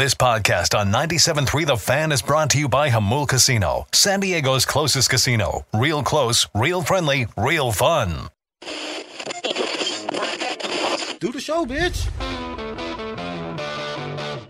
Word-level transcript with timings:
This 0.00 0.14
podcast 0.14 0.74
on 0.74 0.90
97.3 0.90 1.66
The 1.66 1.76
Fan 1.76 2.10
is 2.10 2.22
brought 2.22 2.48
to 2.52 2.58
you 2.58 2.70
by 2.70 2.88
Jamul 2.88 3.28
Casino, 3.28 3.86
San 3.92 4.20
Diego's 4.20 4.64
closest 4.64 5.10
casino. 5.10 5.66
Real 5.74 6.02
close, 6.02 6.48
real 6.54 6.80
friendly, 6.80 7.26
real 7.36 7.70
fun. 7.70 8.30
Do 11.18 11.30
the 11.30 11.38
show, 11.38 11.66
bitch. 11.66 12.08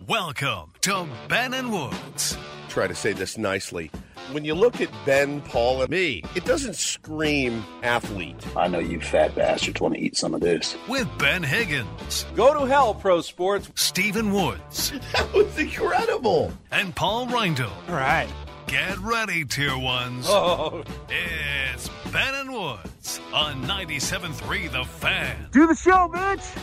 Welcome 0.06 0.72
to 0.82 1.08
Ben 1.26 1.54
and 1.54 1.72
Woods. 1.72 2.38
Try 2.68 2.86
to 2.86 2.94
say 2.94 3.12
this 3.12 3.36
nicely. 3.36 3.90
When 4.32 4.44
you 4.44 4.54
look 4.54 4.80
at 4.80 4.88
Ben, 5.04 5.40
Paul, 5.40 5.82
and 5.82 5.90
me, 5.90 6.22
it 6.36 6.44
doesn't 6.44 6.76
scream 6.76 7.64
athlete. 7.82 8.36
I 8.56 8.68
know 8.68 8.78
you 8.78 9.00
fat 9.00 9.34
bastards 9.34 9.80
want 9.80 9.94
to 9.94 10.00
eat 10.00 10.16
some 10.16 10.34
of 10.34 10.40
this. 10.40 10.76
With 10.88 11.08
Ben 11.18 11.42
Higgins, 11.42 12.26
Go 12.36 12.54
to 12.54 12.64
hell, 12.66 12.94
pro 12.94 13.20
sports. 13.22 13.70
Stephen 13.74 14.32
Woods, 14.32 14.92
That 15.12 15.32
was 15.32 15.58
incredible. 15.58 16.52
and 16.70 16.94
Paul 16.94 17.26
Reindl. 17.26 17.70
All 17.88 17.94
right. 17.96 18.28
Get 18.68 18.98
ready, 19.00 19.44
tier 19.44 19.76
ones. 19.76 20.26
Oh, 20.28 20.84
It's 21.08 21.88
Ben 22.12 22.34
and 22.36 22.52
Woods 22.52 23.20
on 23.34 23.64
97.3 23.64 24.70
The 24.70 24.84
Fan. 24.84 25.48
do 25.50 25.66
the 25.66 25.74
show, 25.74 26.08
bitch. 26.08 26.56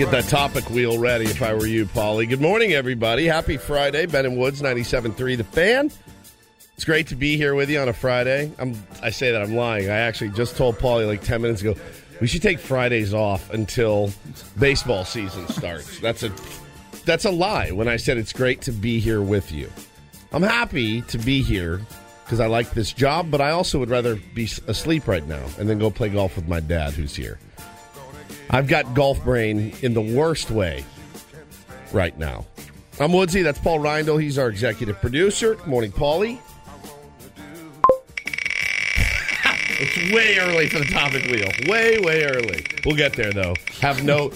Get 0.00 0.10
that 0.12 0.28
topic 0.30 0.70
wheel 0.70 0.98
ready 0.98 1.26
if 1.26 1.42
I 1.42 1.52
were 1.52 1.66
you, 1.66 1.84
Paulie. 1.84 2.26
Good 2.26 2.40
morning, 2.40 2.72
everybody. 2.72 3.26
Happy 3.26 3.58
Friday. 3.58 4.06
Ben 4.06 4.24
and 4.24 4.38
Woods, 4.38 4.62
97.3 4.62 5.36
The 5.36 5.44
Fan. 5.44 5.92
It's 6.74 6.86
great 6.86 7.08
to 7.08 7.16
be 7.16 7.36
here 7.36 7.54
with 7.54 7.68
you 7.68 7.78
on 7.80 7.90
a 7.90 7.92
Friday. 7.92 8.50
I'm, 8.58 8.82
I 9.02 9.10
say 9.10 9.30
that 9.30 9.42
I'm 9.42 9.54
lying. 9.54 9.90
I 9.90 9.98
actually 9.98 10.30
just 10.30 10.56
told 10.56 10.78
Paulie 10.78 11.06
like 11.06 11.22
10 11.22 11.42
minutes 11.42 11.60
ago, 11.60 11.74
we 12.18 12.26
should 12.26 12.40
take 12.40 12.58
Fridays 12.58 13.12
off 13.12 13.52
until 13.52 14.10
baseball 14.58 15.04
season 15.04 15.46
starts. 15.48 16.00
That's 16.00 16.22
a 16.22 16.32
that's 17.04 17.26
a 17.26 17.30
lie 17.30 17.70
when 17.70 17.86
I 17.86 17.98
said 17.98 18.16
it's 18.16 18.32
great 18.32 18.62
to 18.62 18.72
be 18.72 19.00
here 19.00 19.20
with 19.20 19.52
you. 19.52 19.70
I'm 20.32 20.42
happy 20.42 21.02
to 21.02 21.18
be 21.18 21.42
here 21.42 21.82
because 22.30 22.38
I 22.38 22.46
like 22.46 22.70
this 22.70 22.92
job, 22.92 23.28
but 23.28 23.40
I 23.40 23.50
also 23.50 23.80
would 23.80 23.90
rather 23.90 24.14
be 24.36 24.44
asleep 24.68 25.08
right 25.08 25.26
now 25.26 25.44
and 25.58 25.68
then 25.68 25.80
go 25.80 25.90
play 25.90 26.08
golf 26.08 26.36
with 26.36 26.46
my 26.46 26.60
dad 26.60 26.92
who's 26.92 27.16
here. 27.16 27.40
I've 28.50 28.68
got 28.68 28.94
golf 28.94 29.24
brain 29.24 29.74
in 29.82 29.94
the 29.94 30.00
worst 30.00 30.48
way 30.48 30.84
right 31.92 32.16
now. 32.16 32.46
I'm 33.00 33.12
Woodsy. 33.12 33.42
That's 33.42 33.58
Paul 33.58 33.80
Reindl. 33.80 34.22
He's 34.22 34.38
our 34.38 34.48
executive 34.48 35.00
producer. 35.00 35.56
Good 35.56 35.66
morning, 35.66 35.90
Paulie. 35.90 36.38
it's 39.80 40.14
way 40.14 40.38
early 40.38 40.68
for 40.68 40.78
the 40.78 40.84
topic 40.84 41.24
wheel. 41.24 41.50
Way, 41.66 41.98
way 41.98 42.26
early. 42.26 42.64
We'll 42.86 42.94
get 42.94 43.14
there 43.14 43.32
though. 43.32 43.56
Have 43.80 44.04
no 44.04 44.30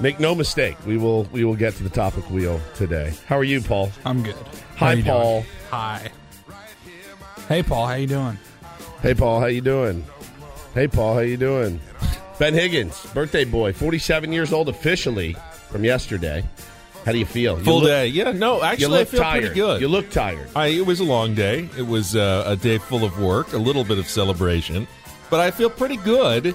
make 0.00 0.20
no 0.20 0.34
mistake. 0.34 0.76
We 0.84 0.98
will 0.98 1.24
we 1.32 1.44
will 1.44 1.56
get 1.56 1.76
to 1.76 1.82
the 1.82 1.88
topic 1.88 2.28
wheel 2.28 2.60
today. 2.74 3.14
How 3.26 3.38
are 3.38 3.44
you, 3.44 3.62
Paul? 3.62 3.90
I'm 4.04 4.22
good. 4.22 4.36
Hi, 4.76 4.92
you 4.92 5.02
doing? 5.02 5.16
Paul. 5.16 5.44
Hi. 5.70 6.12
Hey, 7.48 7.62
Paul. 7.62 7.86
How 7.86 7.94
you 7.94 8.06
doing? 8.06 8.38
Hey, 9.02 9.14
Paul. 9.14 9.40
How 9.40 9.46
you 9.46 9.60
doing? 9.60 10.04
Hey, 10.74 10.88
Paul. 10.88 11.14
How 11.14 11.20
you 11.20 11.36
doing? 11.36 11.80
Ben 12.38 12.52
Higgins, 12.54 13.06
birthday 13.14 13.44
boy, 13.44 13.72
47 13.72 14.30
years 14.32 14.52
old 14.52 14.68
officially 14.68 15.34
from 15.70 15.84
yesterday. 15.84 16.44
How 17.06 17.12
do 17.12 17.18
you 17.18 17.24
feel? 17.24 17.56
You 17.58 17.64
Full 17.64 17.78
look- 17.80 17.88
day. 17.88 18.08
Yeah, 18.08 18.32
no, 18.32 18.62
actually, 18.62 19.00
I 19.00 19.04
feel 19.04 19.20
tired. 19.20 19.40
pretty 19.42 19.54
good. 19.54 19.80
You 19.80 19.88
look 19.88 20.10
tired. 20.10 20.48
I, 20.56 20.66
it 20.68 20.84
was 20.86 21.00
a 21.00 21.04
long 21.04 21.34
day. 21.34 21.68
It 21.78 21.86
was 21.86 22.14
uh, 22.16 22.42
a 22.46 22.56
day 22.56 22.78
full 22.78 23.04
of 23.04 23.18
work, 23.20 23.52
a 23.52 23.58
little 23.58 23.84
bit 23.84 23.98
of 23.98 24.06
celebration, 24.08 24.86
but 25.30 25.40
I 25.40 25.50
feel 25.50 25.70
pretty 25.70 25.96
good. 25.98 26.54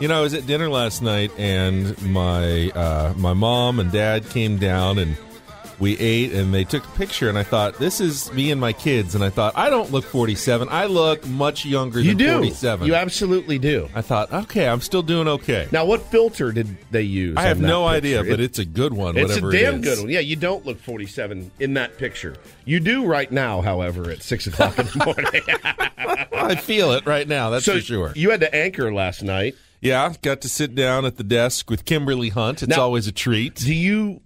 You 0.00 0.08
know, 0.08 0.18
I 0.18 0.22
was 0.22 0.34
at 0.34 0.46
dinner 0.46 0.68
last 0.70 1.02
night, 1.02 1.30
and 1.38 2.00
my 2.10 2.70
uh, 2.70 3.12
my 3.16 3.34
mom 3.34 3.78
and 3.78 3.92
dad 3.92 4.28
came 4.30 4.56
down, 4.56 4.98
and 4.98 5.16
we 5.82 5.98
ate, 5.98 6.32
and 6.32 6.54
they 6.54 6.64
took 6.64 6.84
a 6.86 6.90
picture, 6.92 7.28
and 7.28 7.36
I 7.36 7.42
thought, 7.42 7.78
this 7.78 8.00
is 8.00 8.32
me 8.32 8.50
and 8.50 8.60
my 8.60 8.72
kids, 8.72 9.14
and 9.14 9.22
I 9.22 9.28
thought, 9.30 9.52
I 9.56 9.68
don't 9.68 9.90
look 9.92 10.04
47. 10.04 10.68
I 10.70 10.86
look 10.86 11.26
much 11.26 11.66
younger 11.66 12.00
You 12.00 12.10
than 12.14 12.16
do. 12.18 12.32
47. 12.34 12.86
You 12.86 12.94
absolutely 12.94 13.58
do. 13.58 13.88
I 13.94 14.00
thought, 14.00 14.32
okay, 14.32 14.68
I'm 14.68 14.80
still 14.80 15.02
doing 15.02 15.26
okay. 15.28 15.68
Now, 15.72 15.84
what 15.84 16.02
filter 16.02 16.52
did 16.52 16.78
they 16.90 17.02
use? 17.02 17.36
I 17.36 17.42
have 17.42 17.60
no 17.60 17.82
picture? 17.82 17.96
idea, 17.96 18.20
It- 18.22 18.30
but 18.30 18.40
it's 18.40 18.58
a 18.58 18.64
good 18.64 18.94
one. 18.94 19.16
it's 19.18 19.36
a 19.36 19.40
damn 19.40 19.52
it 19.76 19.78
is. 19.80 19.84
good 19.84 19.98
one. 20.04 20.08
Yeah, 20.08 20.20
you 20.20 20.36
don't 20.36 20.64
look 20.64 20.78
47 20.80 21.50
in 21.60 21.74
that 21.74 21.98
picture. 21.98 22.36
You 22.64 22.78
do 22.80 23.04
right 23.04 23.30
now, 23.30 23.60
however, 23.60 24.10
at 24.10 24.22
6 24.22 24.46
o'clock 24.46 24.78
in 24.78 24.86
the 24.86 25.04
morning. 25.04 26.28
I 26.32 26.54
feel 26.54 26.92
it 26.92 27.04
right 27.06 27.26
now. 27.26 27.50
That's 27.50 27.64
so 27.64 27.74
for 27.74 27.80
sure. 27.80 28.12
you 28.14 28.30
had 28.30 28.40
to 28.40 28.54
anchor 28.54 28.92
last 28.94 29.22
night. 29.22 29.54
Yeah, 29.80 30.14
got 30.22 30.40
to 30.42 30.48
sit 30.48 30.76
down 30.76 31.04
at 31.04 31.16
the 31.16 31.24
desk 31.24 31.68
with 31.68 31.84
Kimberly 31.84 32.28
Hunt. 32.28 32.62
It's 32.62 32.70
Now- 32.76 32.82
always 32.82 33.08
a 33.08 33.12
treat. 33.12 33.56
Do 33.56 33.74
you 33.74 34.20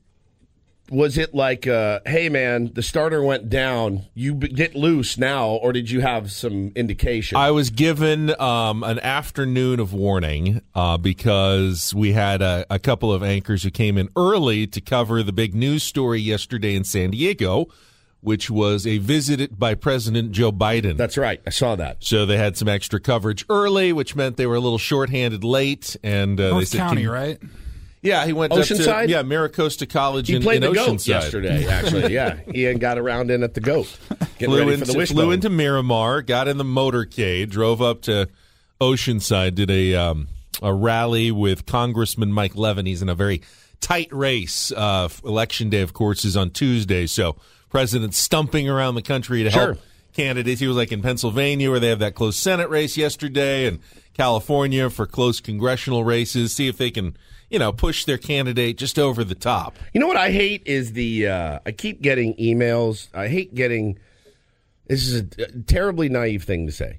was 0.91 1.19
it 1.19 1.35
like 1.35 1.67
uh 1.67 1.99
hey 2.07 2.29
man 2.29 2.71
the 2.75 2.83
starter 2.83 3.23
went 3.23 3.49
down 3.49 4.03
you 4.15 4.35
b- 4.35 4.49
get 4.49 4.75
loose 4.75 5.19
now 5.19 5.49
or 5.49 5.73
did 5.73 5.91
you 5.91 6.01
have 6.01 6.31
some 6.31 6.71
indication 6.77 7.37
I 7.37 7.51
was 7.51 7.71
given 7.71 8.39
um, 8.41 8.85
an 8.85 8.99
afternoon 9.01 9.81
of 9.81 9.93
warning 9.93 10.61
uh, 10.75 10.97
because 10.97 11.93
we 11.95 12.13
had 12.13 12.41
a, 12.43 12.65
a 12.71 12.79
couple 12.79 13.13
of 13.13 13.23
anchors 13.23 13.63
who 13.65 13.71
came 13.71 13.99
in 13.99 14.09
early 14.17 14.67
to 14.69 14.81
cover 14.81 15.23
the 15.23 15.33
big 15.33 15.55
news 15.55 15.83
story 15.83 16.21
yesterday 16.21 16.75
in 16.77 16.85
San 16.85 17.11
Diego, 17.11 17.67
which 18.21 18.49
was 18.51 18.87
a 18.87 18.99
visit 18.99 19.59
by 19.59 19.75
President 19.75 20.31
Joe 20.33 20.53
Biden. 20.53 20.97
that's 20.97 21.19
right 21.19 21.41
i 21.47 21.51
saw 21.51 21.75
that 21.77 21.97
so 22.03 22.25
they 22.27 22.37
had 22.37 22.57
some 22.57 22.69
extra 22.69 23.01
coverage 23.01 23.45
early, 23.49 23.93
which 23.93 24.15
meant 24.17 24.37
they 24.37 24.47
were 24.47 24.57
a 24.57 24.61
little 24.61 24.79
shorthanded 24.79 25.43
late. 25.45 25.97
And 26.05 26.41
uh, 26.41 26.59
they 26.59 26.65
said, 26.65 26.79
County, 26.79 27.03
"Can- 27.03 27.11
right? 27.11 27.39
Yeah, 28.07 28.25
he 28.25 28.33
went 28.33 28.53
up 28.53 28.61
Oceanside? 28.61 29.07
to 29.07 29.11
yeah 29.11 29.23
MiraCosta 29.23 29.89
College 29.89 30.29
he 30.29 30.37
in, 30.37 30.43
played 30.43 30.63
in 30.63 30.73
the 30.73 30.77
goat 30.77 31.07
yesterday 31.07 31.67
actually 31.67 32.13
yeah 32.15 32.39
he 32.53 32.63
had 32.63 32.81
got 32.81 32.99
around 32.99 33.31
in 33.31 33.43
at 33.43 33.55
the 33.55 33.61
goat 33.61 33.95
getting 34.39 34.47
flew 34.49 34.59
ready 34.61 34.73
into, 34.75 34.87
for 34.87 34.93
the 34.93 34.99
wishbone 34.99 35.17
flew 35.17 35.31
into 35.33 35.51
Miramar, 35.51 36.23
got 36.23 36.49
in 36.49 36.57
the 36.59 36.65
motorcade, 36.65 37.51
drove 37.51 37.83
up 37.83 38.03
to 38.03 38.29
Oceanside, 38.81 39.55
did 39.55 39.71
a 39.71 39.95
um, 39.95 40.29
a 40.63 40.73
rally 40.73 41.31
with 41.31 41.67
Congressman 41.67 42.33
Mike 42.33 42.55
Levin. 42.55 42.87
He's 42.87 43.03
in 43.03 43.09
a 43.09 43.15
very 43.15 43.43
tight 43.81 44.09
race. 44.13 44.73
Uh, 44.73 45.09
election 45.25 45.71
day, 45.71 45.81
of 45.81 45.93
course, 45.93 46.25
is 46.25 46.37
on 46.37 46.51
Tuesday, 46.51 47.07
so 47.07 47.37
president 47.71 48.15
stumping 48.15 48.69
around 48.69 48.95
the 48.95 49.03
country 49.03 49.43
to 49.43 49.51
help 49.51 49.77
Sure. 49.77 49.85
candidates. 50.15 50.61
He 50.61 50.67
was 50.67 50.77
like 50.77 50.93
in 50.93 51.03
Pennsylvania, 51.03 51.71
where 51.71 51.81
they 51.81 51.89
have 51.89 51.99
that 52.01 52.15
close 52.15 52.37
Senate 52.37 52.69
race 52.69 52.97
yesterday, 52.97 53.67
and 53.67 53.81
California 54.15 54.89
for 54.91 55.07
close 55.07 55.41
congressional 55.41 56.05
races. 56.05 56.53
See 56.53 56.69
if 56.69 56.77
they 56.77 56.91
can, 56.91 57.17
you 57.51 57.59
know, 57.59 57.73
push 57.73 58.05
their 58.05 58.19
candidate 58.19 58.77
just 58.77 58.99
over 58.99 59.23
the 59.25 59.35
top. 59.35 59.77
you 59.95 60.01
know 60.01 60.07
what 60.07 60.17
i 60.17 60.31
hate 60.31 60.63
is 60.67 60.93
the 60.93 61.27
uh 61.29 61.59
i 61.67 61.73
keep 61.73 62.03
getting 62.03 62.35
emails 62.35 63.09
i 63.15 63.29
hate 63.29 63.55
getting 63.55 63.99
this 64.87 65.07
is 65.07 65.15
a 65.21 65.23
terribly 65.63 66.09
naive 66.09 66.45
thing 66.45 66.67
to 66.67 66.73
say 66.73 66.99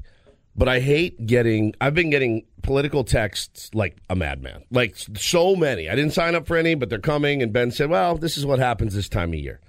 but 0.57 0.67
I 0.67 0.79
hate 0.79 1.27
getting. 1.27 1.75
I've 1.79 1.93
been 1.93 2.09
getting 2.09 2.43
political 2.63 3.03
texts 3.03 3.69
like 3.75 3.95
a 4.09 4.15
madman, 4.15 4.63
like 4.71 4.95
so 5.15 5.55
many. 5.55 5.87
I 5.87 5.95
didn't 5.95 6.13
sign 6.13 6.33
up 6.33 6.47
for 6.47 6.57
any, 6.57 6.73
but 6.73 6.89
they're 6.89 6.97
coming. 6.97 7.43
And 7.43 7.53
Ben 7.53 7.69
said, 7.69 7.91
"Well, 7.91 8.17
this 8.17 8.37
is 8.37 8.45
what 8.45 8.57
happens 8.57 8.95
this 8.95 9.07
time 9.07 9.33
of 9.33 9.39
year." 9.39 9.59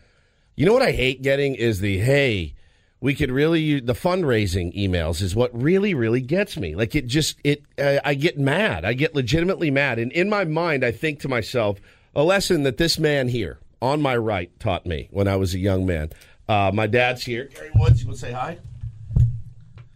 You 0.56 0.64
know 0.64 0.72
what 0.72 0.82
I 0.82 0.92
hate 0.92 1.20
getting 1.20 1.54
is 1.54 1.80
the 1.80 1.98
hey, 1.98 2.54
we 3.00 3.14
could 3.14 3.30
really 3.30 3.60
use 3.60 3.82
the 3.84 3.92
fundraising 3.92 4.76
emails 4.76 5.22
is 5.22 5.36
what 5.36 5.50
really 5.54 5.94
really 5.94 6.20
gets 6.20 6.56
me. 6.56 6.74
Like 6.74 6.94
it 6.94 7.06
just 7.06 7.38
it 7.44 7.62
uh, 7.78 7.98
I 8.04 8.14
get 8.14 8.38
mad. 8.38 8.84
I 8.84 8.92
get 8.92 9.14
legitimately 9.14 9.70
mad, 9.70 9.98
and 9.98 10.12
in 10.12 10.28
my 10.28 10.44
mind, 10.44 10.84
I 10.84 10.92
think 10.92 11.20
to 11.20 11.28
myself, 11.28 11.78
a 12.14 12.24
lesson 12.24 12.64
that 12.64 12.76
this 12.76 12.98
man 12.98 13.28
here 13.28 13.58
on 13.80 14.02
my 14.02 14.16
right 14.16 14.50
taught 14.58 14.86
me 14.86 15.08
when 15.10 15.28
I 15.28 15.36
was 15.36 15.54
a 15.54 15.58
young 15.58 15.86
man. 15.86 16.10
Uh, 16.48 16.70
my 16.72 16.86
dad's 16.86 17.22
here. 17.22 17.44
Gary 17.54 17.70
Woods, 17.74 18.00
you 18.00 18.08
want 18.08 18.18
to 18.18 18.26
say 18.26 18.32
hi? 18.32 18.58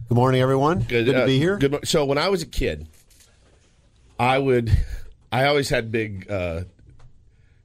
Good 0.09 0.15
morning, 0.17 0.43
everyone. 0.43 0.81
Good, 0.81 1.07
to 1.07 1.23
uh, 1.23 1.27
be 1.27 1.39
here. 1.39 1.57
Good. 1.57 1.89
So 1.89 2.05
when 2.05 2.19
I 2.19 2.29
was 2.29 2.43
a 2.43 2.47
kid, 2.47 2.87
I 4.21 4.39
would, 4.39 4.71
I 5.33 5.47
always 5.47 5.71
had 5.71 5.91
big 5.91 6.31
uh, 6.31 6.65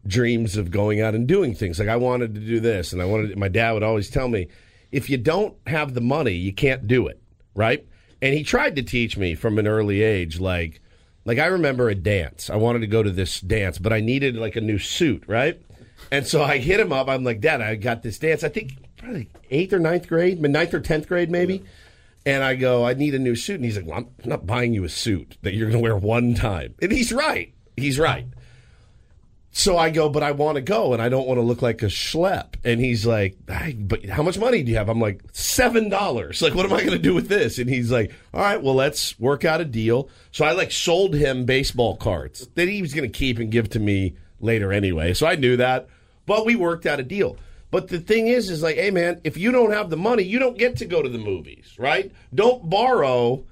dreams 0.07 0.55
of 0.55 0.71
going 0.71 1.01
out 1.01 1.13
and 1.13 1.27
doing 1.27 1.53
things. 1.53 1.77
Like 1.77 1.89
I 1.89 1.97
wanted 1.97 2.33
to 2.35 2.39
do 2.39 2.61
this, 2.61 2.93
and 2.93 3.01
I 3.01 3.05
wanted. 3.05 3.37
My 3.37 3.49
dad 3.49 3.73
would 3.73 3.83
always 3.83 4.09
tell 4.09 4.29
me, 4.29 4.47
if 4.91 5.09
you 5.09 5.17
don't 5.17 5.55
have 5.67 5.93
the 5.93 6.01
money, 6.01 6.33
you 6.33 6.53
can't 6.53 6.87
do 6.87 7.07
it, 7.07 7.21
right? 7.55 7.85
And 8.21 8.33
he 8.33 8.43
tried 8.43 8.75
to 8.77 8.83
teach 8.83 9.17
me 9.17 9.35
from 9.35 9.59
an 9.59 9.67
early 9.67 10.01
age, 10.01 10.39
like, 10.39 10.81
like 11.25 11.39
I 11.39 11.47
remember 11.47 11.89
a 11.89 11.95
dance. 11.95 12.49
I 12.49 12.55
wanted 12.55 12.79
to 12.79 12.87
go 12.87 13.03
to 13.03 13.11
this 13.11 13.41
dance, 13.41 13.77
but 13.77 13.93
I 13.93 13.99
needed 13.99 14.35
like 14.35 14.55
a 14.55 14.61
new 14.61 14.79
suit, 14.79 15.23
right? 15.27 15.61
And 16.11 16.25
so 16.25 16.41
I 16.41 16.57
hit 16.57 16.79
him 16.79 16.93
up. 16.93 17.09
I'm 17.09 17.23
like, 17.23 17.41
Dad, 17.41 17.61
I 17.61 17.75
got 17.75 18.01
this 18.01 18.17
dance. 18.17 18.43
I 18.43 18.49
think 18.49 18.71
probably 18.97 19.29
eighth 19.49 19.73
or 19.73 19.79
ninth 19.79 20.07
grade, 20.07 20.41
ninth 20.41 20.73
or 20.73 20.79
tenth 20.79 21.07
grade, 21.07 21.29
maybe. 21.29 21.63
And 22.25 22.43
I 22.43 22.55
go, 22.55 22.85
I 22.85 22.93
need 22.93 23.15
a 23.15 23.19
new 23.19 23.35
suit. 23.35 23.55
And 23.55 23.65
he's 23.65 23.77
like, 23.77 23.85
well, 23.85 23.99
I'm 23.99 24.09
not 24.25 24.45
buying 24.45 24.73
you 24.73 24.83
a 24.83 24.89
suit 24.89 25.37
that 25.43 25.53
you're 25.53 25.69
going 25.69 25.81
to 25.81 25.83
wear 25.83 25.95
one 25.95 26.33
time. 26.33 26.75
And 26.81 26.91
he's 26.91 27.13
right. 27.13 27.53
He's 27.75 27.99
right. 27.99 28.25
So 29.57 29.75
I 29.75 29.89
go, 29.89 30.07
but 30.07 30.21
I 30.21 30.33
want 30.33 30.57
to 30.57 30.61
go 30.61 30.93
and 30.93 31.01
I 31.01 31.09
don't 31.09 31.25
want 31.25 31.39
to 31.39 31.41
look 31.41 31.63
like 31.63 31.81
a 31.81 31.87
schlep. 31.87 32.53
And 32.63 32.79
he's 32.79 33.07
like, 33.07 33.37
but 33.47 34.05
how 34.05 34.21
much 34.21 34.37
money 34.37 34.61
do 34.61 34.69
you 34.69 34.77
have? 34.77 34.87
I'm 34.87 35.01
like, 35.01 35.23
$7. 35.33 36.41
Like, 36.43 36.53
what 36.53 36.67
am 36.67 36.73
I 36.73 36.81
going 36.81 36.91
to 36.91 36.99
do 36.99 37.15
with 37.15 37.27
this? 37.27 37.57
And 37.57 37.67
he's 37.67 37.91
like, 37.91 38.13
all 38.35 38.41
right, 38.41 38.61
well, 38.61 38.75
let's 38.75 39.19
work 39.19 39.45
out 39.45 39.59
a 39.59 39.65
deal. 39.65 40.09
So 40.31 40.45
I 40.45 40.51
like 40.51 40.71
sold 40.71 41.15
him 41.15 41.45
baseball 41.45 41.97
cards 41.97 42.45
that 42.53 42.67
he 42.67 42.83
was 42.83 42.93
going 42.93 43.11
to 43.11 43.17
keep 43.17 43.39
and 43.39 43.51
give 43.51 43.67
to 43.71 43.79
me 43.79 44.15
later 44.39 44.71
anyway. 44.71 45.15
So 45.15 45.25
I 45.25 45.33
knew 45.33 45.57
that, 45.57 45.87
but 46.27 46.45
we 46.45 46.55
worked 46.55 46.85
out 46.85 46.99
a 46.99 47.03
deal. 47.03 47.35
But 47.71 47.87
the 47.87 47.99
thing 47.99 48.27
is, 48.27 48.51
is 48.51 48.61
like, 48.61 48.75
hey 48.75 48.91
man, 48.91 49.21
if 49.23 49.37
you 49.37 49.51
don't 49.51 49.71
have 49.71 49.89
the 49.89 49.97
money, 49.97 50.21
you 50.21 50.37
don't 50.37 50.59
get 50.59 50.77
to 50.77 50.85
go 50.85 51.01
to 51.01 51.09
the 51.09 51.17
movies, 51.17 51.73
right? 51.79 52.11
Don't 52.33 52.69
borrow 52.69 53.43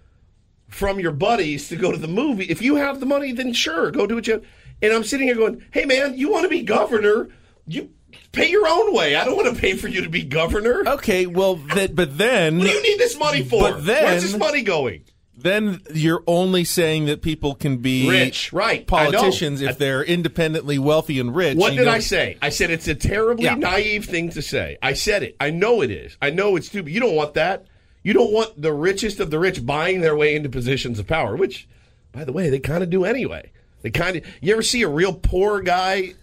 from 0.67 0.99
your 0.99 1.13
buddies 1.13 1.67
to 1.69 1.75
go 1.75 1.91
to 1.91 1.97
the 1.97 2.07
movie. 2.07 2.45
If 2.45 2.61
you 2.61 2.75
have 2.75 2.99
the 2.99 3.07
money, 3.07 3.31
then 3.31 3.53
sure, 3.53 3.89
go 3.89 4.05
do 4.05 4.13
what 4.13 4.27
you. 4.27 4.43
And 4.81 4.94
I'm 4.94 5.04
sitting 5.04 5.27
here 5.27 5.36
going, 5.36 5.63
hey 5.72 5.86
man, 5.86 6.18
you 6.18 6.31
want 6.31 6.44
to 6.44 6.50
be 6.50 6.62
governor? 6.62 7.30
You 7.68 7.89
pay 8.31 8.50
your 8.50 8.68
own 8.68 8.94
way. 8.94 9.16
I 9.16 9.25
don't 9.25 9.36
want 9.36 9.54
to 9.54 9.60
pay 9.60 9.75
for 9.75 9.88
you 9.88 10.01
to 10.04 10.10
be 10.10 10.24
governor. 10.24 10.83
Okay, 10.86 11.25
well, 11.25 11.57
th- 11.74 11.95
but 11.95 12.18
then 12.18 12.57
What 12.60 12.68
do 12.68 12.74
you 12.74 12.83
need 12.83 13.00
this 13.00 13.18
money 13.18 13.44
for? 13.44 13.62
But 13.62 13.86
then- 13.86 14.04
Where's 14.04 14.24
this 14.24 14.38
money 14.38 14.62
going? 14.62 15.04
then 15.38 15.81
you're 15.94 16.24
only 16.25 16.63
saying 16.63 17.06
that 17.06 17.22
people 17.22 17.54
can 17.56 17.77
be 17.77 18.10
Rich, 18.10 18.51
right. 18.54 18.88
Politicians 18.88 19.62
if 19.62 19.77
they're 19.77 20.01
independently 20.01 20.80
wealthy 20.80 21.19
and 21.19 21.36
rich. 21.36 21.57
What 21.57 21.75
did 21.75 21.88
I 21.88 22.00
say? 22.00 22.38
I 22.42 22.50
said 22.50 22.72
it's 22.72 22.88
a 22.88 22.95
terribly 22.95 23.44
Yeah. 23.45 23.56
naive 23.56 24.06
thing 24.06 24.30
to 24.31 24.42
say. 24.42 24.77
I 24.81 24.94
said 24.94 25.22
it. 25.24 25.36
I 25.39 25.51
know 25.51 25.81
it 25.81 25.92
is. 25.92 26.18
I 26.22 26.30
know 26.31 26.56
it's 26.56 26.68
stupid. 26.68 26.92
You 26.94 27.00
don't 27.01 27.16
want 27.16 27.33
that. 27.36 27.66
You 28.01 28.13
don't 28.13 28.31
want 28.31 28.60
the 28.60 28.74
richest 28.74 29.19
of 29.19 29.30
the 29.30 29.38
rich 29.38 29.63
buying 29.66 30.01
their 30.01 30.16
way 30.16 30.36
into 30.36 30.50
positions 30.50 30.98
of 31.00 31.06
power, 31.06 31.36
which, 31.36 31.68
by 32.12 32.24
the 32.24 32.31
way, 32.33 32.50
they 32.50 32.60
kind 32.60 32.81
of 32.81 32.89
do 32.89 33.04
anyway. 33.06 33.51
They 33.81 33.92
kind 33.92 34.18
of. 34.18 34.25
You 34.42 34.54
ever 34.54 34.63
see 34.63 34.81
a 34.81 34.89
real 34.89 35.13
poor 35.13 35.62
guy 35.62 36.16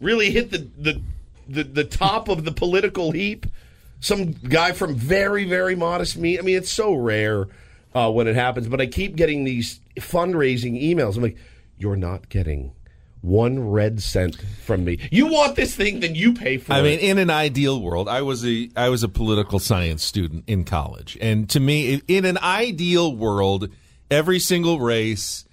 really 0.00 0.30
hit 0.30 0.50
the 0.50 0.68
the 0.78 1.00
the, 1.48 1.64
the 1.64 1.84
top 1.84 2.28
of 2.28 2.44
the 2.44 2.52
political 2.52 3.12
heap? 3.12 3.46
Some 4.00 4.32
guy 4.32 4.72
from 4.72 4.94
very 4.94 5.44
very 5.44 5.76
modest 5.76 6.16
means. 6.16 6.40
I 6.40 6.42
mean, 6.42 6.56
it's 6.56 6.72
so 6.72 6.94
rare 6.94 7.48
uh, 7.94 8.10
when 8.10 8.26
it 8.26 8.34
happens. 8.34 8.68
But 8.68 8.80
I 8.80 8.86
keep 8.86 9.16
getting 9.16 9.44
these 9.44 9.80
fundraising 9.96 10.82
emails. 10.82 11.16
I'm 11.16 11.22
like, 11.22 11.36
you're 11.78 11.96
not 11.96 12.28
getting 12.28 12.72
one 13.22 13.70
red 13.70 14.02
cent 14.02 14.36
from 14.64 14.84
me. 14.84 14.98
You 15.10 15.26
want 15.28 15.56
this 15.56 15.74
thing, 15.74 16.00
then 16.00 16.14
you 16.14 16.34
pay 16.34 16.58
for 16.58 16.72
I 16.72 16.78
it. 16.78 16.80
I 16.80 16.82
mean, 16.82 16.98
in 16.98 17.18
an 17.18 17.30
ideal 17.30 17.80
world, 17.80 18.08
I 18.08 18.22
was 18.22 18.44
a 18.44 18.68
I 18.76 18.88
was 18.88 19.02
a 19.02 19.08
political 19.08 19.58
science 19.58 20.02
student 20.02 20.44
in 20.46 20.64
college, 20.64 21.16
and 21.20 21.48
to 21.50 21.60
me, 21.60 22.02
in 22.08 22.24
an 22.24 22.38
ideal 22.38 23.14
world, 23.14 23.68
every 24.10 24.38
single 24.38 24.80
race 24.80 25.44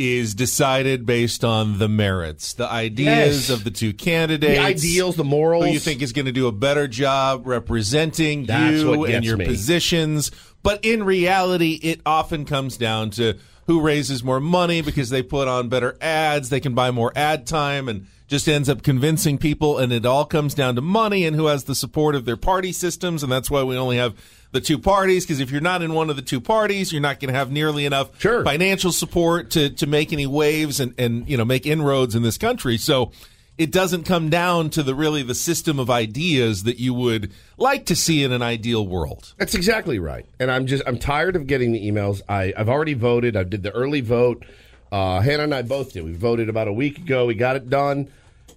is 0.00 0.34
decided 0.34 1.04
based 1.04 1.44
on 1.44 1.78
the 1.78 1.88
merits, 1.88 2.54
the 2.54 2.66
ideas 2.70 3.48
Yes. 3.48 3.50
of 3.50 3.64
the 3.64 3.70
two 3.70 3.92
candidates, 3.92 4.54
The 4.54 4.58
ideals, 4.58 5.16
the 5.16 5.24
morals. 5.24 5.66
who 5.66 5.72
you 5.72 5.78
think 5.78 6.00
is 6.00 6.12
going 6.14 6.24
to 6.24 6.32
do 6.32 6.46
a 6.46 6.52
better 6.52 6.88
job 6.88 7.46
representing 7.46 8.46
That's 8.46 8.80
you 8.80 9.04
and 9.04 9.22
your 9.24 9.36
me. 9.36 9.44
positions. 9.44 10.30
But 10.62 10.82
in 10.84 11.04
reality, 11.04 11.78
it 11.82 12.00
often 12.06 12.46
comes 12.46 12.76
down 12.78 13.10
to 13.10 13.34
who 13.66 13.80
raises 13.82 14.24
more 14.24 14.40
money 14.40 14.80
because 14.80 15.10
they 15.10 15.22
put 15.22 15.48
on 15.48 15.68
better 15.68 15.96
ads, 16.00 16.48
they 16.48 16.60
can 16.60 16.74
buy 16.74 16.90
more 16.90 17.12
ad 17.14 17.46
time, 17.46 17.88
and 17.88 18.06
just 18.30 18.48
ends 18.48 18.68
up 18.70 18.82
convincing 18.82 19.36
people. 19.36 19.76
And 19.76 19.92
it 19.92 20.06
all 20.06 20.24
comes 20.24 20.54
down 20.54 20.76
to 20.76 20.80
money 20.80 21.26
and 21.26 21.36
who 21.36 21.46
has 21.46 21.64
the 21.64 21.74
support 21.74 22.14
of 22.14 22.24
their 22.24 22.38
party 22.38 22.72
systems. 22.72 23.22
And 23.22 23.30
that's 23.30 23.50
why 23.50 23.62
we 23.64 23.76
only 23.76 23.98
have 23.98 24.14
the 24.52 24.60
two 24.60 24.78
parties 24.78 25.26
because 25.26 25.38
if 25.40 25.50
you're 25.50 25.60
not 25.60 25.82
in 25.82 25.92
one 25.92 26.08
of 26.10 26.16
the 26.16 26.22
two 26.22 26.40
parties, 26.40 26.92
you're 26.92 27.02
not 27.02 27.20
going 27.20 27.32
to 27.32 27.38
have 27.38 27.52
nearly 27.52 27.84
enough 27.84 28.18
Sure. 28.20 28.42
financial 28.44 28.90
support 28.92 29.50
to 29.50 29.70
to 29.70 29.86
make 29.86 30.12
any 30.12 30.26
waves 30.26 30.80
and 30.80 30.92
and 30.98 31.28
you 31.28 31.36
know 31.36 31.44
make 31.44 31.66
inroads 31.66 32.14
in 32.16 32.22
this 32.22 32.36
country. 32.38 32.76
So 32.76 33.12
it 33.58 33.70
doesn't 33.70 34.04
come 34.04 34.28
down 34.30 34.70
to 34.70 34.82
the 34.82 34.94
really 34.94 35.22
the 35.22 35.34
system 35.36 35.78
of 35.78 35.88
ideas 35.90 36.62
that 36.64 36.80
you 36.80 36.94
would 36.94 37.30
like 37.58 37.84
to 37.86 37.94
see 37.94 38.24
in 38.24 38.32
an 38.32 38.42
ideal 38.42 38.86
world. 38.86 39.34
That's 39.38 39.54
exactly 39.54 39.98
right. 40.00 40.26
And 40.40 40.50
I'm 40.50 40.66
just 40.66 40.82
I'm 40.86 40.98
tired 40.98 41.36
of 41.36 41.46
getting 41.46 41.70
the 41.72 41.88
emails. 41.88 42.20
I, 42.28 42.52
I've 42.56 42.68
already 42.68 42.94
voted. 42.94 43.36
I 43.36 43.44
did 43.44 43.62
the 43.62 43.70
early 43.70 44.00
vote. 44.00 44.44
Uh, 44.90 45.20
Hannah 45.20 45.44
and 45.44 45.54
I 45.54 45.62
both 45.62 45.92
did. 45.92 46.04
We 46.04 46.12
voted 46.14 46.48
about 46.48 46.66
a 46.66 46.72
week 46.72 46.98
ago. 46.98 47.26
We 47.26 47.34
got 47.34 47.54
it 47.54 47.70
done, 47.70 48.08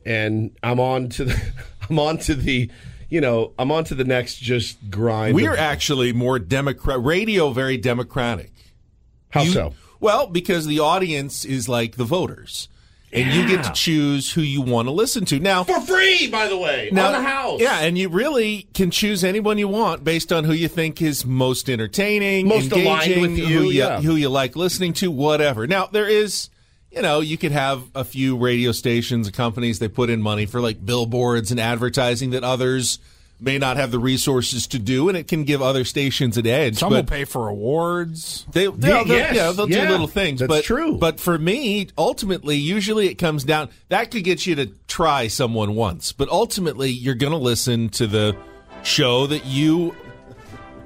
and 0.06 0.52
I'm 0.64 0.80
on 0.80 1.10
to 1.10 1.26
the 1.26 1.42
I'm 1.90 2.00
on 2.00 2.18
to 2.20 2.36
the 2.36 2.70
you 3.10 3.22
know 3.22 3.54
I'm 3.60 3.72
on 3.72 3.84
to 3.86 3.96
the 3.96 4.04
next 4.04 4.36
just 4.38 4.78
grind. 4.90 5.36
We're 5.36 5.54
of- 5.54 5.60
actually 5.60 6.14
more 6.14 6.40
democrat 6.40 7.04
radio 7.04 7.52
very 7.52 7.78
democratic. 7.78 8.52
how 9.30 9.44
You- 9.44 9.52
so? 9.52 9.74
Well, 10.00 10.28
because 10.28 10.66
the 10.68 10.80
audience 10.80 11.46
is 11.46 11.70
like 11.70 11.96
the 11.96 12.04
voters. 12.04 12.68
And 13.16 13.32
you 13.32 13.48
get 13.48 13.64
to 13.66 13.72
choose 13.74 14.34
who 14.34 14.42
you 14.42 14.60
want 14.60 14.88
to 14.88 14.92
listen 14.92 15.24
to. 15.26 15.40
Now, 15.40 15.64
For 15.64 15.80
free, 15.82 16.28
by 16.32 16.48
the 16.48 16.58
way, 16.58 16.90
Now, 16.92 17.08
on 17.08 17.14
the 17.14 17.22
house. 17.22 17.62
Yeah, 17.62 17.82
and 17.82 17.96
you 17.96 18.10
really 18.10 18.64
can 18.74 18.90
choose 18.90 19.24
anyone 19.24 19.60
you 19.60 19.68
want 19.68 20.04
based 20.04 20.34
on 20.34 20.46
who 20.46 20.52
you 20.52 20.68
think 20.68 21.00
is 21.00 21.24
most 21.24 21.70
entertaining, 21.70 22.48
Most 22.48 22.72
aligned 22.72 23.22
with 23.22 23.38
you, 23.38 23.46
who 23.46 23.64
you 23.66 23.70
yeah. 23.84 24.02
who 24.02 24.16
you 24.16 24.30
like 24.30 24.56
listening 24.56 24.94
to, 24.94 25.12
whatever. 25.12 25.68
Now 25.68 25.86
there 25.92 26.10
is, 26.10 26.50
you 26.94 27.02
know, 27.02 27.22
you 27.22 27.38
could 27.38 27.52
have 27.52 27.84
a 27.96 28.04
few 28.04 28.38
radio 28.38 28.72
stations 28.72 29.28
and 29.28 29.36
companies 29.36 29.80
they 29.80 29.88
put 29.88 30.10
in 30.10 30.22
money 30.22 30.46
for 30.46 30.62
like 30.62 30.86
billboards 30.86 31.50
and 31.52 31.60
advertising 31.60 32.32
that 32.32 32.44
others 32.44 33.00
may 33.40 33.58
not 33.58 33.78
have 33.78 33.92
the 33.92 34.00
resources 34.00 34.68
to 34.68 34.80
do, 34.80 35.10
and 35.10 35.18
it 35.18 35.28
can 35.28 35.44
give 35.44 35.62
other 35.62 35.84
stations 35.84 36.38
an 36.38 36.48
edge. 36.48 36.78
Some 36.78 36.94
will 36.94 37.04
pay 37.04 37.26
for 37.26 37.50
awards. 37.50 38.46
they, 38.52 38.62
they'll, 38.62 38.72
they'll, 38.74 39.08
yes, 39.08 39.36
yeah, 39.36 39.52
they'll 39.52 39.70
yeah, 39.70 39.86
do 39.86 39.92
little 39.92 40.08
things. 40.08 40.40
that's 40.40 40.48
but, 40.48 40.64
true. 40.64 40.98
But 40.98 41.20
for 41.20 41.38
me, 41.38 41.88
ultimately, 41.98 42.56
usually 42.56 43.08
it 43.08 43.16
comes 43.16 43.44
down 43.44 43.70
that 43.90 44.12
could 44.12 44.24
get 44.24 44.46
you 44.46 44.56
to 44.56 44.68
try 44.88 45.28
someone 45.28 45.76
once, 45.76 46.14
but 46.14 46.30
ultimately 46.30 46.90
you're 46.90 47.16
going 47.16 47.34
to 47.34 47.38
listen 47.38 47.90
to 47.90 48.08
the 48.08 48.38
show 48.84 49.28
that 49.28 49.46
you 49.46 49.96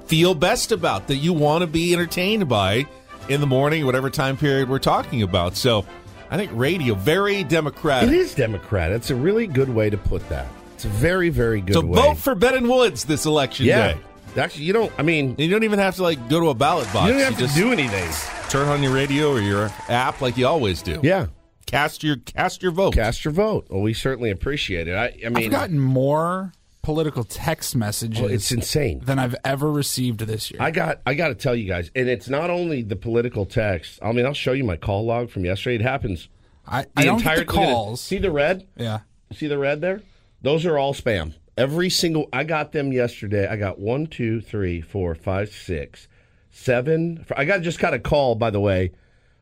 feel 0.06 0.34
best 0.34 0.72
about, 0.72 1.08
that 1.08 1.18
you 1.18 1.34
want 1.34 1.62
to 1.62 1.68
be 1.68 1.94
entertained 1.94 2.48
by 2.48 2.88
in 3.30 3.42
the 3.42 3.48
morning, 3.48 3.86
whatever 3.86 4.10
time 4.10 4.38
period 4.38 4.70
we're 4.70 4.80
talking 4.80 5.22
about. 5.24 5.56
So 5.56 5.86
I 6.30 6.38
think 6.38 6.52
radio 6.54 6.94
very 6.96 7.44
democratic. 7.44 8.10
It 8.10 8.16
is 8.16 8.36
Democrat. 8.36 8.92
It's 8.92 9.10
a 9.10 9.16
really 9.16 9.48
good 9.48 9.70
way 9.70 9.90
to 9.90 9.98
put 9.98 10.28
that. 10.30 10.48
It's 10.76 10.86
a 10.86 10.90
very, 10.90 11.30
very 11.30 11.62
good 11.62 11.74
So 11.74 11.82
way. 11.82 12.00
vote 12.02 12.18
for 12.18 12.36
Ben 12.36 12.56
and 12.56 12.70
Woods 12.70 13.06
this 13.06 13.26
election 13.26 13.66
yeah. 13.66 13.94
day. 13.94 14.00
Actually, 14.38 14.66
you 14.66 14.74
don't. 14.74 14.92
I 15.00 15.02
mean, 15.02 15.36
You 15.40 15.50
don't 15.50 15.64
even 15.64 15.80
have 15.80 15.96
to 15.96 16.04
like 16.04 16.30
go 16.30 16.40
to 16.40 16.50
a 16.50 16.54
ballot 16.54 16.86
box. 16.94 17.08
you 17.08 17.14
don't 17.14 17.24
have 17.24 17.34
to 17.36 17.40
just 17.40 17.56
do 17.56 17.72
anything. 17.72 18.08
turn 18.50 18.68
on 18.68 18.84
your 18.84 18.94
radio 18.94 19.32
or 19.32 19.40
your 19.42 19.72
app 19.90 20.22
like 20.22 20.38
you 20.38 20.46
always 20.46 20.82
do. 20.84 21.00
Yeah. 21.02 21.28
Cast 21.66 22.04
your 22.04 22.18
cast 22.18 22.62
your 22.62 22.72
vote. 22.72 22.94
Cast 22.94 23.26
your 23.26 23.32
vote. 23.34 23.66
Well, 23.70 23.82
we 23.82 23.94
certainly 23.94 24.30
appreciate 24.30 24.88
it. 24.88 24.96
I, 24.96 25.18
I 25.26 25.30
mean, 25.30 25.46
I've 25.46 25.52
gotten 25.52 25.80
more 25.80 26.54
political 26.88 27.26
text 27.26 27.76
messages 27.76 28.22
well, 28.22 28.32
it's 28.32 28.50
insane. 28.50 29.02
than 29.04 29.20
I've 29.20 29.36
ever 29.44 29.70
received 29.70 30.22
this 30.22 30.50
year. 30.50 30.62
I 30.62 30.72
got 30.72 31.02
I 31.06 31.16
got 31.16 31.28
to 31.28 31.36
tell 31.36 31.54
you 31.54 31.68
guys, 31.68 31.92
and 31.94 32.08
it's 32.08 32.30
not 32.30 32.50
only 32.50 32.82
the 32.82 32.96
political 32.96 33.46
text. 33.46 34.00
I 34.02 34.14
mean, 34.14 34.26
I'll 34.26 34.34
show 34.34 34.54
you 34.54 34.64
my 34.64 34.78
call 34.78 35.06
log 35.06 35.30
from 35.30 35.44
yesterday. 35.44 35.76
It 35.76 35.82
happens. 35.82 36.30
I, 36.66 36.84
The 36.84 36.90
I 36.96 37.04
don't 37.04 37.18
entire 37.18 37.40
get 37.40 37.48
the 37.48 37.54
look 37.54 37.62
at 37.62 37.70
it. 37.70 37.74
calls. 37.74 38.00
See 38.02 38.20
the 38.20 38.32
red? 38.32 38.66
Yeah. 38.78 39.00
See 39.34 39.48
the 39.48 39.58
red 39.58 39.82
there? 39.82 40.02
Those 40.42 40.66
are 40.66 40.78
all 40.78 40.94
spam. 40.94 41.34
Every 41.58 41.90
single. 41.90 42.30
I 42.32 42.46
got 42.46 42.72
them 42.72 42.94
yesterday. 42.94 43.48
I 43.50 43.58
got 43.58 43.80
one, 43.80 44.08
two, 44.08 44.40
three, 44.40 44.80
four, 44.80 45.14
five, 45.14 45.50
six, 45.50 46.08
seven. 46.52 47.26
I 47.36 47.44
got 47.44 47.64
just 47.64 47.80
got 47.80 47.94
a 47.94 48.00
call, 48.00 48.36
by 48.36 48.50
the 48.50 48.62
way, 48.62 48.94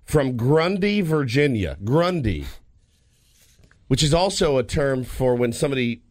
from 0.04 0.36
Grundy, 0.36 1.02
Virginia. 1.02 1.78
Grundy, 1.84 2.46
which 3.88 4.02
is 4.02 4.16
also 4.16 4.58
a 4.58 4.64
term 4.64 5.04
for 5.04 5.36
when 5.36 5.54
somebody 5.54 6.02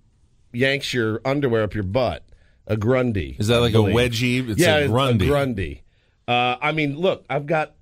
yanks 0.54 0.92
your 0.92 1.20
underwear 1.24 1.62
up 1.62 1.74
your 1.74 1.84
butt. 1.84 2.24
A 2.66 2.76
Grundy. 2.76 3.36
Is 3.38 3.48
that 3.48 3.58
like 3.60 3.74
a 3.74 3.78
wedgie? 3.78 4.48
It's 4.48 4.58
yeah, 4.58 4.76
a 4.76 4.88
Grundy. 4.88 5.26
A 5.26 5.28
Grundy. 5.28 5.82
Uh, 6.26 6.56
I 6.60 6.72
mean, 6.72 6.96
look, 6.96 7.24
I've 7.28 7.46
got 7.46 7.74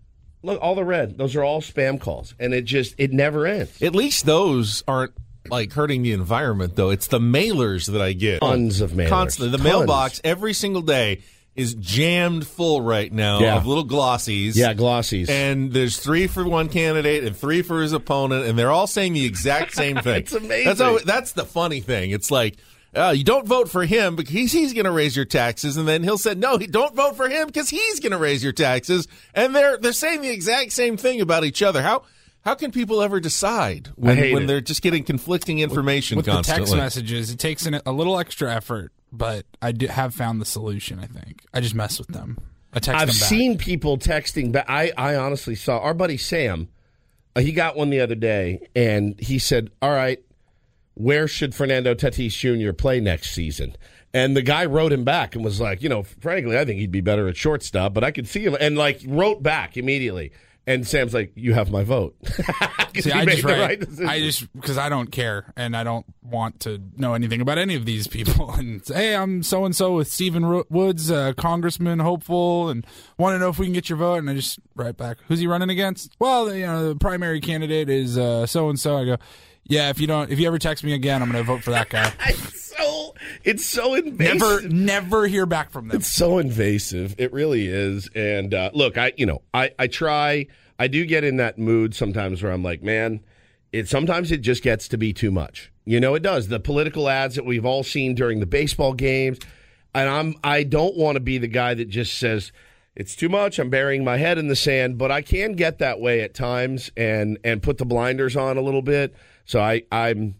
look 0.43 0.61
all 0.61 0.75
the 0.75 0.85
red. 0.85 1.17
Those 1.17 1.37
are 1.37 1.45
all 1.45 1.61
spam 1.61 2.01
calls, 2.01 2.35
and 2.41 2.53
it 2.53 2.63
just 2.65 2.95
it 2.99 3.13
never 3.13 3.47
ends. 3.47 3.81
At 3.81 3.95
least 3.95 4.27
those 4.27 4.83
aren't 4.89 5.13
like 5.49 5.73
hurting 5.73 6.03
the 6.03 6.13
environment, 6.13 6.75
though. 6.77 6.91
It's 6.91 7.07
the 7.07 7.21
mailers 7.21 7.91
that 7.93 8.03
I 8.03 8.13
get 8.13 8.41
Tons 8.41 8.81
of 8.81 8.93
mailers. 8.93 9.09
constantly. 9.09 9.51
The 9.51 9.59
Tons. 9.59 9.71
mailbox 9.71 10.21
every 10.25 10.53
single 10.53 10.83
day 10.83 11.23
is 11.55 11.75
jammed 11.75 12.47
full 12.47 12.81
right 12.81 13.13
now 13.13 13.41
Yeah. 13.41 13.57
of 13.57 13.67
little 13.67 13.85
glossies. 13.87 14.57
Yeah, 14.57 14.73
glossies. 14.73 15.29
And 15.29 15.73
there's 15.73 15.99
three 15.99 16.27
for 16.27 16.45
one 16.45 16.69
candidate 16.69 17.25
and 17.25 17.37
three 17.37 17.61
for 17.63 17.83
his 17.83 17.93
opponent, 17.93 18.47
and 18.47 18.59
they're 18.59 18.71
all 18.71 18.87
saying 18.87 19.13
the 19.13 19.25
exact 19.27 19.75
same 19.75 19.99
thing. 19.99 20.23
It's 20.23 20.33
amazing. 20.33 20.75
That's 20.77 21.05
that's 21.05 21.33
the 21.33 21.45
funny 21.45 21.81
thing. 21.81 22.11
It's 22.11 22.31
like 22.31 22.57
uh, 22.95 23.13
you 23.17 23.25
don't 23.25 23.47
vote 23.47 23.71
for 23.71 23.85
him 23.85 24.17
because 24.17 24.33
he's, 24.33 24.53
he's 24.53 24.73
going 24.75 24.85
to 24.85 24.91
raise 24.91 25.15
your 25.17 25.25
taxes, 25.25 25.77
and 25.79 25.87
then 25.89 26.03
he'll 26.03 26.19
say 26.19 26.35
no, 26.35 26.59
he 26.59 26.67
don't 26.67 26.95
vote 26.95 27.17
for 27.17 27.29
him 27.29 27.47
because 27.47 27.69
he's 27.71 28.01
going 28.01 28.13
to 28.13 28.19
raise 28.19 28.43
your 28.43 28.53
taxes, 28.53 29.07
and 29.35 29.55
they're 29.55 29.77
they're 29.79 29.93
saying 29.93 30.21
the 30.23 30.31
exact 30.31 30.73
same 30.73 30.97
thing 30.97 31.21
about 31.21 31.45
each 31.45 31.63
other. 31.63 31.83
How 31.83 32.03
how 32.45 32.55
can 32.55 32.71
people 32.73 33.03
ever 33.03 33.21
decide 33.21 33.89
when, 33.97 34.17
when 34.19 34.43
it. 34.43 34.47
they're 34.47 34.61
just 34.61 34.83
getting 34.83 35.05
conflicting 35.05 35.61
information 35.61 36.17
With 36.17 36.27
constantly? 36.27 36.65
the 36.65 36.71
text 36.71 36.77
messages, 36.77 37.31
it 37.31 37.39
takes 37.39 37.67
an, 37.67 37.81
a 37.87 37.93
little 37.93 38.19
extra 38.19 38.53
effort, 38.53 38.93
but 39.13 39.45
I 39.61 39.73
do, 39.73 39.87
have 39.87 40.15
found 40.15 40.41
the 40.41 40.45
solution. 40.47 40.99
I 40.99 41.07
think 41.07 41.45
I 41.53 41.61
just 41.61 41.75
mess 41.75 41.99
with 41.99 42.09
them. 42.09 42.39
I 42.73 42.79
text 42.81 43.01
I've 43.01 43.09
them 43.09 43.19
back. 43.21 43.29
seen 43.29 43.59
people 43.59 43.99
texting 43.99 44.51
but 44.51 44.65
I, 44.69 44.93
I 44.97 45.17
honestly 45.17 45.55
saw 45.55 45.79
our 45.79 45.93
buddy 45.95 46.17
Sam. 46.17 46.69
uh, 47.37 47.41
he 47.41 47.53
got 47.53 47.77
one 47.77 47.91
the 47.91 48.01
other 48.01 48.15
day, 48.15 48.67
and 48.75 49.19
he 49.21 49.39
said, 49.39 49.71
"All 49.83 49.91
right, 49.93 50.21
where 50.95 51.29
should 51.29 51.55
Fernando 51.55 51.95
Tatis 51.95 52.33
Jr. 52.33 52.73
play 52.73 52.99
next 53.01 53.33
season?" 53.35 53.77
And 54.15 54.37
the 54.37 54.43
guy 54.43 54.65
wrote 54.67 54.93
him 54.93 55.05
back 55.05 55.35
and 55.35 55.45
was 55.45 55.61
like, 55.61 55.83
"You 55.83 55.89
know, 55.89 56.03
frankly, 56.03 56.59
I 56.59 56.65
think 56.65 56.81
he'd 56.81 56.91
be 56.91 57.01
better 57.01 57.29
at 57.29 57.37
shortstop, 57.37 57.93
but 57.95 58.05
I 58.05 58.11
could 58.11 58.27
see 58.27 58.45
him." 58.45 58.57
And 58.59 58.77
like 58.77 59.03
wrote 59.07 59.43
back 59.43 59.77
immediately. 59.77 60.33
And 60.67 60.87
Sam's 60.87 61.13
like, 61.13 61.33
"You 61.35 61.55
have 61.55 61.71
my 61.71 61.83
vote." 61.83 62.17
See, 63.01 63.11
I 63.11 63.25
just 63.25 63.43
right. 63.43 63.83
I 64.07 64.21
just 64.21 64.53
because 64.53 64.79
I 64.79 64.89
don't 64.89 65.11
care 65.11 65.53
and 65.57 65.77
I 65.77 65.83
don't 65.83 66.07
want 66.23 66.61
to 66.61 66.81
know 66.97 67.15
anything 67.15 67.41
about 67.41 67.59
any 67.59 67.75
of 67.75 67.85
these 67.85 68.07
people. 68.07 68.55
And 68.63 68.83
hey, 68.87 69.17
I'm 69.17 69.43
so 69.43 69.65
and 69.65 69.75
so 69.75 69.97
with 69.97 70.09
Stephen 70.09 70.63
Woods, 70.69 71.11
uh, 71.11 71.33
congressman 71.37 71.99
hopeful, 72.01 72.69
and 72.69 72.87
want 73.19 73.35
to 73.35 73.39
know 73.39 73.49
if 73.49 73.59
we 73.59 73.67
can 73.67 73.73
get 73.73 73.89
your 73.89 73.97
vote. 73.97 74.17
And 74.17 74.29
I 74.29 74.35
just 74.35 74.61
write 74.77 74.97
back, 74.97 75.19
who's 75.27 75.41
he 75.41 75.47
running 75.47 75.71
against? 75.71 76.15
Well, 76.19 76.55
you 76.55 76.67
know, 76.67 76.91
the 76.91 76.97
primary 76.97 77.41
candidate 77.41 77.89
is 77.89 78.15
so 78.15 78.69
and 78.69 78.79
so. 78.79 78.99
I 78.99 79.05
go, 79.05 79.17
yeah. 79.65 79.89
If 79.91 80.01
you 80.01 80.07
don't, 80.07 80.31
if 80.31 80.39
you 80.39 80.47
ever 80.47 80.59
text 80.59 80.85
me 80.85 80.93
again, 80.93 81.23
I'm 81.23 81.33
going 81.33 81.43
to 81.43 81.47
vote 81.47 81.63
for 81.63 81.71
that 81.71 81.89
guy. 81.89 82.13
It's 83.45 83.65
so 83.65 83.95
invasive. 83.95 84.39
never, 84.39 84.69
never 84.69 85.27
hear 85.27 85.47
back 85.47 85.71
from 85.71 85.89
them. 85.89 85.97
It's 85.97 86.09
so 86.09 86.39
invasive. 86.39 87.15
It 87.19 87.33
really 87.33 87.67
is. 87.67 88.09
And 88.15 88.55
uh, 88.55 88.71
look, 88.75 88.99
I 88.99 89.13
you 89.17 89.27
know 89.27 89.43
I 89.53 89.71
I 89.79 89.87
try. 89.87 90.47
I 90.79 90.89
do 90.89 91.05
get 91.05 91.23
in 91.25 91.37
that 91.37 91.59
mood 91.59 91.95
sometimes 91.95 92.43
where 92.43 92.51
I'm 92.51 92.63
like, 92.63 92.83
man, 92.83 93.21
it 93.73 93.89
sometimes 93.89 94.33
it 94.33 94.39
just 94.39 94.63
gets 94.63 94.89
to 94.89 94.99
be 94.99 95.13
too 95.13 95.31
much. 95.31 95.73
You 95.85 96.01
know, 96.01 96.15
it 96.15 96.23
does. 96.23 96.49
The 96.49 96.61
political 96.61 97.09
ads 97.09 97.35
that 97.37 97.45
we've 97.45 97.65
all 97.65 97.83
seen 97.83 98.15
during 98.15 98.41
the 98.41 98.47
baseball 98.47 98.93
games, 98.93 99.39
and 99.95 100.09
I'm 100.09 100.35
I 100.45 100.63
don't 100.63 100.97
want 100.97 101.17
to 101.17 101.21
be 101.21 101.39
the 101.39 101.49
guy 101.49 101.75
that 101.75 101.89
just 101.89 102.19
says. 102.19 102.53
It's 102.95 103.17
too 103.17 103.31
much. 103.31 103.59
I'm 103.59 103.71
burying 103.71 104.05
my 104.05 104.19
head 104.19 104.37
in 104.37 104.49
the 104.49 104.57
sand, 104.57 104.99
but 104.99 105.11
I 105.11 105.23
can 105.23 105.53
get 105.53 105.79
that 105.79 105.99
way 105.99 106.21
at 106.21 106.35
times 106.35 106.91
and 106.95 107.39
and 107.43 107.63
put 107.63 107.79
the 107.79 107.87
blinders 107.87 108.37
on 108.37 108.59
a 108.59 108.61
little 108.61 108.83
bit. 108.83 109.15
So 109.47 109.61
I 109.61 109.83
I'm 109.91 110.35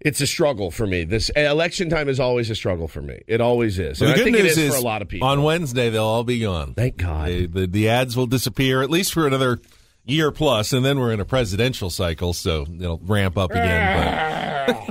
it's 0.00 0.20
a 0.20 0.26
struggle 0.26 0.70
for 0.70 0.86
me. 0.86 1.04
This 1.04 1.28
election 1.30 1.90
time 1.90 2.08
is 2.08 2.18
always 2.20 2.48
a 2.50 2.54
struggle 2.54 2.88
for 2.88 3.02
me. 3.02 3.20
It 3.26 3.40
always 3.40 3.78
is. 3.78 4.00
Well, 4.00 4.08
the 4.08 4.14
I 4.14 4.16
good 4.18 4.24
think 4.24 4.36
news 4.38 4.46
it 4.56 4.60
is, 4.62 4.68
is 4.70 4.74
for 4.74 4.80
a 4.80 4.84
lot 4.84 5.02
of 5.02 5.08
people. 5.08 5.28
on 5.28 5.42
Wednesday 5.42 5.90
they'll 5.90 6.04
all 6.04 6.24
be 6.24 6.40
gone. 6.40 6.74
Thank 6.74 6.96
God. 6.96 7.28
They- 7.28 7.46
the, 7.46 7.66
the 7.66 7.88
ads 7.88 8.16
will 8.16 8.26
disappear 8.26 8.82
at 8.82 8.90
least 8.90 9.12
for 9.12 9.26
another 9.26 9.58
year 10.04 10.30
plus, 10.32 10.72
and 10.72 10.84
then 10.84 10.98
we're 10.98 11.12
in 11.12 11.20
a 11.20 11.24
presidential 11.24 11.90
cycle, 11.90 12.32
so 12.32 12.66
it'll 12.78 12.98
ramp 13.04 13.36
up 13.38 13.50
again. 13.50 14.76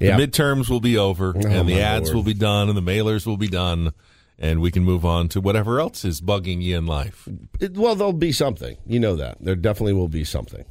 Yeah. 0.00 0.16
the 0.16 0.28
midterms 0.28 0.68
will 0.70 0.78
be 0.80 0.96
over, 0.96 1.34
oh, 1.36 1.40
and 1.48 1.68
the 1.68 1.80
ads 1.80 2.04
Lord. 2.10 2.14
will 2.16 2.22
be 2.22 2.34
done, 2.34 2.68
and 2.68 2.78
the 2.78 2.82
mailers 2.82 3.26
will 3.26 3.36
be 3.36 3.48
done, 3.48 3.92
and 4.38 4.60
we 4.60 4.70
can 4.70 4.84
move 4.84 5.04
on 5.04 5.28
to 5.30 5.40
whatever 5.40 5.80
else 5.80 6.04
is 6.04 6.20
bugging 6.20 6.62
you 6.62 6.78
in 6.78 6.86
life. 6.86 7.28
It- 7.58 7.76
well, 7.76 7.96
there'll 7.96 8.12
be 8.12 8.30
something. 8.30 8.76
You 8.86 9.00
know 9.00 9.16
that. 9.16 9.38
There 9.40 9.56
definitely 9.56 9.94
will 9.94 10.06
be 10.06 10.22
something. 10.22 10.64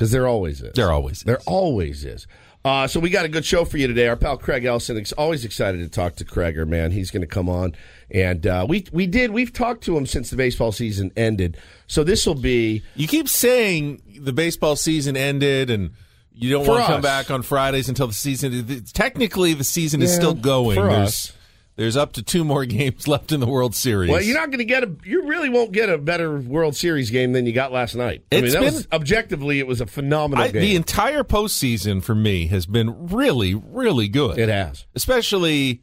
Because 0.00 0.12
there 0.12 0.26
always 0.26 0.62
is. 0.62 0.72
There 0.72 0.90
always 0.90 1.18
is. 1.18 1.24
There 1.24 1.40
always 1.44 2.06
is. 2.06 2.26
Uh, 2.64 2.86
so 2.86 2.98
we 2.98 3.10
got 3.10 3.26
a 3.26 3.28
good 3.28 3.44
show 3.44 3.66
for 3.66 3.76
you 3.76 3.86
today. 3.86 4.08
Our 4.08 4.16
pal 4.16 4.38
Craig 4.38 4.64
Elsten 4.64 4.98
is 4.98 5.12
always 5.12 5.44
excited 5.44 5.76
to 5.80 5.90
talk 5.90 6.16
to 6.16 6.24
Craiger, 6.24 6.66
man. 6.66 6.90
He's 6.90 7.10
going 7.10 7.20
to 7.20 7.26
come 7.26 7.50
on, 7.50 7.76
and 8.10 8.46
uh, 8.46 8.64
we 8.66 8.86
we 8.94 9.06
did 9.06 9.30
we've 9.30 9.52
talked 9.52 9.84
to 9.84 9.98
him 9.98 10.06
since 10.06 10.30
the 10.30 10.36
baseball 10.36 10.72
season 10.72 11.12
ended. 11.18 11.58
So 11.86 12.02
this 12.02 12.26
will 12.26 12.34
be 12.34 12.82
You 12.94 13.08
keep 13.08 13.28
saying 13.28 14.00
the 14.18 14.32
baseball 14.32 14.74
season 14.74 15.18
ended, 15.18 15.68
and 15.68 15.90
you 16.32 16.48
don't 16.48 16.66
want 16.66 16.80
to 16.80 16.86
come 16.86 17.02
back 17.02 17.30
on 17.30 17.42
Fridays 17.42 17.90
until 17.90 18.06
the 18.06 18.14
season. 18.14 18.82
Technically, 18.94 19.52
the 19.52 19.64
season 19.64 20.00
is 20.00 20.14
still 20.14 20.32
going. 20.32 20.76
for 20.76 20.86
there's, 20.86 21.08
us. 21.08 21.32
There's 21.80 21.96
up 21.96 22.12
to 22.12 22.22
two 22.22 22.44
more 22.44 22.64
games 22.66 23.08
left 23.08 23.32
in 23.32 23.40
the 23.40 23.46
World 23.46 23.74
Series. 23.74 24.10
well. 24.10 24.22
You're 24.22 24.36
not 24.38 24.50
going 24.50 24.58
to 24.58 24.64
get 24.64 24.84
a. 24.84 24.90
You 25.04 25.26
really 25.26 25.48
won't 25.48 25.72
get 25.72 25.88
a 25.88 25.98
better 25.98 26.38
World 26.38 26.76
Series 26.76 27.10
game 27.10 27.32
than 27.32 27.46
you 27.46 27.52
got 27.52 27.72
last 27.72 27.94
night. 27.94 28.22
I 28.30 28.36
mean, 28.36 28.44
It's 28.44 28.54
that 28.54 28.60
been- 28.62 28.74
was 28.74 28.88
objectively 28.92 29.58
it 29.58 29.66
was 29.66 29.80
a 29.80 29.86
phenomenal 29.86 30.44
I, 30.44 30.50
game. 30.50 30.62
the 30.62 30.76
entire 30.76 31.24
postseason 31.24 32.02
for 32.02 32.14
me 32.14 32.46
has 32.48 32.66
been 32.66 33.08
really, 33.08 33.54
really 33.54 34.08
good. 34.08 34.38
it 34.38 34.48
has. 34.48 34.86
especially 34.94 35.82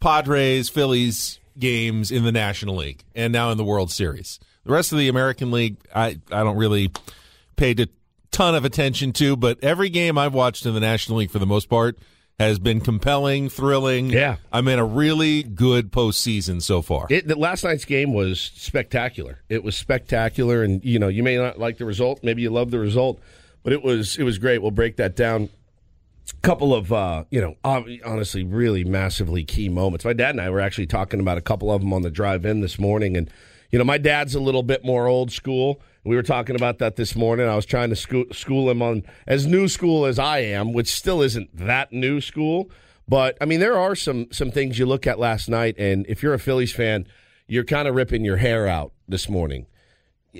Padres, 0.00 0.68
Phillies 0.68 1.38
games 1.58 2.10
in 2.10 2.24
the 2.24 2.32
National 2.32 2.76
League 2.76 3.04
and 3.14 3.32
now 3.32 3.50
in 3.50 3.56
the 3.58 3.64
World 3.64 3.90
Series. 3.90 4.40
The 4.64 4.72
rest 4.72 4.92
of 4.92 4.98
the 4.98 5.08
American 5.08 5.50
League, 5.50 5.76
I, 5.94 6.18
I 6.32 6.42
don't 6.42 6.56
really 6.56 6.90
pay 7.56 7.72
a 7.72 7.86
ton 8.30 8.54
of 8.54 8.64
attention 8.64 9.12
to, 9.12 9.36
but 9.36 9.62
every 9.62 9.88
game 9.90 10.18
I've 10.18 10.34
watched 10.34 10.66
in 10.66 10.74
the 10.74 10.80
National 10.80 11.18
League 11.18 11.30
for 11.30 11.38
the 11.38 11.46
most 11.46 11.68
part 11.68 11.98
has 12.38 12.58
been 12.58 12.80
compelling, 12.80 13.48
thrilling. 13.48 14.10
Yeah. 14.10 14.36
I'm 14.52 14.66
in 14.68 14.78
a 14.78 14.84
really 14.84 15.42
good 15.42 15.92
postseason 15.92 16.62
so 16.62 16.82
far. 16.82 17.06
It, 17.10 17.28
the, 17.28 17.36
last 17.36 17.64
night's 17.64 17.84
game 17.84 18.12
was 18.12 18.40
spectacular. 18.40 19.40
It 19.48 19.62
was 19.62 19.76
spectacular, 19.76 20.62
and 20.62 20.84
you 20.84 20.98
know 20.98 21.08
you 21.08 21.22
may 21.22 21.36
not 21.36 21.58
like 21.58 21.78
the 21.78 21.84
result, 21.84 22.20
maybe 22.22 22.42
you 22.42 22.50
love 22.50 22.70
the 22.70 22.78
result, 22.78 23.20
but 23.62 23.72
it 23.72 23.82
was 23.82 24.16
it 24.18 24.24
was 24.24 24.38
great. 24.38 24.62
We'll 24.62 24.70
break 24.70 24.96
that 24.96 25.16
down. 25.16 25.48
Couple 26.40 26.74
of 26.74 26.92
uh, 26.92 27.24
you 27.30 27.40
know, 27.40 27.56
honestly, 27.64 28.44
really 28.44 28.82
massively 28.82 29.44
key 29.44 29.68
moments. 29.68 30.04
My 30.04 30.14
dad 30.14 30.30
and 30.30 30.40
I 30.40 30.50
were 30.50 30.60
actually 30.60 30.86
talking 30.86 31.20
about 31.20 31.36
a 31.36 31.42
couple 31.42 31.70
of 31.70 31.82
them 31.82 31.92
on 31.92 32.02
the 32.02 32.10
drive 32.10 32.44
in 32.44 32.60
this 32.60 32.78
morning, 32.78 33.16
and 33.16 33.30
you 33.70 33.78
know, 33.78 33.84
my 33.84 33.98
dad's 33.98 34.34
a 34.34 34.40
little 34.40 34.62
bit 34.62 34.84
more 34.84 35.06
old 35.06 35.30
school. 35.30 35.80
We 36.04 36.16
were 36.16 36.22
talking 36.22 36.54
about 36.54 36.78
that 36.78 36.96
this 36.96 37.16
morning. 37.16 37.48
I 37.48 37.56
was 37.56 37.64
trying 37.64 37.88
to 37.88 37.96
school, 37.96 38.70
him 38.70 38.82
on 38.82 39.04
as 39.26 39.46
new 39.46 39.68
school 39.68 40.04
as 40.04 40.18
I 40.18 40.40
am, 40.40 40.74
which 40.74 40.92
still 40.92 41.22
isn't 41.22 41.56
that 41.56 41.92
new 41.92 42.20
school. 42.20 42.70
But 43.08 43.38
I 43.40 43.46
mean, 43.46 43.60
there 43.60 43.78
are 43.78 43.94
some 43.94 44.26
some 44.30 44.50
things 44.50 44.78
you 44.78 44.86
look 44.86 45.06
at 45.06 45.18
last 45.18 45.48
night, 45.48 45.76
and 45.78 46.06
if 46.08 46.22
you're 46.22 46.34
a 46.34 46.38
Phillies 46.38 46.72
fan, 46.72 47.06
you're 47.46 47.64
kind 47.64 47.88
of 47.88 47.94
ripping 47.94 48.24
your 48.24 48.36
hair 48.36 48.66
out 48.66 48.92
this 49.08 49.28
morning. 49.28 49.66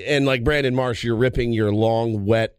And 0.06 0.26
like 0.26 0.44
Brandon 0.44 0.74
Marsh, 0.74 1.04
you're 1.04 1.16
ripping 1.16 1.52
your 1.52 1.72
long, 1.72 2.26
wet, 2.26 2.56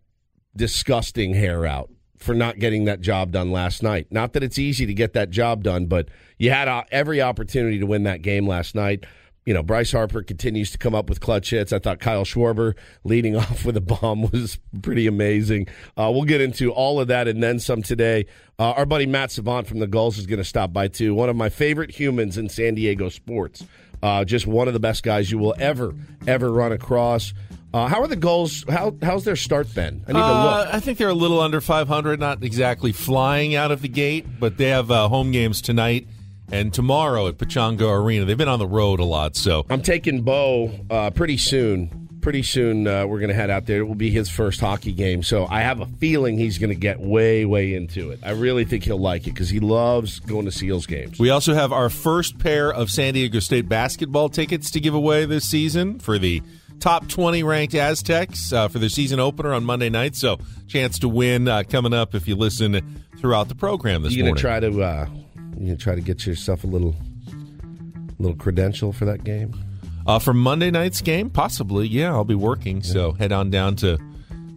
disgusting 0.56 1.34
hair 1.34 1.66
out 1.66 1.90
for 2.18 2.34
not 2.34 2.60
getting 2.60 2.86
that 2.86 3.02
job 3.02 3.32
done 3.32 3.52
last 3.52 3.84
night. 3.84 4.08
Not 4.10 4.34
that 4.34 4.44
it's 4.44 4.58
easy 4.58 4.86
to 4.86 4.94
get 4.94 5.14
that 5.14 5.30
job 5.30 5.64
done, 5.64 5.86
but 5.86 6.08
you 6.38 6.50
had 6.50 6.68
uh, 6.68 6.84
every 6.92 7.22
opportunity 7.22 7.78
to 7.80 7.86
win 7.86 8.04
that 8.04 8.22
game 8.22 8.48
last 8.48 8.74
night. 8.74 9.06
You 9.46 9.54
know, 9.54 9.62
Bryce 9.62 9.92
Harper 9.92 10.24
continues 10.24 10.72
to 10.72 10.80
come 10.80 10.96
up 10.96 11.08
with 11.08 11.20
clutch 11.20 11.52
hits. 11.52 11.72
I 11.72 11.78
thought 11.78 12.00
Kyle 12.00 12.26
Schwarber 12.26 12.74
leading 13.04 13.36
off 13.36 13.64
with 13.64 13.78
a 13.78 13.82
bomb 13.82 14.24
was 14.32 14.58
pretty 14.82 15.06
amazing. 15.06 15.68
Uh, 15.96 16.10
we'll 16.14 16.24
get 16.24 16.42
into 16.42 16.72
all 16.72 17.00
of 17.00 17.08
that 17.10 17.28
and 17.28 17.44
then 17.44 17.60
some 17.60 17.84
today. 17.84 18.26
Uh, 18.58 18.72
our 18.72 18.86
buddy 18.88 19.06
Matt 19.06 19.32
Savant 19.32 19.68
from 19.68 19.80
the 19.80 19.88
Gulls 19.88 20.18
is 20.18 20.26
going 20.26 20.40
to 20.40 20.44
stop 20.44 20.74
by 20.74 20.88
too. 20.88 21.14
One 21.14 21.30
of 21.30 21.36
my 21.36 21.50
favorite 21.50 21.92
humans 21.92 22.38
in 22.38 22.50
San 22.50 22.74
Diego 22.76 23.10
sports. 23.10 23.64
Uh, 24.02 24.26
just 24.26 24.46
one 24.48 24.68
of 24.68 24.74
the 24.74 24.80
best 24.80 25.04
guys 25.04 25.32
you 25.32 25.38
will 25.38 25.56
ever, 25.60 25.94
ever 26.28 26.52
run 26.52 26.72
across. 26.72 27.34
Uh, 27.74 27.88
how 27.88 28.02
are 28.02 28.08
the 28.08 28.16
Gulls? 28.16 28.64
How 28.70 28.96
how's 29.02 29.26
their 29.26 29.36
start 29.36 29.74
been? 29.76 30.04
I 30.08 30.12
need 30.14 30.20
to 30.20 30.26
Uh, 30.26 30.44
look. 30.66 30.74
I 30.74 30.80
think 30.80 30.98
they're 30.98 31.10
a 31.10 31.14
little 31.14 31.40
under 31.42 31.60
500, 31.62 32.20
not 32.20 32.44
exactly 32.44 32.92
flying 32.94 33.54
out 33.56 33.72
of 33.72 33.82
the 33.82 33.90
gate, 33.90 34.26
but 34.40 34.58
they 34.58 34.70
have 34.70 34.90
uh, 34.92 35.08
home 35.10 35.32
games 35.32 35.62
tonight 35.62 36.08
and 36.52 36.74
tomorrow 36.74 37.28
at 37.28 37.38
Pechanga 37.38 37.90
Arena. 37.92 38.26
They've 38.26 38.38
been 38.38 38.48
on 38.48 38.60
the 38.60 38.68
road 38.68 39.00
a 39.00 39.04
lot, 39.04 39.36
so 39.36 39.66
I'm 39.70 39.82
taking 39.82 40.22
Bo 40.22 40.72
uh, 40.90 41.12
pretty 41.12 41.38
soon. 41.38 42.02
Pretty 42.22 42.42
soon 42.42 42.88
uh, 42.88 43.06
we're 43.06 43.20
going 43.20 43.30
to 43.30 43.36
head 43.36 43.52
out 43.52 43.68
there. 43.68 43.82
It 43.82 43.84
will 43.84 43.94
be 43.94 44.10
his 44.10 44.30
first 44.30 44.60
hockey 44.60 44.94
game, 44.94 45.22
so 45.22 45.46
I 45.48 45.62
have 45.62 45.80
a 45.80 45.86
feeling 45.86 46.40
he's 46.40 46.58
going 46.58 46.72
to 46.72 46.76
get 46.76 47.00
way, 47.00 47.46
way 47.46 47.76
into 47.76 48.10
it. 48.10 48.20
I 48.24 48.32
really 48.32 48.66
think 48.66 48.84
he'll 48.84 48.98
like 48.98 49.28
it 49.28 49.36
because 49.36 49.50
he 49.50 49.60
loves 49.60 50.20
going 50.22 50.46
to 50.46 50.52
Seals 50.52 50.88
games. 50.88 51.20
We 51.20 51.30
also 51.30 51.54
have 51.54 51.72
our 51.72 51.88
first 51.88 52.40
pair 52.40 52.74
of 52.74 52.90
San 52.90 53.14
Diego 53.14 53.40
State 53.40 53.70
basketball 53.70 54.30
tickets 54.30 54.72
to 54.72 54.80
give 54.80 54.96
away 54.96 55.26
this 55.26 55.46
season 55.46 56.00
for 56.00 56.18
the 56.18 56.42
top 56.80 57.08
20 57.08 57.44
ranked 57.44 57.76
Aztecs 57.76 58.52
uh, 58.52 58.70
for 58.70 58.80
their 58.80 58.90
season 58.90 59.20
opener 59.20 59.54
on 59.54 59.64
Monday 59.64 59.90
night. 59.90 60.16
So, 60.16 60.40
chance 60.68 60.98
to 61.00 61.08
win 61.08 61.48
uh, 61.48 61.62
coming 61.70 61.94
up 61.94 62.16
if 62.16 62.28
you 62.28 62.36
listen 62.36 63.06
throughout 63.20 63.50
the 63.50 63.56
program 63.56 64.02
this 64.02 64.16
morning. 64.18 64.18
You're 64.18 64.26
going 64.26 64.36
to 64.36 64.42
try 64.42 64.60
to 64.60 64.82
uh, 64.82 65.08
you 65.58 65.68
gonna 65.68 65.78
try 65.78 65.96
to 65.96 66.02
get 66.02 66.26
yourself 66.26 66.64
a 66.64 66.68
little 66.68 66.96
little 68.20 68.36
credential 68.38 68.94
for 68.94 69.06
that 69.06 69.24
game? 69.24 69.54
Uh, 70.08 70.20
for 70.20 70.34
Monday 70.34 70.70
night's 70.70 71.02
game, 71.02 71.30
possibly, 71.30 71.88
yeah, 71.88 72.12
I'll 72.12 72.24
be 72.24 72.36
working. 72.36 72.84
So, 72.84 73.14
head 73.14 73.32
on 73.32 73.50
down 73.50 73.76
to 73.78 73.98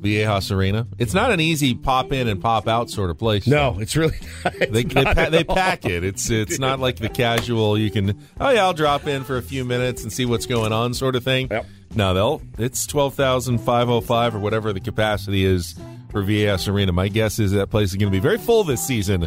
Viejas 0.01 0.55
Arena. 0.55 0.87
It's 0.99 1.15
not 1.15 1.31
an 1.31 1.41
easy 1.41 1.75
pop 1.75 2.13
in 2.13 2.29
and 2.29 2.41
pop 2.41 2.69
out 2.69 2.91
sort 2.91 3.11
of 3.11 3.19
place. 3.19 3.47
No, 3.47 3.79
it's 3.81 3.97
really 3.97 4.17
it's 4.45 4.71
They, 4.71 4.85
they, 4.85 5.05
pa- 5.05 5.31
they 5.31 5.45
pack 5.45 5.85
it. 5.85 6.05
It's 6.05 6.31
it's 6.31 6.59
not 6.59 6.81
like 6.81 6.97
the 6.97 7.09
casual. 7.09 7.79
You 7.79 7.91
can 7.91 8.19
oh 8.41 8.51
yeah, 8.51 8.65
I'll 8.65 8.75
drop 8.75 9.07
in 9.07 9.25
for 9.25 9.37
a 9.37 9.43
few 9.43 9.65
minutes 9.65 10.03
and 10.03 10.13
see 10.13 10.25
what's 10.27 10.47
going 10.47 10.73
on 10.73 10.95
sort 10.95 11.17
of 11.17 11.25
thing. 11.25 11.49
Yep. 11.51 11.67
No, 11.95 12.15
they'll 12.15 12.43
it's 12.59 12.87
twelve 12.87 13.15
thousand 13.15 13.59
five 13.59 13.89
hundred 13.89 14.03
five 14.03 14.35
or 14.35 14.39
whatever 14.39 14.73
the 14.73 14.81
capacity 14.81 15.45
is 15.45 15.75
for 16.11 16.23
Viejas 16.23 16.69
Arena. 16.69 16.93
My 16.93 17.09
guess 17.09 17.39
is 17.39 17.53
that 17.53 17.71
place 17.71 17.91
is 17.91 17.97
going 17.97 18.13
to 18.13 18.17
be 18.17 18.21
very 18.23 18.39
full 18.39 18.65
this 18.65 18.87
season 18.87 19.27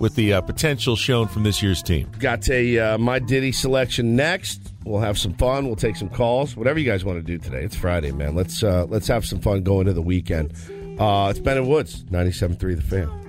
with 0.00 0.16
the 0.16 0.32
uh, 0.32 0.40
potential 0.40 0.96
shown 0.96 1.28
from 1.28 1.44
this 1.44 1.62
year's 1.62 1.82
team. 1.82 2.10
Got 2.18 2.48
a 2.48 2.78
uh, 2.78 2.98
my 2.98 3.20
Diddy 3.20 3.52
selection 3.52 4.16
next. 4.16 4.72
We'll 4.84 5.00
have 5.00 5.18
some 5.18 5.34
fun. 5.34 5.66
We'll 5.66 5.76
take 5.76 5.94
some 5.94 6.08
calls. 6.08 6.56
Whatever 6.56 6.80
you 6.80 6.90
guys 6.90 7.04
want 7.04 7.18
to 7.18 7.22
do 7.22 7.38
today. 7.38 7.62
It's 7.62 7.76
Friday, 7.76 8.10
man. 8.10 8.34
Let's 8.34 8.64
uh, 8.64 8.86
let's 8.86 9.06
have 9.06 9.24
some 9.24 9.40
fun 9.40 9.62
going 9.62 9.86
to 9.86 9.92
the 9.92 10.02
weekend. 10.02 10.52
Uh, 10.98 11.28
it's 11.30 11.38
Ben 11.38 11.56
and 11.56 11.68
Woods, 11.68 12.02
97.3 12.04 12.76
The 12.76 12.82
Fan. 12.82 13.19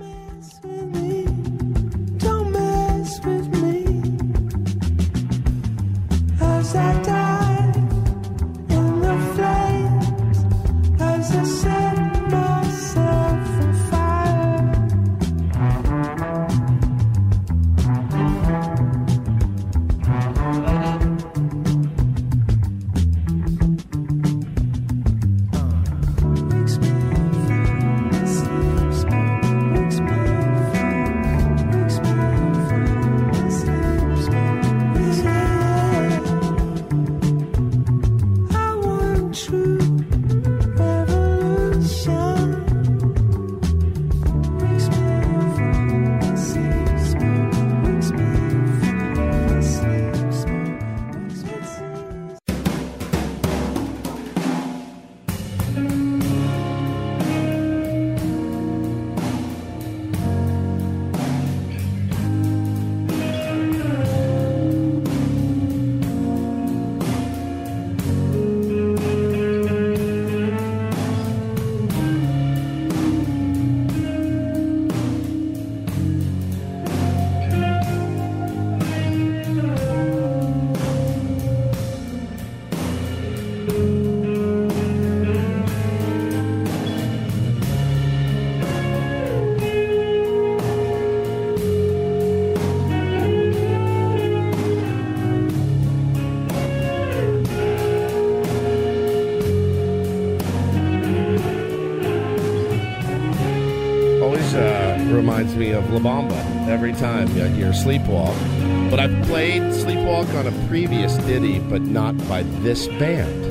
La 105.92 106.00
Bamba 106.00 106.68
every 106.68 106.92
time 106.92 107.28
I 107.28 107.48
hear 107.48 107.70
Sleepwalk. 107.72 108.90
But 108.90 108.98
I've 109.00 109.24
played 109.26 109.62
Sleepwalk 109.62 110.32
on 110.38 110.46
a 110.46 110.68
previous 110.68 111.16
ditty, 111.18 111.58
but 111.60 111.82
not 111.82 112.16
by 112.28 112.42
this 112.62 112.86
band. 112.88 113.44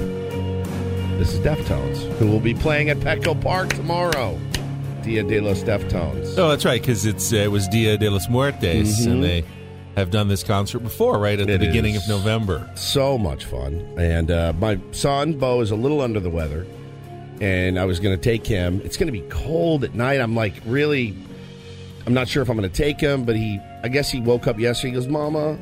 This 1.19 1.33
is 1.33 1.39
Deftones, 1.41 1.97
who 2.17 2.27
will 2.27 2.39
be 2.39 2.53
playing 2.53 2.89
at 2.89 2.97
Petco 2.97 3.39
Park 3.39 3.69
tomorrow. 3.69 4.39
Dia 5.03 5.23
de 5.23 5.39
los 5.39 5.63
Deftones. 5.63 6.35
Oh, 6.37 6.49
that's 6.49 6.65
right, 6.65 6.81
because 6.81 7.05
it's 7.05 7.31
uh, 7.33 7.37
it 7.37 7.51
was 7.51 7.67
Dia 7.67 7.97
de 7.97 8.09
los 8.09 8.27
Muertes, 8.27 9.05
and 9.05 9.23
they 9.23 9.43
have 9.95 10.09
done 10.09 10.27
this 10.27 10.43
concert 10.43 10.79
before, 10.79 11.19
right 11.19 11.39
at 11.39 11.47
the 11.47 11.53
Mm-hmm. 11.53 11.63
Beginning 11.65 11.95
of 11.97 12.07
November. 12.07 12.69
so 12.75 13.17
much 13.17 13.45
fun. 13.45 13.73
And 13.97 14.31
uh, 14.31 14.53
my 14.59 14.79
son, 14.91 15.33
Bo, 15.33 15.61
is 15.61 15.69
a 15.71 15.75
little 15.75 16.01
under 16.01 16.19
the 16.19 16.29
weather. 16.29 16.65
And 17.41 17.79
I 17.79 17.85
was 17.85 17.99
going 17.99 18.15
to 18.15 18.21
take 18.21 18.45
him. 18.45 18.81
It's 18.85 18.95
going 18.97 19.11
to 19.11 19.19
be 19.19 19.27
cold 19.29 19.83
at 19.83 19.95
night. 19.95 20.21
I'm 20.21 20.35
like, 20.35 20.53
really, 20.65 21.15
I'm 22.05 22.13
not 22.13 22.27
sure 22.27 22.41
if 22.41 22.49
I'm 22.49 22.57
going 22.57 22.69
to 22.69 22.75
take 22.75 22.99
him, 22.99 23.23
but 23.23 23.35
he, 23.35 23.59
I 23.83 23.87
guess 23.87 24.09
he 24.09 24.21
woke 24.21 24.47
up 24.47 24.59
yesterday. 24.59 24.89
He 24.89 24.95
goes, 24.95 25.07
Mama, 25.07 25.57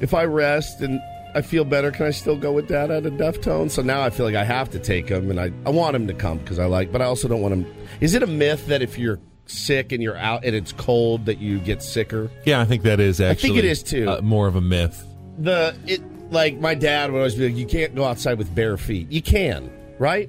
if 0.00 0.14
I 0.14 0.24
rest 0.24 0.80
and 0.80 1.00
I 1.34 1.42
feel 1.42 1.64
better, 1.64 1.90
can 1.90 2.06
I 2.06 2.10
still 2.10 2.36
go 2.36 2.52
with 2.52 2.68
Dad 2.68 2.90
at 2.90 3.04
a 3.06 3.10
Deftone? 3.10 3.70
So 3.70 3.82
now 3.82 4.02
I 4.02 4.10
feel 4.10 4.24
like 4.26 4.34
I 4.34 4.44
have 4.44 4.70
to 4.70 4.78
take 4.78 5.08
him, 5.08 5.30
and 5.30 5.40
I, 5.40 5.52
I 5.66 5.70
want 5.70 5.94
him 5.96 6.06
to 6.06 6.14
come 6.14 6.38
because 6.38 6.58
I 6.58 6.66
like, 6.66 6.90
but 6.92 7.02
I 7.02 7.04
also 7.04 7.28
don't 7.28 7.40
want 7.40 7.54
him. 7.54 7.66
Is 8.00 8.14
it 8.14 8.22
a 8.22 8.26
myth 8.26 8.66
that 8.68 8.82
if 8.82 8.98
you're 8.98 9.18
sick 9.46 9.92
and 9.92 10.02
you're 10.02 10.16
out 10.16 10.44
and 10.44 10.54
it's 10.54 10.72
cold 10.72 11.26
that 11.26 11.38
you 11.38 11.58
get 11.58 11.82
sicker? 11.82 12.30
Yeah, 12.44 12.60
I 12.60 12.64
think 12.64 12.82
that 12.84 13.00
is 13.00 13.20
actually. 13.20 13.50
I 13.50 13.52
think 13.54 13.64
it 13.64 13.68
is, 13.68 13.82
too. 13.82 14.08
uh, 14.08 14.20
more 14.22 14.46
of 14.46 14.56
a 14.56 14.60
myth. 14.60 15.04
the 15.38 15.76
it 15.86 16.00
like 16.30 16.58
my 16.58 16.74
dad 16.74 17.10
would 17.10 17.18
always 17.18 17.34
be 17.34 17.48
like, 17.48 17.56
you 17.56 17.66
can't 17.66 17.94
go 17.94 18.04
outside 18.04 18.38
with 18.38 18.54
bare 18.54 18.76
feet. 18.76 19.10
You 19.10 19.22
can, 19.22 19.70
right? 19.98 20.28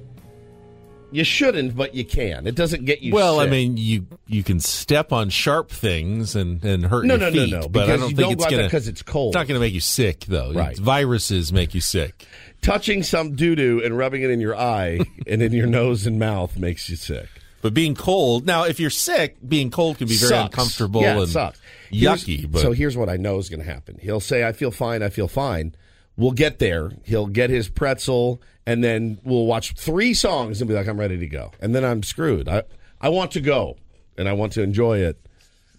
You 1.12 1.24
shouldn't, 1.24 1.76
but 1.76 1.94
you 1.94 2.04
can. 2.04 2.46
It 2.46 2.54
doesn't 2.54 2.84
get 2.84 3.02
you. 3.02 3.12
Well, 3.12 3.40
I 3.40 3.46
mean, 3.46 3.76
you 3.76 4.06
you 4.26 4.42
can 4.42 4.60
step 4.60 5.12
on 5.12 5.28
sharp 5.30 5.70
things 5.70 6.36
and, 6.36 6.64
and 6.64 6.84
hurt 6.86 7.04
no, 7.04 7.14
your 7.14 7.20
no, 7.26 7.32
feet, 7.32 7.50
no, 7.52 7.60
no, 7.60 7.68
but 7.68 7.82
I 7.82 7.86
because 7.86 8.00
don't 8.00 8.10
you 8.10 8.16
think 8.16 8.26
don't 8.28 8.32
it's 8.34 8.44
go 8.44 8.50
gonna 8.50 8.70
'cause 8.70 8.88
it's 8.88 9.02
cold. 9.02 9.34
It's 9.34 9.34
not 9.40 9.46
going 9.48 9.60
to 9.60 9.64
make 9.64 9.74
you 9.74 9.80
sick, 9.80 10.20
though. 10.26 10.52
Right. 10.52 10.76
Viruses 10.78 11.52
make 11.52 11.74
you 11.74 11.80
sick. 11.80 12.26
touching 12.62 13.02
some 13.02 13.34
doo 13.36 13.54
doo 13.56 13.80
and 13.84 13.96
rubbing 13.96 14.22
it 14.22 14.30
in 14.30 14.40
your 14.40 14.56
eye 14.56 15.00
and 15.26 15.42
in 15.42 15.52
your 15.52 15.66
nose 15.66 16.06
and 16.06 16.18
mouth 16.18 16.56
makes 16.58 16.88
you 16.88 16.96
sick. 16.96 17.26
But 17.62 17.74
being 17.74 17.94
cold 17.94 18.46
now, 18.46 18.64
if 18.64 18.80
you're 18.80 18.88
sick, 18.90 19.36
being 19.46 19.70
cold 19.70 19.98
can 19.98 20.08
be 20.08 20.16
very 20.16 20.30
Sucks. 20.30 20.44
uncomfortable 20.54 21.02
Yeah, 21.02 21.18
and 21.20 21.28
sucks. 21.28 21.60
Here's- 21.90 22.24
yucky. 22.24 22.50
But 22.50 22.62
so 22.62 22.72
here's 22.72 22.96
what 22.96 23.08
I 23.10 23.16
know 23.16 23.38
is 23.38 23.48
going 23.50 23.60
to 23.60 23.66
happen. 23.70 23.98
He'll 24.00 24.20
say, 24.20 24.44
"I 24.46 24.52
feel 24.52 24.70
fine. 24.70 25.02
I 25.02 25.08
feel 25.10 25.28
fine." 25.28 25.74
We'll 26.20 26.32
get 26.32 26.58
there. 26.58 26.92
He'll 27.04 27.28
get 27.28 27.48
his 27.48 27.70
pretzel, 27.70 28.42
and 28.66 28.84
then 28.84 29.18
we'll 29.24 29.46
watch 29.46 29.72
three 29.74 30.12
songs 30.12 30.60
and 30.60 30.68
be 30.68 30.74
like, 30.74 30.86
"I'm 30.86 31.00
ready 31.00 31.16
to 31.16 31.26
go," 31.26 31.50
and 31.60 31.74
then 31.74 31.82
I'm 31.82 32.02
screwed. 32.02 32.46
I 32.46 32.64
I 33.00 33.08
want 33.08 33.30
to 33.32 33.40
go, 33.40 33.78
and 34.18 34.28
I 34.28 34.34
want 34.34 34.52
to 34.52 34.62
enjoy 34.62 34.98
it. 34.98 35.18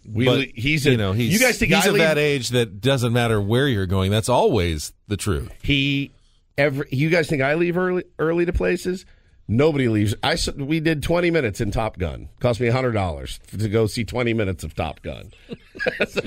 We, 0.03 0.25
but 0.25 0.47
he's 0.55 0.87
you 0.87 0.97
know 0.97 1.13
he's 1.13 1.31
you 1.31 1.37
guys 1.37 1.59
think 1.59 1.71
he's 1.71 1.85
of 1.85 1.95
that 1.97 2.17
age 2.17 2.49
that 2.49 2.81
doesn't 2.81 3.13
matter 3.13 3.39
where 3.39 3.67
you're 3.67 3.85
going. 3.85 4.09
That's 4.09 4.29
always 4.29 4.93
the 5.07 5.15
truth. 5.15 5.51
he 5.61 6.11
every 6.57 6.87
you 6.89 7.11
guys 7.11 7.29
think 7.29 7.43
I 7.43 7.53
leave 7.53 7.77
early 7.77 8.05
early 8.17 8.45
to 8.45 8.53
places? 8.53 9.05
Nobody 9.47 9.89
leaves. 9.89 10.15
I 10.23 10.37
we 10.57 10.79
did 10.79 11.03
20 11.03 11.29
minutes 11.31 11.59
in 11.59 11.71
Top 11.71 11.97
Gun. 11.97 12.29
Cost 12.39 12.59
me 12.59 12.67
$100 12.69 13.57
to 13.59 13.69
go 13.69 13.85
see 13.87 14.03
20 14.05 14.33
minutes 14.33 14.63
of 14.63 14.75
Top 14.75 15.01
Gun. 15.01 15.31
So, 16.07 16.21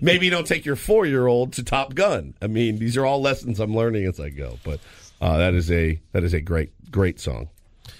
maybe 0.00 0.30
don't 0.30 0.46
take 0.46 0.64
your 0.64 0.74
4-year-old 0.74 1.52
to 1.52 1.62
Top 1.62 1.94
Gun. 1.94 2.34
I 2.42 2.48
mean, 2.48 2.78
these 2.78 2.96
are 2.96 3.06
all 3.06 3.22
lessons 3.22 3.60
I'm 3.60 3.72
learning 3.72 4.04
as 4.06 4.18
I 4.18 4.30
go, 4.30 4.58
but 4.64 4.80
uh, 5.20 5.38
that 5.38 5.54
is 5.54 5.70
a 5.70 6.00
that 6.10 6.24
is 6.24 6.34
a 6.34 6.40
great 6.40 6.72
great 6.90 7.20
song. 7.20 7.50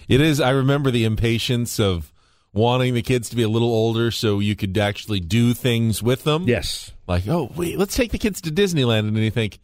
It 0.09 0.21
is. 0.21 0.41
I 0.41 0.51
remember 0.51 0.91
the 0.91 1.05
impatience 1.05 1.79
of 1.79 2.13
wanting 2.53 2.95
the 2.95 3.03
kids 3.03 3.29
to 3.31 3.37
be 3.37 3.43
a 3.43 3.49
little 3.49 3.73
older 3.73 4.11
so 4.11 4.41
you 4.41 4.57
could 4.57 4.77
actually 4.77 5.21
do 5.21 5.55
things 5.55 6.03
with 6.03 6.25
them. 6.25 6.49
Yes. 6.49 6.93
Like, 7.07 7.29
oh, 7.29 7.51
wait, 7.55 7.79
let's 7.79 7.95
take 7.97 8.11
the 8.13 8.19
kids 8.19 8.41
to 8.43 8.51
Disneyland. 8.51 9.01
And 9.01 9.17
then 9.17 9.23
you 9.23 9.31
think, 9.31 9.59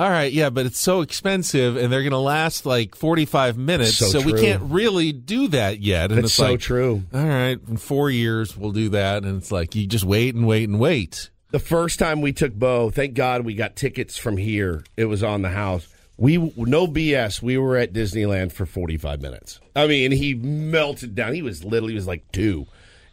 all 0.00 0.08
right, 0.08 0.32
yeah, 0.32 0.48
but 0.48 0.64
it's 0.64 0.80
so 0.80 1.02
expensive 1.02 1.76
and 1.76 1.92
they're 1.92 2.00
going 2.00 2.12
to 2.12 2.16
last 2.16 2.64
like 2.64 2.94
45 2.94 3.58
minutes. 3.58 3.98
So 3.98 4.06
So, 4.06 4.22
we 4.22 4.32
can't 4.32 4.62
really 4.62 5.12
do 5.12 5.48
that 5.48 5.80
yet. 5.80 6.10
And 6.10 6.16
That's 6.16 6.28
it's 6.28 6.34
so 6.34 6.52
like, 6.52 6.60
true. 6.60 7.02
All 7.12 7.22
right, 7.22 7.58
in 7.68 7.76
four 7.76 8.08
years, 8.08 8.56
we'll 8.56 8.72
do 8.72 8.88
that. 8.90 9.24
And 9.24 9.36
it's 9.36 9.52
like, 9.52 9.74
you 9.74 9.86
just 9.86 10.06
wait 10.06 10.34
and 10.34 10.46
wait 10.46 10.70
and 10.70 10.80
wait. 10.80 11.28
The 11.50 11.58
first 11.58 11.98
time 11.98 12.22
we 12.22 12.32
took 12.32 12.54
Bo, 12.54 12.88
thank 12.88 13.12
God 13.12 13.44
we 13.44 13.52
got 13.52 13.76
tickets 13.76 14.16
from 14.16 14.38
here. 14.38 14.84
It 14.96 15.04
was 15.04 15.22
on 15.22 15.42
the 15.42 15.50
house. 15.50 15.86
We 16.16 16.38
no 16.38 16.86
BS. 16.86 17.42
We 17.42 17.58
were 17.58 17.76
at 17.76 17.92
Disneyland 17.92 18.52
for 18.52 18.64
45 18.64 19.20
minutes. 19.20 19.60
I 19.76 19.86
mean, 19.86 20.12
he 20.12 20.32
melted 20.32 21.14
down. 21.14 21.34
He 21.34 21.42
was 21.42 21.62
little. 21.62 21.90
He 21.90 21.94
was 21.94 22.06
like 22.06 22.30
two, 22.32 22.66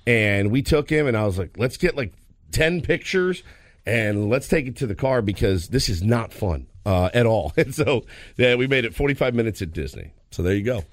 and 0.06 0.52
we 0.52 0.62
took 0.62 0.90
him. 0.90 1.06
And 1.06 1.18
I 1.18 1.26
was 1.26 1.38
like, 1.38 1.58
let's 1.58 1.76
get 1.76 1.98
like 1.98 2.14
10 2.52 2.82
pictures 2.82 3.44
and 3.88 4.30
let's 4.30 4.50
take 4.50 4.68
it 4.68 4.76
to 4.78 4.88
the 4.88 4.96
car 4.96 5.22
because 5.22 5.70
this 5.70 5.88
is 5.90 6.04
not 6.04 6.34
fun 6.34 6.68
uh, 6.88 7.10
at 7.14 7.26
all. 7.26 7.54
And 7.58 7.76
so 7.76 8.06
yeah, 8.38 8.56
we 8.56 8.66
made 8.68 8.86
it 8.86 8.96
45 8.96 9.36
minutes 9.36 9.62
at 9.62 9.74
Disney. 9.74 10.12
So 10.32 10.42
there 10.44 10.56
you 10.56 10.64
go. 10.64 10.84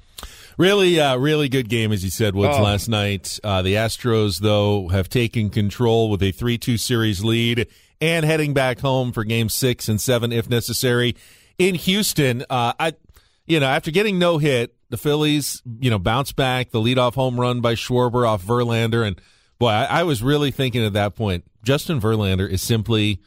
Really, 0.57 1.00
uh, 1.00 1.16
really 1.16 1.48
good 1.48 1.68
game, 1.68 1.90
as 1.92 2.04
you 2.04 2.11
said, 2.11 2.35
Woods, 2.37 2.57
Oh. 2.59 2.62
last 2.62 2.88
night. 2.88 3.38
Uh, 3.42 3.62
the 3.62 3.74
Astros, 3.74 4.38
though, 4.40 4.88
have 4.88 5.09
taken 5.09 5.50
control 5.50 6.11
with 6.11 6.22
a 6.22 6.30
3 6.30 6.59
2 6.59 6.76
series 6.78 7.24
lead 7.24 7.66
and 8.00 8.24
heading 8.24 8.54
back 8.54 8.78
home 8.80 9.12
for 9.12 9.24
game 9.24 9.48
six 9.48 9.88
and 9.88 10.00
seven, 10.00 10.30
if 10.33 10.48
necessary. 10.48 11.16
In 11.59 11.74
Houston, 11.74 12.42
uh, 12.50 12.72
I, 12.78 12.92
you 13.46 13.59
know, 13.61 13.66
after 13.66 13.90
getting 13.90 14.18
no 14.18 14.38
hit, 14.38 14.74
the 14.90 14.96
Phillies, 14.96 15.61
you 15.80 15.90
know, 15.90 15.98
bounce 15.98 16.30
back. 16.33 16.70
The 16.70 16.80
leadoff 16.80 17.14
home 17.14 17.38
run 17.40 17.61
by 17.61 17.74
Schwarber 17.74 18.26
off 18.28 18.42
Verlander. 18.44 19.04
And 19.07 19.20
boy, 19.59 19.68
I, 19.68 19.85
I 20.00 20.02
was 20.04 20.22
really 20.22 20.50
thinking 20.52 20.85
at 20.85 20.92
that 20.92 21.16
point, 21.16 21.44
Justin 21.64 22.00
Verlander 22.00 22.48
is 22.48 22.62
simply. 22.62 23.20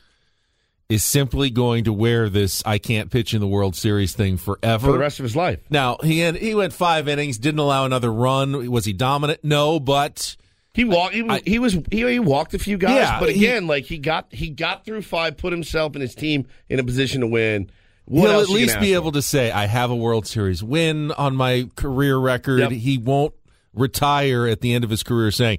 Is 0.90 1.04
simply 1.04 1.50
going 1.50 1.84
to 1.84 1.92
wear 1.92 2.30
this 2.30 2.64
"I 2.66 2.78
can't 2.78 3.12
pitch 3.12 3.34
in 3.34 3.42
the 3.42 3.48
World 3.48 3.76
Series" 3.76 4.14
thing 4.14 4.38
forever 4.38 4.86
for 4.88 4.94
the 4.94 4.98
rest 4.98 5.20
of 5.20 5.24
his 5.24 5.36
life. 5.36 5.60
now 5.70 5.98
he 6.02 6.20
had 6.20 6.38
he 6.38 6.56
went 6.56 6.72
five 6.72 7.10
innings, 7.10 7.38
didn't 7.38 7.60
allow 7.60 7.84
another 7.84 8.12
run. 8.14 8.72
Was 8.72 8.86
he 8.86 8.94
dominant? 8.94 9.44
No, 9.44 9.82
but 9.82 10.38
He 10.74 10.86
walked. 10.86 11.14
He, 11.14 11.24
was- 11.24 11.42
I- 11.46 11.50
he 11.50 11.60
was. 11.60 11.74
He, 11.92 12.10
he 12.10 12.20
walked 12.20 12.54
a 12.54 12.60
few 12.60 12.78
guys, 12.78 12.96
Yeah, 12.96 13.20
but 13.20 13.32
he- 13.34 13.46
again, 13.46 13.68
like 13.68 13.84
he 13.84 13.98
got 13.98 14.28
he 14.32 14.50
got 14.50 14.86
through 14.86 15.02
five, 15.02 15.36
put 15.36 15.52
himself 15.52 15.92
and 15.94 16.02
his 16.02 16.16
team 16.16 16.48
in 16.70 16.80
a 16.80 16.86
position 16.86 17.20
to 17.20 17.28
win. 17.28 17.70
What 18.06 18.30
he'll 18.30 18.40
at 18.40 18.48
least 18.48 18.80
be 18.80 18.94
able 18.94 19.12
to 19.12 19.22
say, 19.22 19.52
"I 19.52 19.66
have 19.66 19.92
a 19.92 19.96
World 19.96 20.26
Series 20.26 20.64
win 20.64 21.12
on 21.12 21.36
my 21.36 21.70
career 21.76 22.18
record." 22.18 22.62
Yep. 22.62 22.72
He 22.72 22.98
won't 22.98 23.34
retire 23.74 24.48
at 24.48 24.62
the 24.62 24.74
end 24.74 24.86
of 24.86 24.90
his 24.90 25.04
career 25.04 25.32
saying, 25.32 25.58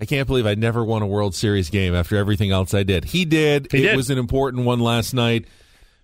"I 0.00 0.04
can't 0.04 0.26
believe 0.26 0.46
I 0.46 0.54
never 0.54 0.84
won 0.84 1.02
a 1.02 1.06
World 1.06 1.34
Series 1.34 1.70
game 1.70 1.94
after 1.94 2.16
everything 2.16 2.50
else 2.50 2.74
I 2.74 2.82
did." 2.82 3.06
He 3.06 3.24
did. 3.24 3.72
He 3.72 3.78
it 3.78 3.82
did. 3.82 3.96
was 3.96 4.10
an 4.10 4.18
important 4.18 4.64
one 4.64 4.80
last 4.80 5.14
night. 5.14 5.46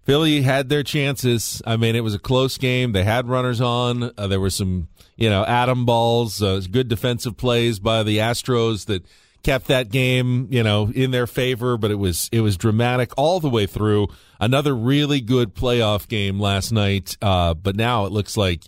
Philly 0.05 0.40
had 0.42 0.68
their 0.68 0.83
chances. 0.83 1.61
I 1.66 1.76
mean, 1.76 1.94
it 1.94 2.00
was 2.03 2.14
a 2.14 2.18
close 2.18 2.59
game. 2.59 2.92
They 2.92 3.05
had 3.05 3.29
runners 3.29 3.61
on. 3.61 4.11
Uh, 4.16 4.26
there 4.26 4.40
were 4.40 4.50
some, 4.50 4.88
you 5.16 5.29
know, 5.29 5.44
atom 5.44 5.85
balls, 5.85 6.42
uh, 6.42 6.61
good 6.70 6.88
defensive 6.88 7.37
plays 7.37 7.79
by 7.79 8.03
the 8.03 8.18
Astros 8.18 8.87
that 8.87 9.05
kept 9.42 9.66
that 9.68 9.90
game, 9.90 10.48
you 10.50 10.62
know, 10.62 10.90
in 10.94 11.11
their 11.11 11.26
favor. 11.26 11.76
But 11.76 11.90
it 11.90 11.96
was 11.96 12.29
it 12.33 12.40
was 12.40 12.57
dramatic 12.57 13.12
all 13.16 13.40
the 13.40 13.50
way 13.50 13.66
through. 13.66 14.09
Another 14.40 14.74
really 14.74 15.20
good 15.20 15.55
playoff 15.55 16.09
game 16.09 16.40
last 16.40 16.72
night. 16.72 17.16
Uh, 17.20 17.53
but 17.53 17.76
now 17.76 18.07
it 18.07 18.12
looks 18.12 18.37
like, 18.38 18.64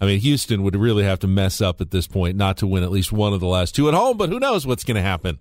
I 0.00 0.06
mean, 0.06 0.20
Houston 0.20 0.62
would 0.62 0.76
really 0.76 1.04
have 1.04 1.20
to 1.20 1.26
mess 1.26 1.60
up 1.60 1.80
at 1.80 1.90
this 1.90 2.06
point 2.06 2.36
not 2.36 2.56
to 2.58 2.66
win 2.66 2.82
at 2.82 2.90
least 2.90 3.12
one 3.12 3.32
of 3.32 3.40
the 3.40 3.46
last 3.46 3.74
two 3.74 3.88
at 3.88 3.94
home. 3.94 4.16
But 4.16 4.28
who 4.28 4.38
knows 4.40 4.66
what's 4.66 4.84
going 4.84 4.96
to 4.96 5.02
happen 5.02 5.38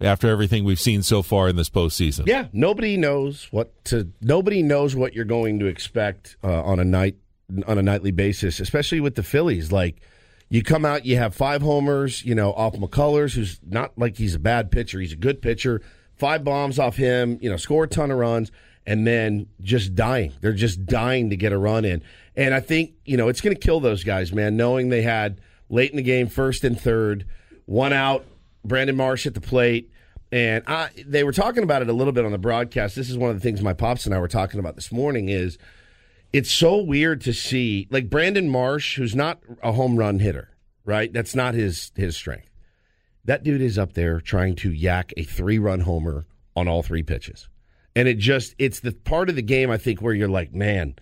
after 0.00 0.28
everything 0.28 0.64
we've 0.64 0.80
seen 0.80 1.02
so 1.02 1.22
far 1.22 1.48
in 1.48 1.56
this 1.56 1.70
postseason? 1.70 2.26
Yeah, 2.26 2.48
nobody 2.52 2.96
knows 2.96 3.48
what 3.50 3.84
to. 3.86 4.10
Nobody 4.20 4.62
knows 4.62 4.94
what 4.94 5.14
you're 5.14 5.24
going 5.24 5.58
to 5.60 5.66
expect 5.66 6.36
uh, 6.44 6.62
on 6.62 6.78
a 6.78 6.84
night 6.84 7.16
on 7.66 7.78
a 7.78 7.82
nightly 7.82 8.10
basis, 8.10 8.60
especially 8.60 9.00
with 9.00 9.14
the 9.14 9.22
Phillies. 9.22 9.72
Like 9.72 10.00
you 10.48 10.62
come 10.62 10.84
out, 10.84 11.06
you 11.06 11.16
have 11.16 11.34
five 11.34 11.62
homers. 11.62 12.24
You 12.24 12.34
know, 12.34 12.52
off 12.52 12.74
McCullers, 12.74 13.34
who's 13.34 13.58
not 13.66 13.96
like 13.98 14.16
he's 14.16 14.34
a 14.34 14.40
bad 14.40 14.70
pitcher. 14.70 15.00
He's 15.00 15.12
a 15.12 15.16
good 15.16 15.40
pitcher. 15.42 15.80
Five 16.16 16.44
bombs 16.44 16.78
off 16.78 16.96
him. 16.96 17.38
You 17.40 17.50
know, 17.50 17.56
score 17.56 17.84
a 17.84 17.88
ton 17.88 18.10
of 18.10 18.18
runs, 18.18 18.52
and 18.86 19.06
then 19.06 19.46
just 19.62 19.94
dying. 19.94 20.32
They're 20.40 20.52
just 20.52 20.84
dying 20.86 21.30
to 21.30 21.36
get 21.36 21.52
a 21.52 21.58
run 21.58 21.84
in. 21.84 22.02
And 22.36 22.54
I 22.54 22.60
think 22.60 22.92
you 23.04 23.16
know 23.16 23.28
it's 23.28 23.40
going 23.40 23.56
to 23.56 23.60
kill 23.60 23.80
those 23.80 24.04
guys, 24.04 24.32
man. 24.32 24.56
Knowing 24.56 24.88
they 24.88 25.02
had 25.02 25.40
late 25.68 25.90
in 25.90 25.96
the 25.96 26.02
game, 26.02 26.28
first 26.28 26.64
and 26.64 26.78
third, 26.80 27.26
one 27.66 27.92
out. 27.92 28.24
Brandon 28.64 28.96
Marsh 28.96 29.26
at 29.26 29.34
the 29.34 29.40
plate. 29.40 29.90
And 30.32 30.64
I, 30.66 30.88
they 31.06 31.22
were 31.22 31.32
talking 31.32 31.62
about 31.62 31.82
it 31.82 31.88
a 31.88 31.92
little 31.92 32.12
bit 32.12 32.24
on 32.24 32.32
the 32.32 32.38
broadcast. 32.38 32.96
This 32.96 33.08
is 33.08 33.16
one 33.16 33.30
of 33.30 33.36
the 33.36 33.40
things 33.40 33.62
my 33.62 33.74
pops 33.74 34.06
and 34.06 34.14
I 34.14 34.18
were 34.18 34.26
talking 34.26 34.58
about 34.58 34.74
this 34.74 34.90
morning. 34.90 35.28
Is 35.28 35.58
it's 36.32 36.50
so 36.50 36.78
weird 36.82 37.20
to 37.22 37.32
see 37.32 37.86
like 37.90 38.10
Brandon 38.10 38.48
Marsh, 38.48 38.96
who's 38.96 39.14
not 39.14 39.38
a 39.62 39.72
home 39.72 39.96
run 39.96 40.18
hitter, 40.18 40.50
right? 40.84 41.12
That's 41.12 41.34
not 41.34 41.54
his 41.54 41.92
his 41.94 42.16
strength. 42.16 42.50
That 43.24 43.44
dude 43.44 43.60
is 43.60 43.78
up 43.78 43.92
there 43.92 44.20
trying 44.20 44.56
to 44.56 44.72
yak 44.72 45.12
a 45.16 45.22
three 45.22 45.58
run 45.58 45.80
homer 45.80 46.26
on 46.56 46.66
all 46.66 46.82
three 46.82 47.02
pitches, 47.02 47.48
and 47.96 48.08
it 48.08 48.18
just 48.18 48.54
it's 48.58 48.80
the 48.80 48.92
part 48.92 49.28
of 49.28 49.36
the 49.36 49.42
game 49.42 49.70
I 49.70 49.78
think 49.78 50.00
where 50.00 50.14
you're 50.14 50.28
like, 50.28 50.52
man, 50.54 50.96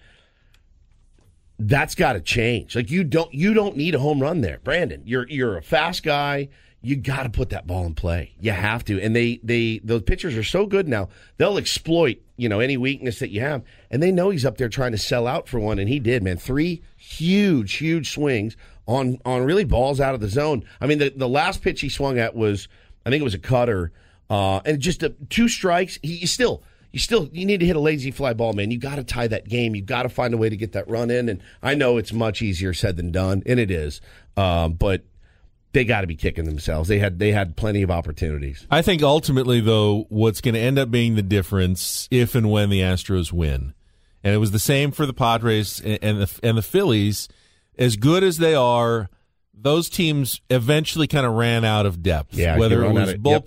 that's 1.59 1.95
got 1.95 2.15
to 2.15 2.21
change. 2.21 2.77
Like 2.77 2.91
you 2.91 3.05
don't 3.05 3.33
you 3.33 3.55
don't 3.55 3.77
need 3.77 3.95
a 3.95 3.99
home 3.99 4.21
run 4.21 4.41
there, 4.41 4.61
Brandon. 4.63 5.03
You're 5.05 5.29
you're 5.29 5.57
a 5.57 5.63
fast 5.63 6.03
guy. 6.03 6.49
You 6.85 6.97
got 6.97 7.23
to 7.23 7.31
put 7.31 7.51
that 7.51 7.67
ball 7.67 7.87
in 7.87 7.95
play. 7.95 8.35
You 8.41 8.51
have 8.51 8.85
to. 8.87 9.01
And 9.01 9.15
they 9.15 9.41
they 9.45 9.81
those 9.85 10.03
pitchers 10.03 10.37
are 10.37 10.43
so 10.43 10.67
good 10.67 10.89
now. 10.89 11.09
They'll 11.37 11.57
exploit 11.57 12.19
you 12.37 12.49
know 12.49 12.61
any 12.61 12.77
weakness 12.77 13.21
that 13.21 13.31
you 13.31 13.41
have, 13.41 13.63
and 13.91 14.03
they 14.03 14.11
know 14.11 14.31
he's 14.31 14.45
up 14.45 14.59
there 14.59 14.69
trying 14.69 14.93
to 14.93 14.99
sell 14.99 15.27
out 15.27 15.49
for 15.49 15.61
one, 15.61 15.79
and 15.79 15.89
he 15.89 16.01
did. 16.01 16.23
Man, 16.23 16.37
three 16.37 16.83
huge 16.97 17.75
huge 17.75 18.11
swings 18.13 18.57
on 18.87 19.19
on 19.25 19.45
really 19.45 19.65
balls 19.65 20.01
out 20.01 20.15
of 20.15 20.21
the 20.21 20.29
zone. 20.29 20.65
I 20.81 20.87
mean, 20.87 20.99
the 20.99 21.13
the 21.15 21.29
last 21.29 21.63
pitch 21.63 21.81
he 21.81 21.89
swung 21.89 22.19
at 22.19 22.35
was 22.35 22.67
I 23.07 23.11
think 23.11 23.21
it 23.21 23.25
was 23.25 23.35
a 23.35 23.39
cutter, 23.39 23.93
uh, 24.29 24.61
and 24.65 24.81
just 24.81 25.05
a, 25.05 25.11
two 25.31 25.49
strikes. 25.49 26.01
He 26.03 26.27
still 26.27 26.65
you 26.93 26.99
still 26.99 27.29
you 27.33 27.45
need 27.47 27.61
to 27.61 27.67
hit 27.67 27.77
a 27.77 27.81
lazy 27.81 28.11
fly 28.11 28.35
ball, 28.35 28.53
man. 28.53 28.71
You 28.71 28.79
got 28.79 28.97
to 28.97 29.05
tie 29.05 29.27
that 29.27 29.49
game. 29.49 29.75
You 29.75 29.83
got 29.83 30.03
to 30.03 30.09
find 30.09 30.35
a 30.35 30.37
way 30.37 30.49
to 30.51 30.57
get 30.57 30.73
that 30.73 30.89
run 30.89 31.11
in. 31.11 31.29
And 31.29 31.43
I 31.63 31.75
know 31.75 31.97
it's 31.97 32.13
much 32.13 32.43
easier 32.43 32.75
said 32.75 32.97
than 32.97 33.11
done, 33.11 33.43
and 33.47 33.59
it 33.59 33.71
is. 33.71 34.01
Um, 34.37 34.75
but 34.75 35.03
they 35.73 35.85
got 35.85 36.03
to 36.03 36.07
be 36.07 36.17
kicking 36.17 36.45
themselves. 36.45 36.89
They 36.89 36.99
had 36.99 37.19
they 37.19 37.33
had 37.33 37.57
plenty 37.57 37.83
of 37.83 37.91
opportunities. 37.91 38.67
I 38.71 38.83
think 38.83 39.03
ultimately, 39.03 39.61
though, 39.61 40.07
what's 40.11 40.41
going 40.41 40.55
to 40.55 40.61
end 40.61 40.79
up 40.79 40.91
being 40.91 41.15
the 41.15 41.23
difference 41.23 42.09
if 42.11 42.35
and 42.35 42.51
when 42.51 42.69
the 42.69 42.81
Astros 42.81 43.33
win, 43.33 43.73
and 44.23 44.35
it 44.35 44.39
was 44.39 44.51
the 44.51 44.59
same 44.59 44.91
for 44.93 45.07
the 45.07 45.15
Padres 45.15 45.81
and 45.81 46.21
the 46.21 46.41
and 46.43 46.59
the 46.59 46.63
Phillies, 46.63 47.29
as 47.79 47.97
good 47.97 48.23
as 48.23 48.37
they 48.37 48.55
are, 48.55 49.09
those 49.55 49.89
teams 49.89 50.43
eventually 50.51 51.07
kind 51.07 51.25
of 51.25 51.33
ran 51.33 51.65
out 51.65 51.87
of 51.87 52.03
depth. 52.03 52.35
Yeah, 52.35 52.59
whether 52.59 52.85
it 52.85 52.93
was 52.93 53.13
of- 53.15 53.21
yep. 53.25 53.47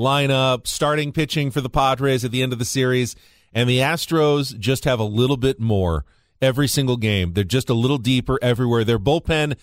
Lineup, 0.00 0.66
starting 0.66 1.12
pitching 1.12 1.50
for 1.50 1.60
the 1.60 1.70
Padres 1.70 2.24
at 2.24 2.30
the 2.30 2.42
end 2.42 2.52
of 2.52 2.58
the 2.58 2.64
series, 2.64 3.14
and 3.52 3.68
the 3.68 3.78
Astros 3.78 4.58
just 4.58 4.84
have 4.84 4.98
a 4.98 5.04
little 5.04 5.36
bit 5.36 5.60
more 5.60 6.04
every 6.40 6.66
single 6.66 6.96
game. 6.96 7.34
They're 7.34 7.44
just 7.44 7.70
a 7.70 7.74
little 7.74 7.98
deeper 7.98 8.38
everywhere. 8.42 8.84
Their 8.84 8.98
bullpen 8.98 9.56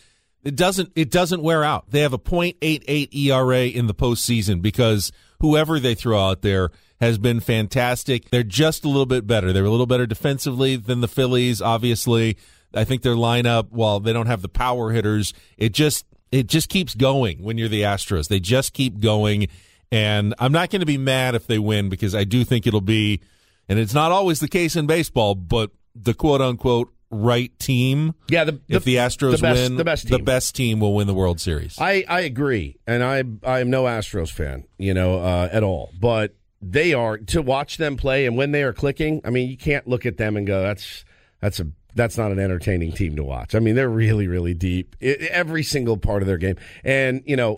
it 0.43 0.55
doesn't 0.55 0.91
it 0.95 1.11
doesn't 1.11 1.41
wear 1.43 1.63
out. 1.63 1.91
They 1.91 2.01
have 2.01 2.13
a 2.13 2.19
.88 2.19 3.13
ERA 3.13 3.65
in 3.65 3.87
the 3.87 3.93
postseason 3.93 4.61
because 4.61 5.11
whoever 5.41 5.79
they 5.79 5.93
throw 5.95 6.19
out 6.19 6.41
there 6.41 6.69
has 7.01 7.17
been 7.17 7.39
fantastic. 7.39 8.29
They're 8.29 8.43
just 8.43 8.85
a 8.85 8.87
little 8.87 9.05
bit 9.05 9.27
better. 9.27 9.51
They're 9.51 9.65
a 9.65 9.69
little 9.69 9.85
better 9.85 10.05
defensively 10.05 10.77
than 10.77 11.01
the 11.01 11.07
Phillies. 11.07 11.61
Obviously, 11.61 12.37
I 12.73 12.85
think 12.85 13.01
their 13.01 13.15
lineup, 13.15 13.71
while 13.71 13.99
they 13.99 14.13
don't 14.13 14.27
have 14.27 14.41
the 14.41 14.49
power 14.49 14.91
hitters, 14.91 15.33
it 15.57 15.73
just 15.73 16.05
it 16.31 16.47
just 16.47 16.69
keeps 16.69 16.95
going 16.95 17.43
when 17.43 17.57
you're 17.57 17.67
the 17.67 17.81
Astros. 17.81 18.27
They 18.27 18.39
just 18.39 18.73
keep 18.73 18.99
going, 18.99 19.47
and 19.91 20.33
I'm 20.39 20.51
not 20.51 20.69
going 20.69 20.79
to 20.81 20.85
be 20.85 20.97
mad 20.97 21.35
if 21.35 21.47
they 21.47 21.59
win 21.59 21.89
because 21.89 22.13
I 22.15 22.23
do 22.23 22.43
think 22.43 22.67
it'll 22.67 22.81
be, 22.81 23.21
and 23.69 23.79
it's 23.79 23.93
not 23.93 24.11
always 24.11 24.39
the 24.39 24.47
case 24.47 24.75
in 24.75 24.87
baseball, 24.87 25.35
but 25.35 25.71
the 25.95 26.13
quote 26.13 26.41
unquote 26.41 26.91
right 27.09 27.57
team. 27.59 28.13
Yeah, 28.27 28.43
the, 28.43 28.59
If 28.67 28.83
the 28.83 28.95
Astros 28.95 29.37
the 29.37 29.41
best, 29.41 29.61
win, 29.61 29.77
the 29.77 29.83
best 29.85 30.07
team. 30.07 30.17
the 30.17 30.23
best 30.23 30.55
team 30.55 30.79
will 30.79 30.93
win 30.93 31.07
the 31.07 31.13
World 31.13 31.39
Series. 31.39 31.77
I, 31.79 32.03
I 32.07 32.21
agree, 32.21 32.77
and 32.85 33.03
I 33.03 33.23
I 33.49 33.59
am 33.59 33.69
no 33.69 33.83
Astros 33.83 34.31
fan, 34.31 34.65
you 34.77 34.93
know, 34.93 35.19
uh, 35.19 35.49
at 35.51 35.63
all. 35.63 35.91
But 35.99 36.35
they 36.61 36.93
are 36.93 37.17
to 37.17 37.41
watch 37.41 37.77
them 37.77 37.97
play, 37.97 38.25
and 38.25 38.35
when 38.35 38.51
they 38.51 38.63
are 38.63 38.73
clicking, 38.73 39.21
I 39.23 39.29
mean, 39.29 39.49
you 39.49 39.57
can't 39.57 39.87
look 39.87 40.05
at 40.05 40.17
them 40.17 40.35
and 40.37 40.45
go, 40.45 40.61
"That's 40.61 41.05
that's 41.39 41.59
a 41.59 41.67
that's 41.95 42.17
not 42.17 42.31
an 42.31 42.39
entertaining 42.39 42.91
team 42.91 43.15
to 43.15 43.23
watch." 43.23 43.55
I 43.55 43.59
mean, 43.59 43.75
they're 43.75 43.89
really 43.89 44.27
really 44.27 44.53
deep 44.53 44.95
I 45.01 45.05
every 45.31 45.63
single 45.63 45.97
part 45.97 46.21
of 46.21 46.27
their 46.27 46.37
game, 46.37 46.57
and 46.83 47.23
you 47.25 47.35
know. 47.35 47.57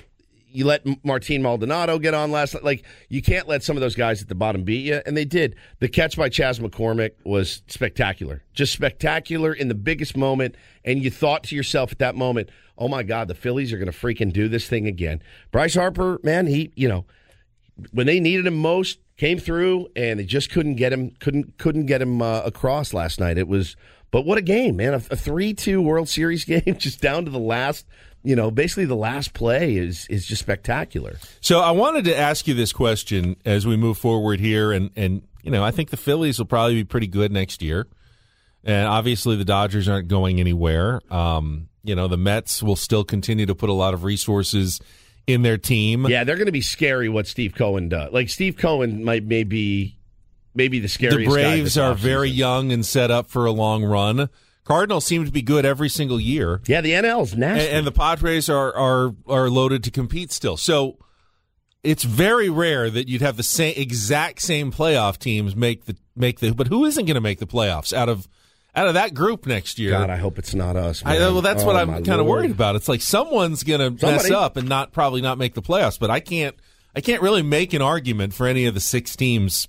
You 0.51 0.65
let 0.65 0.85
Martin 1.05 1.41
Maldonado 1.41 1.99
get 1.99 2.13
on 2.13 2.31
last 2.31 2.53
night. 2.53 2.63
Like, 2.63 2.85
you 3.07 3.21
can't 3.21 3.47
let 3.47 3.63
some 3.63 3.77
of 3.77 3.81
those 3.81 3.95
guys 3.95 4.21
at 4.21 4.27
the 4.27 4.35
bottom 4.35 4.63
beat 4.63 4.85
you. 4.85 5.01
And 5.05 5.15
they 5.15 5.25
did. 5.25 5.55
The 5.79 5.88
catch 5.88 6.17
by 6.17 6.29
Chas 6.29 6.59
McCormick 6.59 7.12
was 7.23 7.62
spectacular. 7.67 8.43
Just 8.53 8.73
spectacular 8.73 9.53
in 9.53 9.67
the 9.67 9.75
biggest 9.75 10.17
moment. 10.17 10.55
And 10.83 11.03
you 11.03 11.12
thought 11.12 11.43
to 11.45 11.55
yourself 11.55 11.91
at 11.91 11.99
that 11.99 12.15
moment, 12.15 12.49
oh 12.77 12.88
my 12.88 13.03
God, 13.03 13.27
the 13.27 13.35
Phillies 13.35 13.71
are 13.73 13.77
going 13.77 13.91
to 13.91 13.97
freaking 13.97 14.33
do 14.33 14.47
this 14.47 14.67
thing 14.67 14.88
again. 14.88 15.21
Bryce 15.51 15.75
Harper, 15.75 16.19
man, 16.23 16.47
he, 16.47 16.71
you 16.75 16.88
know, 16.88 17.05
when 17.91 18.07
they 18.07 18.19
needed 18.19 18.47
him 18.47 18.57
most, 18.57 18.99
came 19.17 19.38
through 19.38 19.89
and 19.95 20.19
they 20.19 20.23
just 20.23 20.49
couldn't 20.49 20.75
get 20.75 20.93
him, 20.93 21.12
couldn't, 21.19 21.57
couldn't 21.57 21.85
get 21.85 22.01
him 22.01 22.21
uh, 22.21 22.41
across 22.41 22.93
last 22.93 23.19
night. 23.19 23.38
It 23.38 23.47
was, 23.47 23.75
but 24.12 24.25
what 24.25 24.38
a 24.38 24.41
game, 24.41 24.77
man. 24.77 24.93
A, 24.93 24.99
3 24.99 25.53
2 25.53 25.81
World 25.81 26.07
Series 26.07 26.45
game, 26.45 26.77
just 26.77 27.01
down 27.01 27.25
to 27.25 27.31
the 27.31 27.39
last, 27.39 27.85
you 28.23 28.36
know, 28.36 28.51
basically 28.51 28.86
the 28.86 28.95
last 28.95 29.34
play 29.34 29.75
is, 29.75 30.05
is 30.10 30.25
just 30.25 30.41
spectacular. 30.41 31.17
So 31.41 31.60
I 31.60 31.71
wanted 31.71 32.05
to 32.05 32.17
ask 32.17 32.47
you 32.47 32.53
this 32.53 32.73
question 32.73 33.36
as 33.45 33.65
we 33.65 33.77
move 33.77 33.97
forward 33.97 34.39
here, 34.39 34.71
and 34.71 34.91
and 34.95 35.21
you 35.43 35.51
know 35.51 35.63
I 35.63 35.71
think 35.71 35.89
the 35.89 35.97
Phillies 35.97 36.39
will 36.39 36.45
probably 36.45 36.75
be 36.75 36.84
pretty 36.84 37.08
good 37.08 37.32
next 37.32 37.62
year, 37.62 37.88
and 38.63 38.88
obviously 38.88 39.36
the 39.36 39.45
Dodgers 39.45 39.88
aren't 39.88 40.08
going 40.08 40.39
anywhere. 40.39 41.01
Um, 41.12 41.69
you 41.84 41.95
know 41.95 42.08
the 42.08 42.17
Mets 42.17 42.62
will 42.62 42.75
still 42.75 43.03
continue 43.03 43.45
to 43.45 43.55
put 43.55 43.69
a 43.69 43.73
lot 43.73 43.93
of 43.93 44.03
resources 44.03 44.79
in 45.29 45.43
their 45.43 45.58
team. 45.58 46.08
Yeah, 46.08 46.23
they're 46.23 46.36
going 46.36 46.47
to 46.47 46.51
be 46.51 46.62
scary 46.62 47.08
what 47.08 47.27
Steve 47.27 47.53
Cohen 47.55 47.89
does. 47.89 48.12
Like, 48.12 48.29
Steve 48.29 48.58
Cohen 48.58 49.03
might 49.03 49.23
maybe, 49.23 49.97
maybe 50.55 50.79
the 50.79 50.84
the 50.84 50.89
scariest 50.89 51.27
guy 51.27 51.32
Braves 51.32 51.77
are 51.77 51.93
very 51.93 52.29
young 52.29 52.71
and 52.71 52.86
set 52.86 53.12
up 53.12 53.29
for 53.29 53.45
a 53.45 53.51
long 53.51 53.84
run. 53.84 54.29
Cardinals 54.69 55.05
seem 55.05 55.25
to 55.25 55.32
be 55.32 55.41
good 55.41 55.65
every 55.65 55.89
single 55.89 56.19
year. 56.19 56.62
Yeah, 56.67 56.82
the 56.82 56.91
NL's 56.93 57.36
nasty. 57.36 57.67
and, 57.67 57.77
and 57.79 57.88
the 57.88 57.91
Padres 57.91 58.49
are 58.49 58.73
are 58.75 59.15
are 59.27 59.49
loaded 59.49 59.84
to 59.86 59.91
compete 59.91 60.32
still. 60.32 60.58
So 60.58 60.97
it's 61.84 62.03
very 62.03 62.49
rare 62.49 62.89
that 62.89 63.08
you'd 63.08 63.21
have 63.21 63.38
the 63.38 63.43
same 63.43 63.73
exact 63.77 64.41
same 64.41 64.71
playoff 64.71 65.17
teams 65.17 65.55
make 65.55 65.86
the 65.86 65.95
make 66.15 66.39
the. 66.39 66.53
But 66.53 66.67
who 66.67 66.86
isn't 66.86 67.05
going 67.05 67.15
to 67.15 67.21
make 67.21 67.39
the 67.39 67.47
playoffs 67.47 67.93
out 67.93 68.10
of 68.10 68.27
out 68.75 68.88
of 68.88 68.93
that 68.93 69.13
group 69.13 69.47
next 69.47 69.79
year? 69.79 69.91
God, 69.91 70.10
I 70.10 70.17
hope 70.17 70.38
it's 70.38 70.53
not 70.53 70.75
us. 70.75 71.01
I, 71.03 71.17
well, 71.17 71.41
that's 71.41 71.63
what 71.63 71.75
Oh, 71.75 71.79
I'm 71.79 72.03
kind 72.03 72.21
of 72.21 72.27
worried 72.27 72.51
about. 72.51 72.75
It's 72.75 72.88
like 72.88 73.01
someone's 73.01 73.63
going 73.63 73.97
to 73.97 74.05
mess 74.05 74.29
up 74.29 74.55
and 74.58 74.69
not 74.69 74.91
probably 74.91 75.21
not 75.21 75.38
make 75.38 75.53
the 75.55 75.62
playoffs. 75.63 75.99
But 75.99 76.12
I 76.12 76.19
can't 76.19 76.55
I 76.95 77.01
can't 77.01 77.21
really 77.21 77.41
make 77.41 77.73
an 77.73 77.82
argument 77.82 78.34
for 78.34 78.45
any 78.45 78.65
of 78.65 78.73
the 78.75 78.79
six 78.79 79.15
teams 79.15 79.67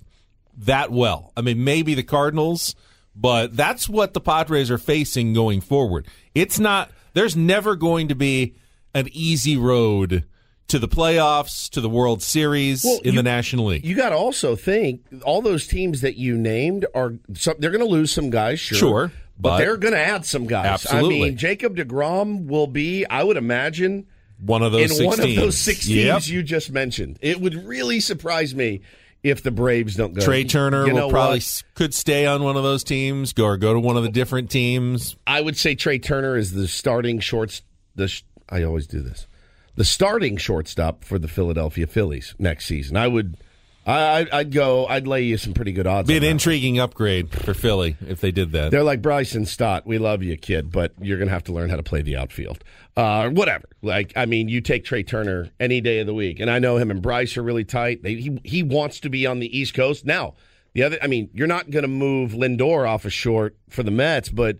that 0.57 0.91
well. 0.91 1.31
I 1.35 1.41
mean, 1.41 1.63
maybe 1.63 1.93
the 1.95 2.03
Cardinals, 2.03 2.75
but 3.15 3.55
that's 3.55 3.87
what 3.89 4.13
the 4.13 4.21
Padres 4.21 4.69
are 4.71 4.77
facing 4.77 5.33
going 5.33 5.61
forward. 5.61 6.07
It's 6.35 6.59
not. 6.59 6.91
There's 7.13 7.35
never 7.35 7.75
going 7.75 8.07
to 8.07 8.15
be 8.15 8.55
an 8.93 9.09
easy 9.11 9.57
road 9.57 10.23
to 10.69 10.79
the 10.79 10.87
playoffs, 10.87 11.69
to 11.71 11.81
the 11.81 11.89
World 11.89 12.23
Series 12.23 12.83
Well, 12.85 12.99
in 12.99 13.13
you- 13.13 13.19
the 13.19 13.23
National 13.23 13.65
League. 13.65 13.85
You 13.85 13.95
got 13.95 14.09
to 14.09 14.15
also 14.15 14.55
think 14.55 15.01
all 15.23 15.41
those 15.41 15.67
teams 15.67 15.99
that 16.01 16.15
you 16.15 16.37
named 16.37 16.85
are 16.95 17.13
some, 17.33 17.55
they're 17.59 17.71
going 17.71 17.83
to 17.83 17.89
lose 17.89 18.11
some 18.11 18.29
guys, 18.29 18.59
sure, 18.61 18.77
Sure, 18.77 19.11
but, 19.37 19.49
but- 19.49 19.57
they're 19.57 19.75
going 19.75 19.93
to 19.93 19.99
add 19.99 20.25
some 20.25 20.47
guys. 20.47 20.65
Absolutely. 20.65 21.21
I 21.21 21.25
mean, 21.25 21.37
Jacob 21.37 21.75
Degrom 21.75 22.45
will 22.47 22.67
be, 22.67 23.05
I 23.05 23.23
would 23.23 23.35
imagine, 23.35 24.07
one 24.39 24.63
of 24.63 24.71
those 24.71 24.83
in 24.83 24.87
six 24.97 25.05
one 25.05 25.19
of 25.19 25.35
those 25.35 25.57
six 25.57 25.79
teams 25.85 26.27
Yep. 26.29 26.33
you 26.35 26.41
just 26.43 26.71
mentioned. 26.71 27.19
It 27.21 27.41
would 27.41 27.53
really 27.65 27.99
surprise 27.99 28.55
me 28.55 28.81
if 29.23 29.43
the 29.43 29.51
Braves 29.51 29.95
don't 29.95 30.13
go. 30.13 30.21
Trea 30.21 30.45
Turner 30.45 30.85
You 30.87 30.93
know 30.93 31.09
probably 31.09 31.37
what? 31.39 31.63
could 31.75 31.93
stay 31.93 32.25
on 32.25 32.43
one 32.43 32.57
of 32.57 32.63
those 32.63 32.83
teams, 32.83 33.33
or 33.39 33.57
go 33.57 33.73
to 33.73 33.79
one 33.79 33.97
of 33.97 34.03
the 34.03 34.09
different 34.09 34.49
teams. 34.49 35.15
I 35.27 35.41
would 35.41 35.57
say 35.57 35.75
Trea 35.75 35.99
Turner 35.99 36.35
is 36.37 36.51
the 36.51 36.67
starting 36.67 37.19
shorts. 37.19 37.61
The 37.95 38.07
sh- 38.07 38.23
I 38.49 38.63
always 38.63 38.87
do 38.87 39.01
this. 39.01 39.27
The 39.75 39.85
starting 39.85 40.37
shortstop 40.37 41.03
for 41.05 41.17
the 41.19 41.27
Philadelphia 41.27 41.87
Phillies 41.87 42.35
next 42.39 42.65
season. 42.65 42.97
I 42.97 43.07
would. 43.07 43.37
I, 43.85 44.27
I'd- 44.31 44.49
go. 44.51 44.85
I'd 44.85 45.07
lay 45.07 45.23
you 45.23 45.37
some 45.37 45.53
pretty 45.53 45.71
good 45.71 45.87
odds. 45.87 46.07
Be 46.07 46.17
an 46.17 46.23
intriguing 46.23 46.79
upgrade 46.79 47.31
for 47.31 47.53
Philly 47.53 47.95
if 48.07 48.21
they 48.21 48.31
did 48.31 48.51
that. 48.51 48.71
They're 48.71 48.83
like 48.83 49.01
Bryson 49.01 49.45
Stott. 49.45 49.85
We 49.87 49.97
love 49.97 50.21
you, 50.21 50.37
kid, 50.37 50.71
but 50.71 50.93
you're 51.01 51.17
going 51.17 51.27
to 51.29 51.33
have 51.33 51.43
to 51.45 51.51
learn 51.53 51.69
how 51.69 51.77
to 51.77 51.83
play 51.83 52.01
the 52.01 52.15
outfield. 52.15 52.63
Uh, 52.95 53.29
whatever. 53.29 53.65
Like, 53.81 54.13
I 54.15 54.25
mean, 54.25 54.49
you 54.49 54.61
take 54.61 54.83
Trea 54.85 55.03
Turner 55.03 55.49
any 55.59 55.81
day 55.81 55.99
of 55.99 56.07
the 56.07 56.13
week, 56.13 56.39
and 56.39 56.49
I 56.51 56.59
know 56.59 56.77
him 56.77 56.91
and 56.91 57.01
Bryce 57.01 57.37
are 57.37 57.43
really 57.43 57.63
tight. 57.63 58.03
They, 58.03 58.15
he 58.15 58.39
he 58.43 58.63
wants 58.63 58.99
to 59.01 59.09
be 59.09 59.25
on 59.25 59.39
the 59.39 59.57
East 59.57 59.73
Coast 59.73 60.05
now. 60.05 60.35
The 60.73 60.83
other, 60.83 60.97
I 61.01 61.07
mean, 61.07 61.29
you're 61.33 61.47
not 61.47 61.69
going 61.71 61.83
to 61.83 61.87
move 61.89 62.31
Lindor 62.31 62.87
off 62.87 63.05
a 63.05 63.09
short 63.09 63.57
for 63.69 63.83
the 63.83 63.91
Mets, 63.91 64.29
but 64.29 64.59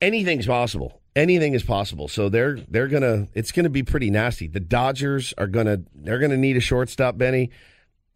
anything's 0.00 0.46
possible. 0.46 1.00
Anything 1.16 1.54
is 1.54 1.62
possible. 1.64 2.06
So 2.06 2.28
they're 2.28 2.56
they're 2.68 2.86
gonna. 2.86 3.26
It's 3.34 3.50
gonna 3.50 3.68
be 3.68 3.82
pretty 3.82 4.10
nasty. 4.10 4.46
The 4.46 4.60
Dodgers 4.60 5.34
are 5.36 5.48
gonna. 5.48 5.80
They're 5.94 6.20
gonna 6.20 6.36
need 6.36 6.56
a 6.56 6.60
shortstop, 6.60 7.18
Benny. 7.18 7.50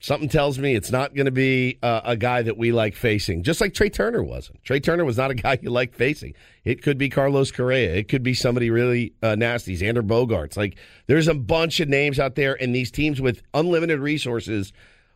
Something 0.05 0.29
tells 0.29 0.59
me 0.59 0.75
it's 0.75 0.91
not 0.91 1.15
going 1.15 1.25
to 1.25 1.33
be 1.33 1.79
uh, 1.83 2.03
a 2.05 2.15
guy 2.15 2.43
that 2.43 2.59
we 2.59 2.73
like 2.73 2.95
facing, 2.95 3.43
just 3.43 3.63
like 3.63 3.73
Trea 3.73 3.89
Turner 3.89 4.23
wasn't. 4.23 4.63
Trea 4.63 4.79
Turner 4.79 5.03
was 5.03 5.17
not 5.17 5.31
a 5.31 5.35
guy 5.35 5.59
you 5.63 5.71
like 5.71 5.95
facing. 5.95 6.35
It 6.63 6.83
could 6.83 6.99
be 6.99 7.09
Carlos 7.09 7.51
Correa. 7.51 7.95
It 7.95 8.11
could 8.11 8.23
be 8.23 8.35
somebody 8.35 8.69
really 8.69 9.15
uh, 9.23 9.35
nasty, 9.35 9.75
Xander 9.75 10.07
Bogaerts. 10.07 10.59
Like, 10.59 10.77
there's 11.07 11.27
a 11.27 11.33
bunch 11.33 11.81
of 11.81 11.89
names 11.89 12.21
out 12.21 12.35
there, 12.35 12.53
and 12.53 12.75
these 12.75 12.91
teams 12.91 13.19
with 13.19 13.43
unlimited 13.55 13.99
resources, 13.99 14.75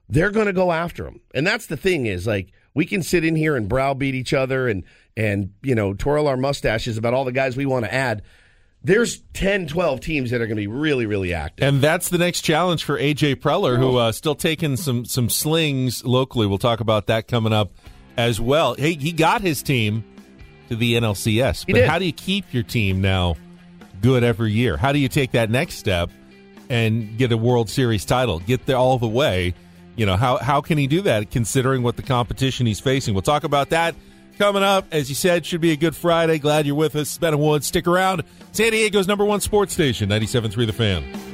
they're 0.08 0.30
going 0.30 0.46
to 0.46 0.54
go 0.54 0.72
after 0.72 1.04
them. 1.04 1.20
And 1.34 1.46
that's 1.46 1.66
the 1.66 1.76
thing 1.76 2.06
is, 2.06 2.26
like, 2.26 2.50
we 2.72 2.86
can 2.86 3.02
sit 3.02 3.26
in 3.26 3.36
here 3.36 3.56
and 3.56 3.68
browbeat 3.68 4.14
each 4.14 4.32
other 4.32 4.68
and, 4.68 4.84
and 5.18 5.52
you 5.62 5.74
know, 5.74 5.92
twirl 5.92 6.26
our 6.26 6.38
mustaches 6.38 6.96
about 6.96 7.12
all 7.12 7.26
the 7.26 7.32
guys 7.32 7.58
we 7.58 7.66
want 7.66 7.84
to 7.84 7.92
add. 7.92 8.22
There's 8.88 9.18
10, 9.34 9.66
12 9.66 10.00
teams 10.00 10.30
that 10.30 10.40
are 10.40 10.46
going 10.46 10.56
to 10.56 10.62
be 10.62 10.66
really, 10.66 11.04
really 11.04 11.34
active. 11.34 11.68
And 11.68 11.82
that's 11.82 12.08
the 12.08 12.16
next 12.16 12.40
challenge 12.40 12.84
for 12.84 12.98
AJ 12.98 13.36
Preller, 13.36 13.76
who 13.76 13.98
uh, 13.98 14.12
still 14.12 14.34
taking 14.34 14.78
some 14.78 15.04
some 15.04 15.28
slings 15.28 16.06
locally. 16.06 16.46
We'll 16.46 16.56
talk 16.56 16.80
about 16.80 17.06
that 17.08 17.28
coming 17.28 17.52
up 17.52 17.70
as 18.16 18.40
well. 18.40 18.76
Hey, 18.76 18.94
he 18.94 19.12
got 19.12 19.42
his 19.42 19.62
team 19.62 20.04
to 20.70 20.76
the 20.76 20.94
NLCS, 20.94 21.70
but 21.70 21.84
how 21.84 21.98
do 21.98 22.06
you 22.06 22.14
keep 22.14 22.46
your 22.54 22.62
team 22.62 23.02
now 23.02 23.36
good 24.00 24.24
every 24.24 24.52
year? 24.52 24.78
How 24.78 24.92
do 24.92 24.98
you 24.98 25.08
take 25.08 25.32
that 25.32 25.50
next 25.50 25.74
step 25.74 26.08
and 26.70 27.18
get 27.18 27.30
a 27.30 27.36
World 27.36 27.68
Series 27.68 28.06
title, 28.06 28.38
get 28.38 28.64
there 28.64 28.78
all 28.78 28.98
the 28.98 29.06
way? 29.06 29.52
You 29.96 30.06
know 30.06 30.16
how 30.16 30.38
how 30.38 30.62
can 30.62 30.78
he 30.78 30.86
do 30.86 31.02
that 31.02 31.30
considering 31.30 31.82
what 31.82 31.96
the 31.96 32.02
competition 32.02 32.64
he's 32.64 32.80
facing? 32.80 33.12
We'll 33.12 33.20
talk 33.20 33.44
about 33.44 33.68
that 33.68 33.94
coming 34.38 34.62
up. 34.62 34.86
As 34.92 35.08
you 35.08 35.14
said, 35.14 35.44
should 35.44 35.60
be 35.60 35.72
a 35.72 35.76
good 35.76 35.94
Friday. 35.94 36.38
Glad 36.38 36.66
you're 36.66 36.74
with 36.74 36.96
us. 36.96 37.18
Ben 37.18 37.34
and 37.34 37.42
Woods, 37.42 37.66
stick 37.66 37.86
around. 37.86 38.22
San 38.52 38.70
Diego's 38.70 39.06
number 39.08 39.24
one 39.24 39.40
sports 39.40 39.74
station, 39.74 40.08
97.3 40.08 40.66
The 40.66 40.72
Fan. 40.72 41.27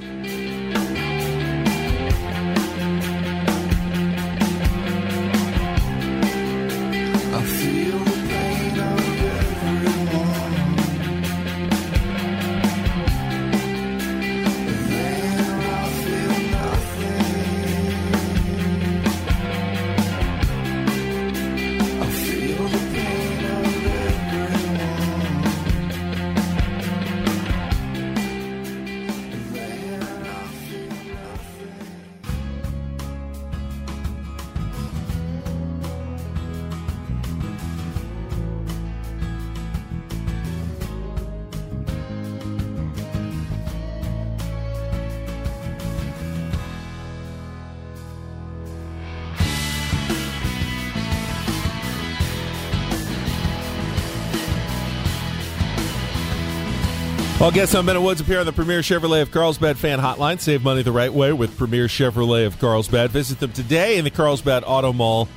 Well, 57.45 57.53
guests 57.53 57.75
on 57.75 57.85
Ben 57.85 58.03
Woods 58.03 58.23
appear 58.23 58.41
on 58.41 58.47
the 58.47 58.55
Premier 58.55 58.81
Chevrolet 58.81 59.21
of 59.21 59.31
Carlsbad 59.31 59.77
fan 59.77 59.99
hotline. 59.99 60.41
Save 60.41 60.65
money 60.65 60.81
the 60.81 60.93
right 60.93 61.13
way 61.13 61.31
with 61.35 61.59
Premier 61.59 61.89
Chevrolet 61.89 62.47
of 62.47 62.59
Carlsbad. 62.59 63.11
Visit 63.11 63.39
them 63.39 63.53
today 63.53 63.99
in 63.99 64.05
the 64.05 64.11
Carlsbad 64.11 64.65
Auto 64.67 64.95
Mall. 64.95 65.29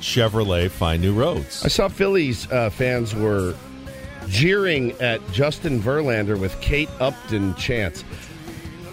Chevrolet, 0.00 0.68
find 0.68 1.00
new 1.00 1.14
roads. 1.14 1.64
I 1.64 1.68
saw 1.68 1.86
Phillies 1.86 2.50
uh, 2.50 2.68
fans 2.70 3.14
were 3.14 3.54
jeering 4.26 4.90
at 5.00 5.20
Justin 5.30 5.80
Verlander 5.80 6.36
with 6.36 6.60
Kate 6.60 6.90
Upton 6.98 7.54
chants. 7.54 8.02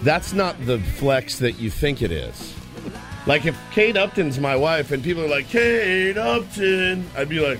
That's 0.02 0.32
not 0.32 0.54
the 0.64 0.78
flex 0.78 1.40
that 1.40 1.58
you 1.58 1.70
think 1.70 2.02
it 2.02 2.12
is. 2.12 2.54
Like 3.26 3.46
if 3.46 3.58
Kate 3.72 3.96
Upton's 3.96 4.38
my 4.38 4.54
wife 4.54 4.92
and 4.92 5.02
people 5.02 5.24
are 5.24 5.28
like 5.28 5.48
Kate 5.48 6.16
Upton, 6.16 7.04
I'd 7.16 7.28
be 7.28 7.40
like, 7.40 7.58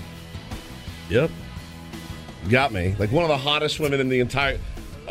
"Yep, 1.09 1.31
got 2.49 2.71
me." 2.71 2.95
Like 2.97 3.11
one 3.11 3.25
of 3.25 3.29
the 3.29 3.35
hottest 3.35 3.81
women 3.81 3.99
in 3.99 4.07
the 4.07 4.21
entire. 4.21 4.57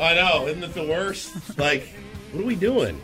I 0.01 0.15
know, 0.15 0.47
isn't 0.49 0.65
it 0.65 0.75
the 0.75 0.85
worst? 0.85 1.59
Like, 1.59 1.89
what 2.33 2.43
are 2.43 2.47
we 2.47 2.57
doing? 2.57 3.01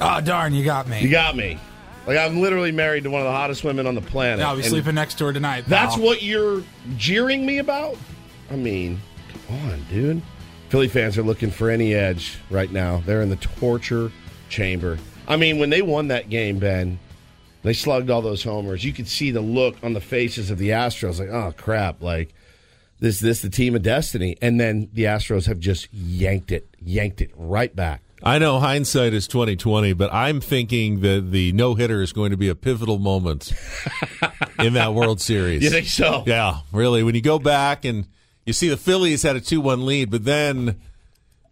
Oh 0.00 0.20
darn, 0.20 0.54
you 0.54 0.64
got 0.64 0.88
me. 0.88 1.00
You 1.00 1.10
got 1.10 1.36
me. 1.36 1.58
Like 2.06 2.18
I'm 2.18 2.40
literally 2.40 2.72
married 2.72 3.04
to 3.04 3.10
one 3.10 3.20
of 3.20 3.26
the 3.26 3.32
hottest 3.32 3.62
women 3.62 3.86
on 3.86 3.94
the 3.94 4.00
planet. 4.00 4.44
I'll 4.44 4.56
be 4.56 4.62
and- 4.62 4.70
sleeping 4.70 4.94
next 4.94 5.18
to 5.18 5.26
her 5.26 5.32
tonight. 5.32 5.64
That's 5.66 5.96
what 5.96 6.22
you're 6.22 6.62
jeering 6.96 7.46
me 7.46 7.58
about? 7.58 7.96
I 8.50 8.56
mean, 8.56 9.00
come 9.46 9.70
on, 9.70 9.84
dude. 9.90 10.22
Philly 10.68 10.88
fans 10.88 11.18
are 11.18 11.22
looking 11.22 11.50
for 11.50 11.70
any 11.70 11.94
edge 11.94 12.38
right 12.50 12.72
now. 12.72 13.02
They're 13.04 13.22
in 13.22 13.28
the 13.28 13.36
torture 13.36 14.10
chamber. 14.48 14.98
I 15.28 15.36
mean, 15.36 15.58
when 15.58 15.70
they 15.70 15.82
won 15.82 16.08
that 16.08 16.30
game, 16.30 16.58
Ben, 16.58 16.98
they 17.62 17.74
slugged 17.74 18.10
all 18.10 18.22
those 18.22 18.42
homers. 18.42 18.84
You 18.84 18.92
could 18.92 19.06
see 19.06 19.30
the 19.30 19.40
look 19.40 19.76
on 19.82 19.92
the 19.92 20.00
faces 20.00 20.50
of 20.50 20.58
the 20.58 20.70
Astros, 20.70 21.20
like, 21.20 21.28
oh 21.28 21.52
crap, 21.56 22.02
like 22.02 22.34
this, 23.02 23.18
this, 23.18 23.42
the 23.42 23.50
team 23.50 23.74
of 23.74 23.82
destiny. 23.82 24.36
And 24.40 24.60
then 24.60 24.88
the 24.92 25.04
Astros 25.04 25.46
have 25.46 25.58
just 25.58 25.92
yanked 25.92 26.52
it, 26.52 26.68
yanked 26.80 27.20
it 27.20 27.32
right 27.34 27.74
back. 27.74 28.00
I 28.22 28.38
know 28.38 28.60
hindsight 28.60 29.14
is 29.14 29.26
twenty 29.26 29.56
twenty, 29.56 29.94
but 29.94 30.14
I'm 30.14 30.40
thinking 30.40 31.00
that 31.00 31.32
the 31.32 31.50
no 31.50 31.74
hitter 31.74 32.00
is 32.02 32.12
going 32.12 32.30
to 32.30 32.36
be 32.36 32.48
a 32.48 32.54
pivotal 32.54 33.00
moment 33.00 33.52
in 34.60 34.74
that 34.74 34.94
World 34.94 35.20
Series. 35.20 35.64
You 35.64 35.70
think 35.70 35.88
so? 35.88 36.22
Yeah, 36.24 36.60
really. 36.70 37.02
When 37.02 37.16
you 37.16 37.20
go 37.20 37.40
back 37.40 37.84
and 37.84 38.06
you 38.46 38.52
see 38.52 38.68
the 38.68 38.76
Phillies 38.76 39.24
had 39.24 39.34
a 39.34 39.40
two 39.40 39.60
one 39.60 39.84
lead, 39.84 40.08
but 40.08 40.24
then 40.24 40.80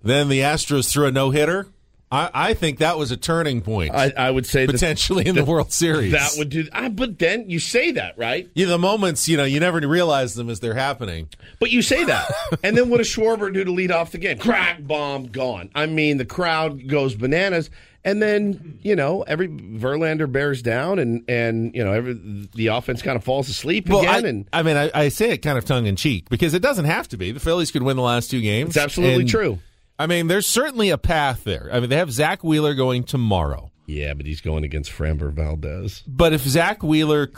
then 0.00 0.28
the 0.28 0.42
Astros 0.42 0.92
threw 0.92 1.06
a 1.06 1.10
no 1.10 1.30
hitter. 1.30 1.66
I, 2.12 2.30
I 2.34 2.54
think 2.54 2.78
that 2.78 2.98
was 2.98 3.12
a 3.12 3.16
turning 3.16 3.60
point 3.60 3.94
I, 3.94 4.12
I 4.16 4.30
would 4.30 4.44
say 4.44 4.66
that 4.66 4.72
potentially 4.72 5.26
in 5.26 5.36
the 5.36 5.44
World 5.44 5.72
Series. 5.72 6.12
that 6.12 6.32
would 6.36 6.48
do. 6.48 6.66
Ah, 6.72 6.88
but 6.88 7.18
then 7.18 7.48
you 7.48 7.60
say 7.60 7.92
that, 7.92 8.18
right? 8.18 8.50
yeah, 8.54 8.66
the 8.66 8.78
moments 8.78 9.28
you 9.28 9.36
know 9.36 9.44
you 9.44 9.60
never 9.60 9.80
realize 9.80 10.34
them 10.34 10.50
as 10.50 10.60
they're 10.60 10.74
happening. 10.74 11.28
But 11.60 11.70
you 11.70 11.82
say 11.82 12.04
that, 12.04 12.30
and 12.64 12.76
then 12.76 12.90
what 12.90 12.98
does 12.98 13.08
Schwarber 13.08 13.52
do 13.52 13.62
to 13.64 13.70
lead 13.70 13.92
off 13.92 14.10
the 14.10 14.18
game? 14.18 14.38
Crack 14.38 14.84
bomb 14.84 15.28
gone. 15.28 15.70
I 15.74 15.86
mean, 15.86 16.16
the 16.16 16.24
crowd 16.24 16.88
goes 16.88 17.14
bananas, 17.14 17.70
and 18.04 18.20
then 18.20 18.78
you 18.82 18.96
know 18.96 19.22
every 19.22 19.46
Verlander 19.48 20.30
bears 20.30 20.62
down, 20.62 20.98
and 20.98 21.24
and 21.28 21.72
you 21.74 21.84
know 21.84 21.92
every 21.92 22.14
the 22.54 22.68
offense 22.68 23.02
kind 23.02 23.16
of 23.16 23.22
falls 23.22 23.48
asleep 23.48 23.88
Well, 23.88 24.00
again, 24.00 24.24
I, 24.24 24.28
and 24.28 24.48
I 24.52 24.62
mean, 24.64 24.76
I, 24.76 24.90
I 24.92 25.08
say 25.10 25.30
it 25.30 25.38
kind 25.38 25.58
of 25.58 25.64
tongue 25.64 25.86
in 25.86 25.94
cheek 25.94 26.28
because 26.28 26.54
it 26.54 26.60
doesn't 26.62 26.86
have 26.86 27.06
to 27.08 27.16
be. 27.16 27.30
The 27.30 27.40
Phillies 27.40 27.70
could 27.70 27.84
win 27.84 27.96
the 27.96 28.02
last 28.02 28.30
two 28.30 28.40
games. 28.40 28.70
it's 28.70 28.76
absolutely 28.78 29.22
and, 29.22 29.30
true. 29.30 29.58
I 30.00 30.06
mean, 30.06 30.26
there's 30.28 30.46
certainly 30.46 30.90
a 30.90 30.98
path 30.98 31.44
there. 31.44 31.68
I 31.72 31.78
mean, 31.80 31.90
they 31.90 31.96
have 31.96 32.10
Zack 32.10 32.42
Wheeler 32.42 32.74
going 32.74 33.04
tomorrow. 33.04 33.70
Yeah, 33.86 34.14
but 34.14 34.24
he's 34.26 34.40
going 34.40 34.64
against 34.64 34.90
Framber 34.90 35.32
Valdez. 35.32 36.02
But 36.06 36.32
if 36.32 36.42
Zack 36.42 36.82
Wheeler 36.82 37.30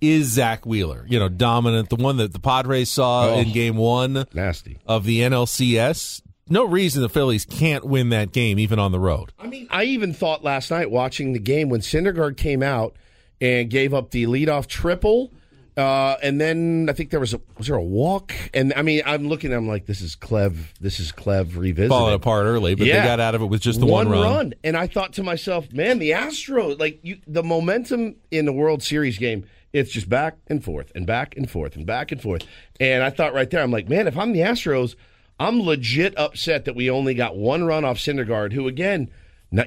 is 0.00 0.26
Zack 0.26 0.66
Wheeler, 0.66 1.06
you 1.08 1.18
know, 1.18 1.28
dominant, 1.28 1.88
the 1.90 1.96
one 1.96 2.16
that 2.18 2.32
the 2.32 2.38
Padres 2.38 2.90
saw 2.90 3.30
Oh. 3.30 3.38
in 3.40 3.52
game 3.52 3.76
one 3.76 4.26
Nasty. 4.34 4.78
of 4.86 5.04
the 5.04 5.20
NLCS, 5.22 6.22
no 6.48 6.64
reason 6.64 7.02
the 7.02 7.08
Phillies 7.08 7.44
can't 7.44 7.84
win 7.84 8.10
that 8.10 8.32
game 8.32 8.58
even 8.58 8.78
on 8.78 8.92
the 8.92 9.00
road. 9.00 9.32
I 9.38 9.46
mean, 9.46 9.66
I 9.70 9.84
even 9.84 10.12
thought 10.12 10.44
last 10.44 10.70
night 10.70 10.90
watching 10.90 11.32
the 11.32 11.38
game 11.38 11.68
when 11.68 11.80
Syndergaard 11.80 12.36
came 12.36 12.62
out 12.62 12.94
and 13.40 13.68
gave 13.70 13.92
up 13.94 14.10
the 14.10 14.24
leadoff 14.26 14.66
triple, 14.66 15.32
uh, 15.76 16.16
and 16.22 16.40
then 16.40 16.86
I 16.88 16.92
think 16.94 17.10
there 17.10 17.20
was 17.20 17.34
a 17.34 17.40
was 17.58 17.66
there 17.66 17.76
a 17.76 17.82
walk, 17.82 18.32
and 18.54 18.72
I 18.74 18.82
mean, 18.82 19.02
I'm 19.04 19.28
looking, 19.28 19.52
I'm 19.52 19.68
like, 19.68 19.86
this 19.86 20.00
is 20.00 20.16
Clev, 20.16 20.56
this 20.80 20.98
is 21.00 21.12
Clev 21.12 21.56
revisited. 21.56 21.90
Falling 21.90 22.14
apart 22.14 22.46
early, 22.46 22.74
but 22.74 22.86
Yeah. 22.86 23.00
they 23.02 23.06
got 23.08 23.20
out 23.20 23.34
of 23.34 23.42
it 23.42 23.46
with 23.46 23.60
just 23.60 23.80
the 23.80 23.86
one, 23.86 24.08
run. 24.08 24.54
and 24.64 24.76
I 24.76 24.86
thought 24.86 25.12
to 25.14 25.22
myself, 25.22 25.72
man, 25.72 25.98
the 25.98 26.12
Astros, 26.12 26.78
like 26.80 26.98
you, 27.02 27.18
the 27.26 27.42
momentum 27.42 28.16
in 28.30 28.46
the 28.46 28.52
World 28.52 28.82
Series 28.82 29.18
game, 29.18 29.44
it's 29.72 29.90
just 29.90 30.08
back 30.08 30.38
and 30.46 30.64
forth 30.64 30.90
and 30.94 31.06
back 31.06 31.36
and 31.36 31.50
forth 31.50 31.76
and 31.76 31.84
back 31.84 32.10
and 32.10 32.22
forth. 32.22 32.46
And 32.80 33.02
I 33.02 33.10
thought 33.10 33.34
right 33.34 33.50
there, 33.50 33.62
I'm 33.62 33.70
like, 33.70 33.88
man, 33.88 34.06
if 34.06 34.16
I'm 34.16 34.32
the 34.32 34.40
Astros, 34.40 34.94
I'm 35.38 35.60
legit 35.60 36.14
upset 36.18 36.64
that 36.64 36.74
we 36.74 36.88
only 36.88 37.12
got 37.12 37.36
one 37.36 37.64
run 37.64 37.84
off 37.84 37.98
Syndergaard, 37.98 38.52
who 38.54 38.66
again, 38.68 39.10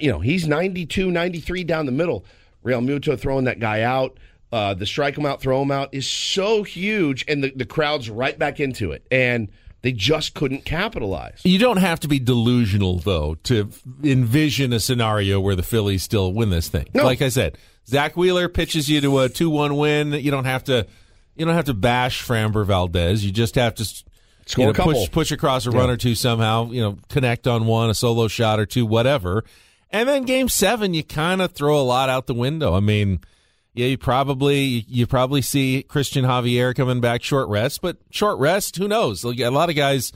you 0.02 0.12
know, 0.12 0.20
he's 0.20 0.48
92, 0.48 1.12
93 1.12 1.64
down 1.64 1.86
the 1.86 1.92
middle. 1.92 2.26
Realmuto 2.66 3.18
throwing 3.20 3.46
that 3.46 3.60
guy 3.60 3.82
out. 3.84 4.18
Uh, 4.52 4.74
the 4.74 4.86
strike 4.86 5.18
him 5.18 5.26
out, 5.26 5.42
throw 5.42 5.62
him 5.62 5.72
out 5.72 5.90
is 5.92 6.08
so 6.08 6.64
huge, 6.64 7.24
and 7.28 7.44
the, 7.44 7.52
the 7.56 7.66
crowd's 7.66 8.10
right 8.10 8.38
back 8.38 8.60
into 8.60 8.92
it. 8.92 9.06
And 9.12 9.50
they 9.82 9.92
just 9.92 10.34
couldn't 10.34 10.66
capitalize. 10.66 11.42
You 11.44 11.60
don't 11.60 11.78
have 11.78 12.00
to 12.02 12.08
be 12.08 12.20
delusional 12.20 13.00
though 13.00 13.36
to 13.44 13.70
envision 14.04 14.74
a 14.74 14.80
scenario 14.80 15.40
where 15.40 15.56
the 15.56 15.64
Phillies 15.64 16.04
still 16.04 16.34
win 16.34 16.50
this 16.50 16.68
thing. 16.68 16.88
No. 16.94 17.04
Like 17.04 17.22
I 17.22 17.30
said, 17.30 17.58
Zack 17.88 18.18
Wheeler 18.18 18.50
pitches 18.50 18.90
you 18.90 19.02
to 19.02 19.20
a 19.20 19.30
two-one 19.30 19.78
win. 19.78 20.14
You 20.14 20.32
don't 20.32 20.46
have 20.46 20.64
to. 20.66 20.88
You 21.36 21.46
don't 21.46 21.56
have 21.56 21.66
to 21.66 21.74
bash 21.74 22.22
Framber 22.28 22.66
Valdez. 22.66 23.24
You 23.24 23.32
just 23.32 23.56
have 23.56 23.76
to 23.76 23.86
Score 24.50 24.64
you 24.64 24.66
know, 24.66 24.72
a 24.72 24.74
couple. 24.74 24.94
push 24.94 25.12
push 25.12 25.32
across 25.32 25.68
a 25.68 25.72
run 25.72 25.92
or 25.92 25.96
two 25.96 26.16
somehow. 26.16 26.72
You 26.72 26.82
know, 26.82 26.98
connect 27.08 27.46
on 27.46 27.68
one, 27.68 27.92
a 27.92 27.94
solo 27.94 28.28
shot 28.28 28.60
or 28.60 28.66
two, 28.66 28.84
whatever. 28.84 29.44
And 29.92 30.10
then 30.10 30.24
game 30.24 30.50
seven, 30.50 30.96
you 30.96 31.04
kind 31.04 31.40
of 31.40 31.52
throw 31.52 31.80
a 31.80 31.84
lot 31.84 32.10
out 32.10 32.26
the 32.26 32.34
window. 32.34 32.74
I 32.74 32.80
mean, 32.80 33.20
yeah, 33.80 33.86
you 33.88 33.98
probably 33.98 34.84
you 34.90 35.08
probably 35.08 35.42
see 35.42 35.86
Cristian 35.88 36.24
Javier 36.24 36.76
coming 36.76 37.00
back 37.00 37.24
short 37.24 37.48
rest, 37.48 37.82
but 37.82 37.96
short 38.10 38.38
rest, 38.38 38.76
who 38.76 38.90
knows? 38.90 39.24
A 39.24 39.30
lot 39.50 39.70
of 39.70 39.78
guys 39.78 40.12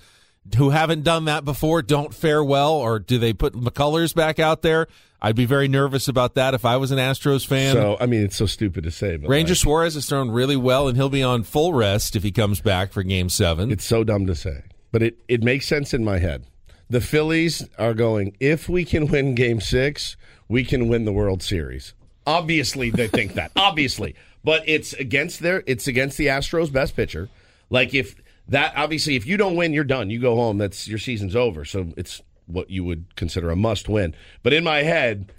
who 0.57 0.71
haven't 0.71 1.03
done 1.03 1.25
that 1.25 1.45
before 1.45 1.81
don't 1.81 2.13
fare 2.13 2.43
well, 2.43 2.73
or 2.73 2.99
do 2.99 3.17
they 3.17 3.31
put 3.31 3.53
McCullers 3.53 4.13
back 4.13 4.37
out 4.37 4.63
there? 4.63 4.87
I'd 5.21 5.37
be 5.37 5.45
very 5.45 5.69
nervous 5.69 6.09
about 6.09 6.35
that 6.35 6.53
if 6.53 6.65
I 6.65 6.75
was 6.75 6.91
an 6.91 6.97
Astros 6.97 7.47
fan. 7.47 7.73
So 7.73 7.95
I 8.01 8.05
mean, 8.05 8.25
it's 8.25 8.35
so 8.35 8.47
stupid 8.47 8.83
to 8.83 8.91
say, 8.91 9.15
but 9.15 9.29
Ranger 9.29 9.53
like, 9.53 9.59
Suarez 9.59 9.93
has 9.93 10.07
thrown 10.07 10.29
really 10.29 10.57
well, 10.57 10.89
and 10.89 10.97
he'll 10.97 11.07
be 11.07 11.23
on 11.23 11.43
full 11.43 11.73
rest 11.73 12.17
if 12.17 12.23
he 12.23 12.31
comes 12.33 12.59
back 12.59 12.91
for 12.91 13.01
Game 13.01 13.29
Seven. 13.29 13.71
It's 13.71 13.85
so 13.85 14.03
dumb 14.03 14.25
to 14.25 14.35
say, 14.35 14.63
but 14.91 15.01
it, 15.01 15.17
it 15.29 15.41
makes 15.41 15.67
sense 15.67 15.93
in 15.93 16.03
my 16.03 16.19
head. 16.19 16.43
The 16.89 16.99
Phillies 16.99 17.65
are 17.79 17.93
going, 17.93 18.35
if 18.41 18.67
we 18.67 18.83
can 18.83 19.07
win 19.07 19.35
game 19.35 19.61
six, 19.61 20.17
we 20.49 20.65
can 20.65 20.89
win 20.89 21.05
the 21.05 21.13
World 21.13 21.41
Series. 21.41 21.93
Obviously, 22.25 22.89
they 22.89 23.07
think 23.07 23.33
that. 23.33 23.51
Obviously. 23.55 24.15
But 24.43 24.63
it's 24.67 24.93
against 24.93 25.39
their 25.39 25.63
it's 25.65 25.87
against 25.87 26.17
the 26.17 26.27
Astros 26.27 26.71
best 26.71 26.95
pitcher. 26.95 27.29
Like 27.69 27.93
if 27.93 28.15
that 28.49 28.73
obviously 28.75 29.15
if 29.15 29.25
you 29.25 29.37
don't 29.37 29.55
win, 29.55 29.73
you're 29.73 29.83
done. 29.83 30.09
You 30.09 30.19
go 30.19 30.35
home. 30.35 30.57
That's 30.57 30.87
your 30.87 30.99
season's 30.99 31.35
over. 31.35 31.63
So 31.63 31.93
it's 31.95 32.21
what 32.45 32.69
you 32.69 32.83
would 32.83 33.15
consider 33.15 33.49
a 33.49 33.55
must 33.55 33.87
win. 33.87 34.15
But 34.41 34.53
in 34.53 34.63
my 34.63 34.83
head, 34.83 35.31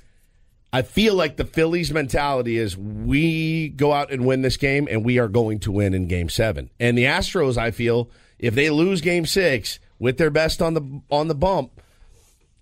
I 0.72 0.82
feel 0.82 1.14
like 1.14 1.36
the 1.36 1.44
Phillies 1.44 1.92
mentality 1.92 2.58
is 2.58 2.76
we 2.76 3.68
go 3.68 3.92
out 3.92 4.10
and 4.10 4.26
win 4.26 4.42
this 4.42 4.56
game 4.56 4.88
and 4.90 5.04
we 5.04 5.18
are 5.18 5.28
going 5.28 5.60
to 5.60 5.70
win 5.70 5.94
in 5.94 6.08
game 6.08 6.28
7. 6.28 6.68
And 6.80 6.98
the 6.98 7.04
Astros, 7.04 7.56
I 7.56 7.70
feel, 7.70 8.10
if 8.40 8.56
they 8.56 8.70
lose 8.70 9.00
game 9.00 9.24
6 9.26 9.78
with 10.00 10.18
their 10.18 10.30
best 10.30 10.60
on 10.60 10.74
the 10.74 11.02
on 11.10 11.28
the 11.28 11.34
bump, 11.34 11.80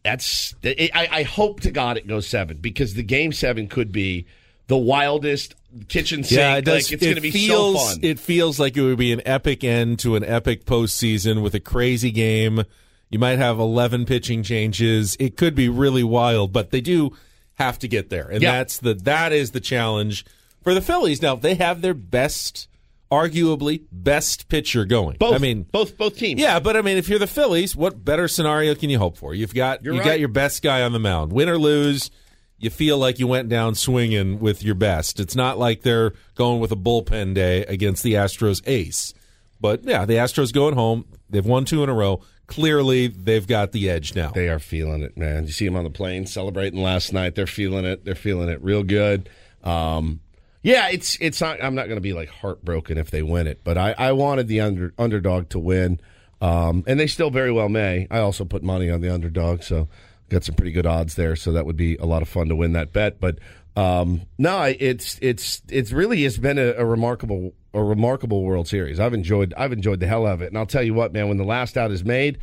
that's 0.03 0.55
I, 0.65 1.09
I 1.11 1.23
hope 1.23 1.61
to 1.61 1.71
God 1.71 1.97
it 1.97 2.07
goes 2.07 2.27
7 2.27 2.57
because 2.59 2.95
the 2.95 3.03
game 3.03 3.33
7 3.33 3.69
could 3.69 3.93
be 3.93 4.27
the 4.67 4.77
wildest 4.77 5.55
kitchen 5.89 6.25
sink. 6.25 6.39
Yeah, 6.39 6.57
it 6.57 6.65
does. 6.65 6.87
Like, 6.87 6.93
it's 6.93 7.03
it 7.03 7.07
going 7.07 7.15
to 7.17 7.21
be 7.21 7.31
feels, 7.31 7.81
so 7.83 7.89
fun. 7.95 7.99
It 8.03 8.19
feels 8.19 8.59
like 8.61 8.77
it 8.77 8.83
would 8.83 8.99
be 8.99 9.13
an 9.13 9.23
epic 9.27 9.65
end 9.65 9.99
to 10.01 10.17
an 10.17 10.25
epic 10.25 10.65
postseason 10.65 11.43
with 11.43 11.55
a 11.55 11.61
crazy 11.61 12.11
game. 12.11 12.63
You 13.11 13.19
might 13.19 13.39
have 13.39 13.59
11 13.59 14.07
pitching 14.07 14.43
changes. 14.43 15.17
It 15.21 15.37
could 15.37 15.55
be 15.55 15.69
really 15.69 16.03
wild, 16.05 16.53
but 16.53 16.71
they 16.71 16.81
do 16.81 17.17
have 17.57 17.79
to 17.81 17.89
get 17.89 18.09
there. 18.09 18.29
And 18.29 18.41
Yeah. 18.43 18.53
that's 18.53 18.79
the 18.79 18.95
that 18.95 19.33
is 19.33 19.51
the 19.51 19.61
challenge 19.61 20.25
for 20.63 20.73
the 20.75 20.81
Phillies. 20.81 21.21
Now, 21.21 21.35
they 21.37 21.55
have 21.57 21.83
their 21.83 21.95
best 21.95 22.69
arguably 23.13 23.85
best 23.93 24.49
pitcher 24.49 24.87
going. 24.87 25.19
both 25.19 25.35
I 25.35 25.39
mean, 25.39 25.65
both 25.71 25.99
both 25.99 26.17
teams. 26.17 26.41
yeah, 26.41 26.59
but 26.59 26.77
I 26.77 26.81
mean, 26.83 26.97
if 26.97 27.09
you're 27.11 27.19
the 27.19 27.27
Phillies, 27.27 27.77
what 27.77 28.03
better 28.03 28.27
scenario 28.27 28.75
can 28.75 28.89
you 28.89 28.99
hope 28.99 29.19
for? 29.19 29.35
You've 29.35 29.55
got 29.55 29.85
You're 29.85 29.93
you 29.95 30.01
right. 30.01 30.07
got 30.07 30.19
your 30.19 30.29
best 30.29 30.63
guy 30.63 30.81
on 30.83 30.93
the 30.93 30.99
mound. 30.99 31.31
Win 31.33 31.49
or 31.51 31.59
lose, 31.59 32.11
you 32.59 32.71
feel 32.71 32.97
like 32.97 33.19
you 33.19 33.27
went 33.27 33.51
down 33.51 33.75
swinging 33.75 34.39
with 34.39 34.63
your 34.65 34.75
best. 34.75 35.21
It's 35.21 35.37
not 35.37 35.59
like 35.59 35.83
they're 35.83 36.15
going 36.35 36.59
with 36.61 36.73
a 36.73 36.77
bullpen 36.77 37.35
day 37.35 37.65
against 37.67 38.03
the 38.03 38.15
Astros 38.15 38.63
ace. 38.67 39.13
But 39.61 39.85
yeah, 39.85 40.07
the 40.07 40.15
Astros 40.15 40.53
going 40.53 40.75
home. 40.75 41.05
They've 41.29 41.45
won 41.45 41.65
two 41.67 41.83
in 41.83 41.91
a 41.91 41.95
row. 41.95 42.23
Clearly, 42.47 43.07
they've 43.09 43.47
got 43.47 43.73
the 43.73 43.89
edge 43.91 44.15
now. 44.15 44.31
They 44.31 44.49
are 44.49 44.59
feeling 44.59 45.03
it, 45.03 45.17
man. 45.17 45.47
You 45.47 45.53
see 45.53 45.65
them 45.67 45.77
on 45.77 45.85
the 45.85 45.91
plane 45.91 46.27
celebrating 46.27 46.83
last 46.83 47.13
night. 47.13 47.35
They're 47.35 47.47
feeling 47.47 47.85
it. 47.85 48.05
They're 48.05 48.15
feeling 48.15 48.49
it 48.49 48.63
real 48.63 48.83
good. 48.83 49.29
Um, 49.63 50.21
yeah, 50.63 50.89
it's 50.89 51.19
it's 51.21 51.41
not. 51.41 51.63
I'm 51.63 51.75
not 51.75 51.87
going 51.87 51.97
to 51.97 52.03
be 52.03 52.13
like 52.13 52.29
heartbroken 52.29 52.97
if 52.97 53.11
they 53.11 53.23
win 53.23 53.47
it, 53.47 53.61
but 53.65 53.77
I, 53.77 53.95
I 53.99 54.13
wanted 54.13 54.47
the 54.47 54.61
under, 54.61 54.95
underdog 54.97 55.49
to 55.51 55.59
win, 55.59 56.01
um, 56.41 56.85
and 56.87 57.01
they 57.01 57.09
still 57.09 57.31
very 57.31 57.51
well 57.51 57.69
may. 57.69 58.07
I 58.11 58.19
also 58.19 58.45
put 58.45 58.63
money 58.63 58.89
on 58.89 59.01
the 59.01 59.13
underdog, 59.13 59.63
so 59.63 59.89
got 60.29 60.45
some 60.45 60.55
pretty 60.55 60.73
good 60.73 60.87
odds 60.87 61.17
there. 61.17 61.35
So 61.35 61.53
that 61.53 61.67
would 61.67 61.77
be 61.77 61.97
a 61.97 62.07
lot 62.07 62.23
of 62.23 62.29
fun 62.29 62.49
to 62.49 62.57
win 62.57 62.73
that 62.73 62.93
bet. 62.93 63.19
But 63.21 63.39
um, 63.77 64.23
no, 64.39 64.63
it's 64.63 65.19
it's 65.21 65.63
it's 65.69 65.91
really 65.91 66.23
has 66.23 66.39
been 66.39 66.59
a, 66.59 66.75
a 66.75 66.85
remarkable 66.85 67.55
a 67.75 67.83
remarkable 67.83 68.45
World 68.45 68.69
Series. 68.69 69.01
I've 69.01 69.15
enjoyed 69.15 69.53
I've 69.57 69.73
enjoyed 69.73 69.99
the 69.99 70.07
hell 70.07 70.27
out 70.27 70.35
of 70.35 70.43
it, 70.43 70.49
and 70.49 70.59
I'll 70.59 70.67
tell 70.67 70.83
you 70.83 70.95
what, 70.95 71.13
man. 71.13 71.29
When 71.29 71.39
the 71.39 71.45
last 71.45 71.77
out 71.77 71.91
is 71.91 72.05
made 72.05 72.39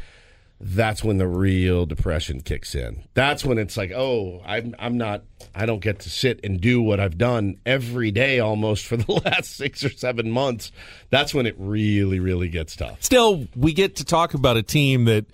that's 0.61 1.03
when 1.03 1.17
the 1.17 1.27
real 1.27 1.85
depression 1.85 2.41
kicks 2.41 2.75
in. 2.75 3.03
That's 3.13 3.45
when 3.45 3.57
it's 3.57 3.77
like, 3.77 3.91
oh, 3.91 4.41
I'm 4.45 4.75
I'm 4.77 4.97
not 4.97 5.23
I 5.55 5.65
don't 5.65 5.79
get 5.79 5.99
to 5.99 6.09
sit 6.09 6.41
and 6.43 6.59
do 6.59 6.81
what 6.81 6.99
I've 6.99 7.17
done 7.17 7.57
every 7.65 8.11
day 8.11 8.39
almost 8.39 8.85
for 8.85 8.97
the 8.97 9.11
last 9.25 9.55
6 9.55 9.85
or 9.85 9.89
7 9.89 10.29
months. 10.29 10.71
That's 11.09 11.33
when 11.33 11.45
it 11.45 11.55
really 11.57 12.19
really 12.19 12.49
gets 12.49 12.75
tough. 12.75 13.01
Still, 13.01 13.47
we 13.55 13.73
get 13.73 13.95
to 13.97 14.05
talk 14.05 14.33
about 14.33 14.57
a 14.57 14.63
team 14.63 15.05
that 15.05 15.25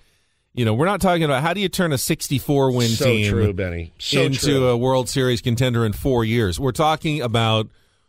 you 0.54 0.64
know 0.64 0.74
we're 0.74 0.86
not 0.86 1.00
talking 1.00 1.24
about 1.24 1.42
how 1.42 1.52
do 1.52 1.60
you 1.60 1.68
turn 1.68 1.92
a 1.92 1.98
64 1.98 2.70
win 2.70 2.88
So 2.90 3.04
team 3.04 3.30
true, 3.30 3.52
Benny. 3.52 3.92
So 3.98 4.22
into 4.22 4.38
true. 4.38 4.66
a 4.68 4.76
World 4.76 5.08
Series 5.08 5.40
contender 5.42 5.84
in 5.84 5.92
four 5.92 6.24
years. 6.24 6.60
We're 6.60 6.72
talking 6.72 7.20
about 7.20 7.68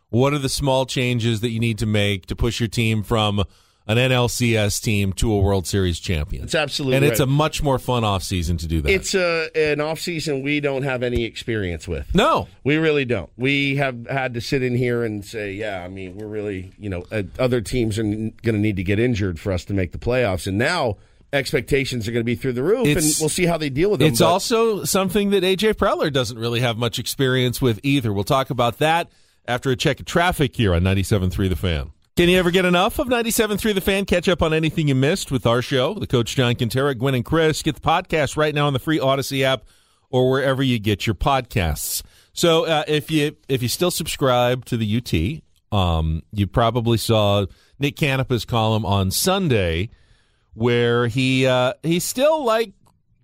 what 0.09 0.33
are 0.33 0.39
the 0.39 0.49
small 0.49 0.85
changes 0.85 1.41
that 1.41 1.49
you 1.49 1.59
need 1.59 1.79
to 1.79 1.85
make 1.87 2.27
to 2.27 2.35
push 2.35 2.59
your 2.59 2.69
team 2.69 3.01
from 3.03 3.43
an 3.87 3.97
NLCS 3.97 4.81
team 4.81 5.13
to 5.13 5.31
a 5.31 5.39
World 5.39 5.65
Series 5.65 5.99
champion. 5.99 6.43
It's 6.43 6.55
absolutely 6.55 6.97
and 6.97 7.05
it's 7.05 7.19
a 7.19 7.25
much 7.25 7.63
more 7.63 7.79
fun 7.79 8.03
offseason 8.03 8.59
to 8.59 8.67
do 8.67 8.81
that. 8.81 8.91
It's 8.91 9.15
a 9.15 9.49
an 9.55 9.79
off 9.79 9.99
season 9.99 10.43
we 10.43 10.59
don't 10.59 10.83
have 10.83 11.03
any 11.03 11.23
experience 11.23 11.87
with. 11.87 12.13
no, 12.13 12.47
We 12.63 12.77
really 12.77 13.05
don't. 13.05 13.29
We 13.37 13.77
have 13.77 14.07
had 14.07 14.33
to 14.33 14.41
sit 14.41 14.61
in 14.61 14.75
here 14.75 15.03
and 15.03 15.23
say, 15.23 15.53
yeah, 15.53 15.83
I 15.83 15.87
mean, 15.87 16.17
we're 16.17 16.27
really, 16.27 16.73
you 16.77 16.89
know, 16.89 17.05
uh, 17.11 17.23
other 17.39 17.61
teams 17.61 17.97
are 17.97 18.03
going 18.03 18.33
to 18.41 18.53
need 18.53 18.75
to 18.75 18.83
get 18.83 18.99
injured 18.99 19.39
for 19.39 19.51
us 19.51 19.63
to 19.65 19.73
make 19.73 19.93
the 19.93 19.97
playoffs. 19.97 20.47
And 20.47 20.57
now 20.57 20.97
expectations 21.31 22.07
are 22.07 22.11
going 22.11 22.21
to 22.21 22.25
be 22.25 22.35
through 22.35 22.53
the 22.53 22.63
roof, 22.63 22.87
and 22.87 23.05
we'll 23.19 23.29
see 23.29 23.45
how 23.45 23.57
they 23.57 23.69
deal 23.69 23.91
with 23.91 24.01
it. 24.01 24.07
It's 24.07 24.19
but- 24.19 24.27
also 24.27 24.83
something 24.83 25.29
that 25.31 25.43
AJ 25.43 25.73
Preller 25.73 26.11
doesn't 26.11 26.37
really 26.37 26.59
have 26.59 26.77
much 26.77 26.99
experience 26.99 27.61
with 27.61 27.79
either. 27.83 28.11
We'll 28.13 28.23
talk 28.23 28.49
about 28.49 28.79
that 28.79 29.09
after 29.47 29.71
a 29.71 29.75
check 29.75 29.99
of 29.99 30.05
traffic 30.05 30.55
here 30.55 30.73
on 30.73 30.83
97.3 30.83 31.49
The 31.49 31.55
Fan. 31.55 31.91
Can 32.17 32.29
you 32.29 32.39
ever 32.39 32.49
get 32.49 32.65
enough 32.65 32.97
of 32.97 33.09
97.3 33.09 33.75
The 33.75 33.79
Fan? 33.79 34.03
Catch 34.05 34.27
up 34.27 34.41
on 34.41 34.51
anything 34.51 34.87
you 34.87 34.95
missed 34.95 35.29
with 35.29 35.45
our 35.45 35.61
show, 35.61 35.93
the 35.93 36.07
Coach 36.07 36.35
John 36.35 36.55
Kentera, 36.55 36.97
Gwen 36.97 37.13
and 37.13 37.23
Chris. 37.23 37.61
Get 37.61 37.75
the 37.75 37.81
podcast 37.81 38.35
right 38.35 38.55
now 38.55 38.65
on 38.65 38.73
the 38.73 38.79
free 38.79 38.97
Audacy 38.97 39.43
app 39.43 39.65
or 40.09 40.31
wherever 40.31 40.63
you 40.63 40.79
get 40.79 41.05
your 41.05 41.13
podcasts. 41.13 42.01
So 42.33 42.65
uh, 42.65 42.85
if 42.87 43.11
you 43.11 43.37
if 43.47 43.61
you 43.61 43.67
still 43.67 43.91
subscribe 43.91 44.65
to 44.65 44.77
the 44.77 44.97
UT, 44.97 45.77
um, 45.79 46.23
you 46.33 46.47
probably 46.47 46.97
saw 46.97 47.45
Nick 47.77 47.97
Canepa's 47.97 48.45
column 48.45 48.83
on 48.83 49.11
Sunday 49.11 49.91
where 50.55 51.05
he 51.05 51.45
uh, 51.45 51.73
he 51.83 51.99
still 51.99 52.43
like 52.43 52.73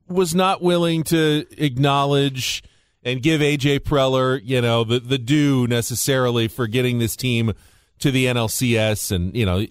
was 0.08 0.36
not 0.36 0.62
willing 0.62 1.02
to 1.06 1.48
acknowledge 1.58 2.64
and 3.02 3.24
give 3.24 3.42
AJ 3.42 3.80
Preller, 3.80 4.40
you 4.44 4.62
know, 4.62 4.84
the 4.84 5.00
the 5.00 5.18
due 5.18 5.66
necessarily 5.66 6.48
for 6.48 6.68
getting 6.68 7.00
this 7.00 7.16
team 7.16 7.54
to 8.00 8.12
the 8.12 8.26
NLCS 8.26 9.12
and 9.12 9.36
you 9.36 9.46
know 9.46 9.66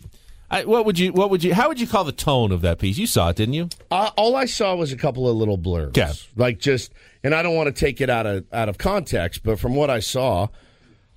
I, 0.50 0.64
what 0.64 0.84
would 0.84 0.98
you 0.98 1.12
what 1.12 1.30
would 1.30 1.42
you 1.42 1.54
how 1.54 1.68
would 1.68 1.80
you 1.80 1.86
call 1.86 2.04
the 2.04 2.12
tone 2.12 2.52
of 2.52 2.60
that 2.60 2.78
piece? 2.78 2.98
You 2.98 3.06
saw 3.06 3.30
it, 3.30 3.36
didn't 3.36 3.54
you? 3.54 3.68
Uh, 3.90 4.10
all 4.16 4.36
I 4.36 4.44
saw 4.44 4.74
was 4.74 4.92
a 4.92 4.96
couple 4.96 5.28
of 5.28 5.34
little 5.36 5.56
blurbs, 5.56 5.96
Yeah. 5.96 6.12
like 6.36 6.58
just, 6.58 6.92
and 7.24 7.34
I 7.34 7.42
don't 7.42 7.54
want 7.56 7.74
to 7.74 7.78
take 7.80 8.00
it 8.02 8.10
out 8.10 8.26
of 8.26 8.44
out 8.52 8.68
of 8.68 8.76
context, 8.76 9.42
but 9.44 9.58
from 9.58 9.74
what 9.74 9.88
I 9.88 10.00
saw, 10.00 10.48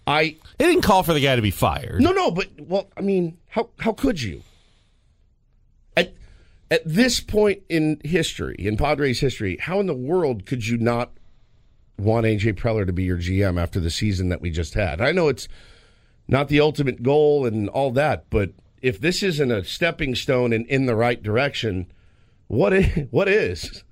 I 0.08 0.38
They 0.58 0.66
didn't 0.68 0.84
call 0.84 1.04
for 1.04 1.14
the 1.14 1.20
guy 1.20 1.36
to 1.36 1.42
be 1.42 1.52
fired. 1.52 2.00
no, 2.02 2.12
no, 2.14 2.32
but 2.32 2.48
well, 2.60 2.88
I 2.96 3.02
mean, 3.02 3.38
how 3.50 3.70
how 3.80 3.92
could 3.92 4.22
you? 4.22 4.42
At 5.98 6.14
at 6.72 6.82
this 6.86 7.20
point 7.20 7.62
in 7.70 8.00
history, 8.06 8.56
in 8.58 8.78
Padres 8.78 9.20
history, 9.20 9.58
how 9.60 9.80
in 9.82 9.88
the 9.88 9.94
world 9.94 10.46
could 10.46 10.66
you 10.66 10.78
not 10.78 11.12
want 11.98 12.26
AJ 12.26 12.54
Preller 12.54 12.86
to 12.86 12.94
be 12.94 13.04
your 13.04 13.18
GM 13.18 13.62
after 13.62 13.80
the 13.80 13.90
season 13.92 14.30
that 14.30 14.40
we 14.42 14.50
just 14.50 14.74
had? 14.76 15.02
I 15.02 15.12
know 15.12 15.28
it's 15.28 15.48
not 16.28 16.48
the 16.48 16.60
ultimate 16.60 17.04
goal 17.04 17.46
and 17.46 17.70
all 17.70 17.92
that, 17.92 18.26
but 18.30 18.52
if 18.82 19.00
this 19.00 19.24
isn't 19.24 19.52
a 19.52 19.64
stepping 19.64 20.16
stone 20.16 20.54
and 20.54 20.66
in 20.68 20.86
the 20.86 20.96
right 20.96 21.22
direction, 21.22 21.88
what 22.48 22.74
is, 22.74 23.08
what 23.12 23.28
is? 23.28 23.84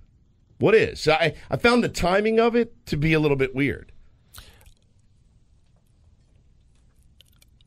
What 0.59 0.75
is? 0.75 1.07
I, 1.07 1.35
I 1.49 1.57
found 1.57 1.83
the 1.83 1.89
timing 1.89 2.39
of 2.39 2.55
it 2.55 2.85
to 2.87 2.97
be 2.97 3.13
a 3.13 3.19
little 3.19 3.37
bit 3.37 3.55
weird. 3.55 3.91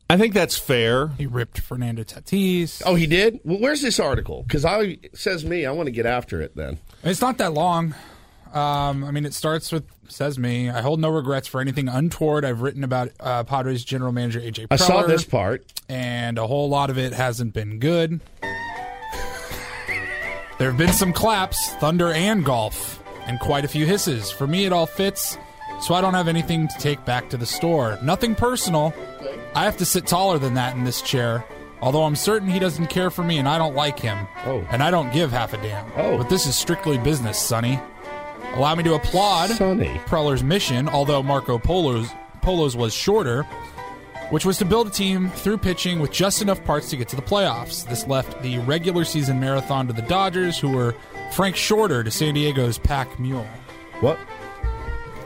I 0.09 0.17
think 0.17 0.33
that's 0.33 0.57
fair. 0.57 1.09
He 1.17 1.25
ripped 1.25 1.59
Fernando 1.59 2.03
Tatis. 2.03 2.81
Oh, 2.85 2.95
he 2.95 3.07
did? 3.07 3.41
Well, 3.43 3.59
where's 3.59 3.81
this 3.81 3.99
article? 3.99 4.43
Because 4.43 4.63
I 4.63 4.99
says 5.13 5.43
me, 5.43 5.65
I 5.65 5.71
want 5.71 5.87
to 5.87 5.91
get 5.91 6.05
after 6.05 6.41
it 6.41 6.55
then. 6.55 6.79
It's 7.03 7.19
not 7.19 7.37
that 7.39 7.53
long. 7.53 7.93
Um, 8.53 9.03
I 9.03 9.11
mean, 9.11 9.25
it 9.25 9.33
starts 9.33 9.71
with 9.71 9.85
says 10.07 10.39
me. 10.39 10.69
I 10.69 10.81
hold 10.81 10.99
no 10.99 11.09
regrets 11.09 11.47
for 11.47 11.59
anything 11.59 11.87
untoward 11.89 12.45
I've 12.45 12.61
written 12.61 12.83
about 12.83 13.11
uh, 13.19 13.43
Padres 13.43 13.83
general 13.83 14.11
manager 14.11 14.39
AJ. 14.39 14.67
Preller, 14.67 14.71
I 14.71 14.75
saw 14.77 15.03
this 15.03 15.23
part. 15.25 15.65
and 15.89 16.37
a 16.37 16.47
whole 16.47 16.69
lot 16.69 16.89
of 16.89 16.97
it 16.97 17.13
hasn't 17.13 17.53
been 17.53 17.79
good. 17.79 18.21
There 20.59 20.69
have 20.69 20.77
been 20.77 20.93
some 20.93 21.13
claps, 21.13 21.73
thunder, 21.75 22.11
and 22.11 22.43
golf, 22.43 23.03
and 23.27 23.39
quite 23.39 23.63
a 23.63 23.67
few 23.67 23.85
hisses. 23.85 24.31
For 24.31 24.47
me, 24.47 24.65
it 24.65 24.73
all 24.73 24.87
fits, 24.87 25.37
so 25.81 25.93
I 25.93 26.01
don't 26.01 26.15
have 26.15 26.27
anything 26.27 26.67
to 26.67 26.77
take 26.79 27.05
back 27.05 27.29
to 27.29 27.37
the 27.37 27.45
store. 27.45 27.99
Nothing 28.01 28.33
personal. 28.33 28.91
I 29.53 29.65
have 29.65 29.77
to 29.77 29.85
sit 29.85 30.07
taller 30.07 30.39
than 30.39 30.55
that 30.55 30.75
in 30.75 30.83
this 30.83 31.01
chair. 31.03 31.45
Although 31.79 32.05
I'm 32.05 32.15
certain 32.15 32.49
he 32.49 32.57
doesn't 32.57 32.87
care 32.87 33.11
for 33.11 33.23
me 33.23 33.37
and 33.37 33.47
I 33.47 33.59
don't 33.59 33.75
like 33.75 33.99
him. 33.99 34.27
Oh. 34.45 34.65
And 34.71 34.81
I 34.81 34.89
don't 34.89 35.13
give 35.13 35.31
half 35.31 35.53
a 35.53 35.57
damn. 35.57 35.91
Oh. 35.95 36.17
But 36.17 36.27
this 36.29 36.47
is 36.47 36.55
strictly 36.55 36.97
business, 36.97 37.37
Sonny. 37.39 37.79
Allow 38.57 38.73
me 38.73 38.81
to 38.83 38.95
applaud 38.95 39.51
Sonny. 39.51 40.01
Preller's 40.07 40.43
mission, 40.43 40.89
although 40.89 41.21
Marco 41.21 41.59
Polo's, 41.59 42.09
Polo's 42.41 42.75
was 42.75 42.91
shorter, 42.91 43.43
which 44.31 44.45
was 44.45 44.57
to 44.57 44.65
build 44.65 44.87
a 44.87 44.89
team 44.89 45.29
through 45.29 45.59
pitching 45.59 45.99
with 45.99 46.11
just 46.11 46.41
enough 46.41 46.63
parts 46.63 46.89
to 46.89 46.97
get 46.97 47.07
to 47.09 47.15
the 47.15 47.21
playoffs. 47.21 47.87
This 47.87 48.07
left 48.07 48.41
the 48.41 48.57
regular 48.59 49.05
season 49.05 49.39
marathon 49.39 49.85
to 49.87 49.93
the 49.93 50.01
Dodgers, 50.01 50.57
who 50.57 50.71
were 50.71 50.95
Frank 51.33 51.55
Shorter 51.55 52.03
to 52.03 52.09
San 52.09 52.33
Diego's 52.33 52.79
Pack 52.79 53.19
Mule. 53.19 53.45
What? 53.99 54.17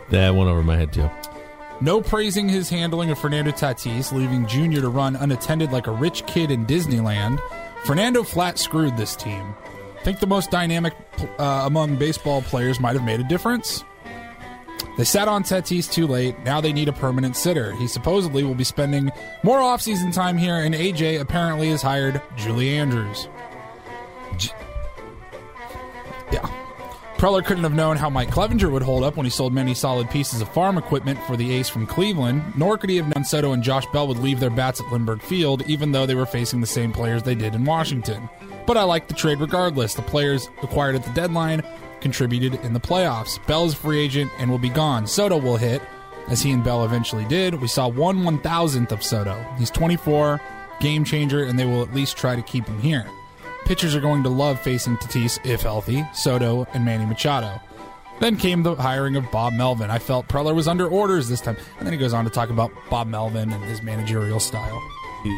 That 0.09 0.35
went 0.35 0.49
over 0.49 0.61
my 0.61 0.75
head 0.75 0.91
too. 0.91 1.09
No 1.79 2.01
praising 2.01 2.49
his 2.49 2.69
handling 2.69 3.11
of 3.11 3.17
Fernando 3.17 3.51
Tatis, 3.51 4.11
leaving 4.11 4.45
Junior 4.45 4.81
to 4.81 4.89
run 4.89 5.15
unattended 5.15 5.71
like 5.71 5.87
a 5.87 5.91
rich 5.91 6.25
kid 6.25 6.51
in 6.51 6.65
Disneyland. 6.65 7.39
Fernando 7.85 8.23
flat 8.23 8.59
screwed 8.59 8.97
this 8.97 9.15
team. 9.15 9.55
Think 10.03 10.19
the 10.19 10.27
most 10.27 10.49
dynamic 10.49 10.93
uh, 11.37 11.63
among 11.65 11.97
baseball 11.97 12.41
players 12.41 12.79
might 12.79 12.95
have 12.95 13.05
made 13.05 13.19
a 13.19 13.23
difference? 13.23 13.83
They 14.97 15.03
sat 15.03 15.27
on 15.27 15.43
Tatis 15.43 15.91
too 15.91 16.07
late. 16.07 16.37
Now 16.43 16.59
they 16.59 16.73
need 16.73 16.89
a 16.89 16.93
permanent 16.93 17.35
sitter. 17.35 17.73
He 17.73 17.87
supposedly 17.87 18.43
will 18.43 18.55
be 18.55 18.63
spending 18.63 19.11
more 19.43 19.59
offseason 19.59 20.13
time 20.13 20.37
here, 20.37 20.55
and 20.55 20.75
AJ 20.75 21.21
apparently 21.21 21.69
has 21.69 21.81
hired 21.81 22.21
Julie 22.35 22.77
Andrews. 22.77 23.29
Yeah. 26.31 26.49
Preller 27.17 27.45
couldn't 27.45 27.63
have 27.63 27.73
known 27.73 27.97
how 27.97 28.09
Mike 28.09 28.29
Clevinger 28.31 28.71
would 28.71 28.81
hold 28.81 29.03
up 29.03 29.15
when 29.15 29.25
he 29.25 29.29
sold 29.29 29.53
many 29.53 29.75
solid 29.75 30.09
pieces 30.09 30.41
of 30.41 30.49
farm 30.49 30.77
equipment 30.77 31.19
for 31.27 31.37
the 31.37 31.53
ace 31.53 31.69
from 31.69 31.85
Cleveland, 31.85 32.41
nor 32.55 32.77
could 32.77 32.89
he 32.89 32.97
have 32.97 33.13
known 33.15 33.23
Soto 33.23 33.51
and 33.53 33.61
Josh 33.61 33.85
Bell 33.87 34.07
would 34.07 34.17
leave 34.17 34.39
their 34.39 34.49
bats 34.49 34.81
at 34.81 34.91
Lindbergh 34.91 35.21
Field, 35.21 35.61
even 35.67 35.91
though 35.91 36.07
they 36.07 36.15
were 36.15 36.25
facing 36.25 36.61
the 36.61 36.67
same 36.67 36.91
players 36.91 37.21
they 37.21 37.35
did 37.35 37.53
in 37.53 37.63
Washington. 37.63 38.27
But 38.65 38.77
I 38.77 38.83
like 38.83 39.07
the 39.07 39.13
trade 39.13 39.39
regardless. 39.39 39.93
The 39.95 40.01
players 40.01 40.49
acquired 40.61 40.95
at 40.95 41.03
the 41.03 41.11
deadline 41.11 41.63
contributed 42.01 42.55
in 42.65 42.73
the 42.73 42.79
playoffs. 42.79 43.45
Bell 43.47 43.65
is 43.65 43.73
free 43.73 43.99
agent 43.99 44.31
and 44.39 44.49
will 44.49 44.57
be 44.57 44.69
gone. 44.69 45.07
Soto 45.07 45.37
will 45.37 45.57
hit, 45.57 45.81
as 46.27 46.41
he 46.41 46.51
and 46.51 46.63
Bell 46.63 46.83
eventually 46.83 47.25
did. 47.25 47.55
We 47.55 47.67
saw 47.67 47.87
one 47.87 48.23
one 48.23 48.39
thousandth 48.39 48.91
of 48.91 49.03
Soto. 49.03 49.45
He's 49.57 49.69
24, 49.71 50.41
game 50.79 51.05
changer, 51.05 51.43
and 51.43 51.57
they 51.57 51.65
will 51.65 51.81
at 51.81 51.93
least 51.93 52.17
try 52.17 52.35
to 52.35 52.41
keep 52.41 52.65
him 52.65 52.79
here. 52.81 53.05
Pitchers 53.65 53.95
are 53.95 54.01
going 54.01 54.23
to 54.23 54.29
love 54.29 54.59
facing 54.59 54.97
Tatis 54.97 55.39
if 55.45 55.61
healthy, 55.61 56.03
Soto 56.13 56.67
and 56.73 56.83
Manny 56.83 57.05
Machado. 57.05 57.61
Then 58.19 58.37
came 58.37 58.61
the 58.61 58.75
hiring 58.75 59.15
of 59.15 59.31
Bob 59.31 59.53
Melvin. 59.53 59.89
I 59.89 59.97
felt 59.97 60.27
Preller 60.27 60.53
was 60.53 60.67
under 60.67 60.87
orders 60.87 61.27
this 61.27 61.41
time. 61.41 61.57
And 61.79 61.87
then 61.87 61.93
he 61.93 61.97
goes 61.97 62.13
on 62.13 62.23
to 62.25 62.29
talk 62.29 62.49
about 62.49 62.71
Bob 62.89 63.07
Melvin 63.07 63.51
and 63.51 63.63
his 63.63 63.81
managerial 63.81 64.39
style. 64.39 64.81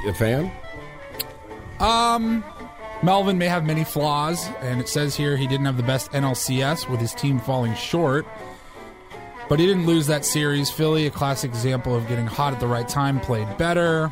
A 0.07 0.13
fan? 0.13 0.51
Um, 1.79 2.43
Melvin 3.03 3.37
may 3.37 3.49
have 3.49 3.65
many 3.65 3.83
flaws, 3.83 4.47
and 4.61 4.79
it 4.79 4.87
says 4.87 5.13
here 5.13 5.35
he 5.35 5.45
didn't 5.45 5.65
have 5.65 5.75
the 5.75 5.83
best 5.83 6.11
NLCS 6.13 6.89
with 6.89 7.01
his 7.01 7.13
team 7.13 7.37
falling 7.37 7.75
short. 7.75 8.25
But 9.49 9.59
he 9.59 9.65
didn't 9.65 9.85
lose 9.85 10.07
that 10.07 10.23
series. 10.23 10.71
Philly, 10.71 11.05
a 11.05 11.11
classic 11.11 11.51
example 11.51 11.93
of 11.93 12.07
getting 12.07 12.25
hot 12.25 12.53
at 12.53 12.61
the 12.61 12.67
right 12.67 12.87
time, 12.87 13.19
played 13.19 13.57
better. 13.57 14.11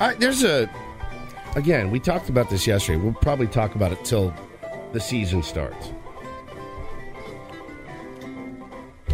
I, 0.00 0.14
there's 0.14 0.42
a. 0.42 0.70
Again, 1.54 1.90
we 1.90 2.00
talked 2.00 2.30
about 2.30 2.48
this 2.48 2.66
yesterday. 2.66 2.98
We'll 2.98 3.12
probably 3.12 3.46
talk 3.46 3.74
about 3.74 3.92
it 3.92 4.02
till 4.02 4.34
the 4.92 5.00
season 5.00 5.42
starts. 5.42 5.92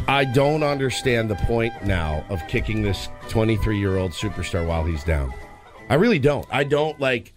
I 0.06 0.24
don't 0.24 0.62
understand 0.62 1.28
the 1.28 1.34
point 1.34 1.72
now 1.84 2.24
of 2.30 2.40
kicking 2.46 2.82
this 2.82 3.08
23 3.28 3.78
year 3.78 3.98
old 3.98 4.12
superstar 4.12 4.64
while 4.64 4.84
he's 4.84 5.02
down. 5.02 5.34
I 5.88 5.94
really 5.94 6.20
don't. 6.20 6.46
I 6.48 6.62
don't 6.62 6.98
like. 7.00 7.32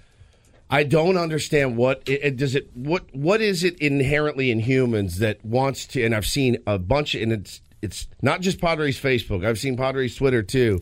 I 0.73 0.81
don't 0.81 1.17
understand 1.17 1.77
what 1.77 2.01
it, 2.07 2.35
does 2.35 2.55
it 2.55 2.75
what 2.75 3.05
what 3.13 3.41
is 3.41 3.63
it 3.63 3.77
inherently 3.77 4.49
in 4.49 4.57
humans 4.57 5.19
that 5.19 5.45
wants 5.45 5.85
to 5.89 6.03
and 6.03 6.15
I've 6.15 6.25
seen 6.25 6.57
a 6.65 6.79
bunch 6.79 7.13
and 7.13 7.31
it's 7.31 7.61
it's 7.83 8.07
not 8.23 8.41
just 8.41 8.59
Padres 8.59 8.99
Facebook. 8.99 9.45
I've 9.45 9.59
seen 9.59 9.77
Padres 9.77 10.15
Twitter 10.15 10.41
too. 10.41 10.79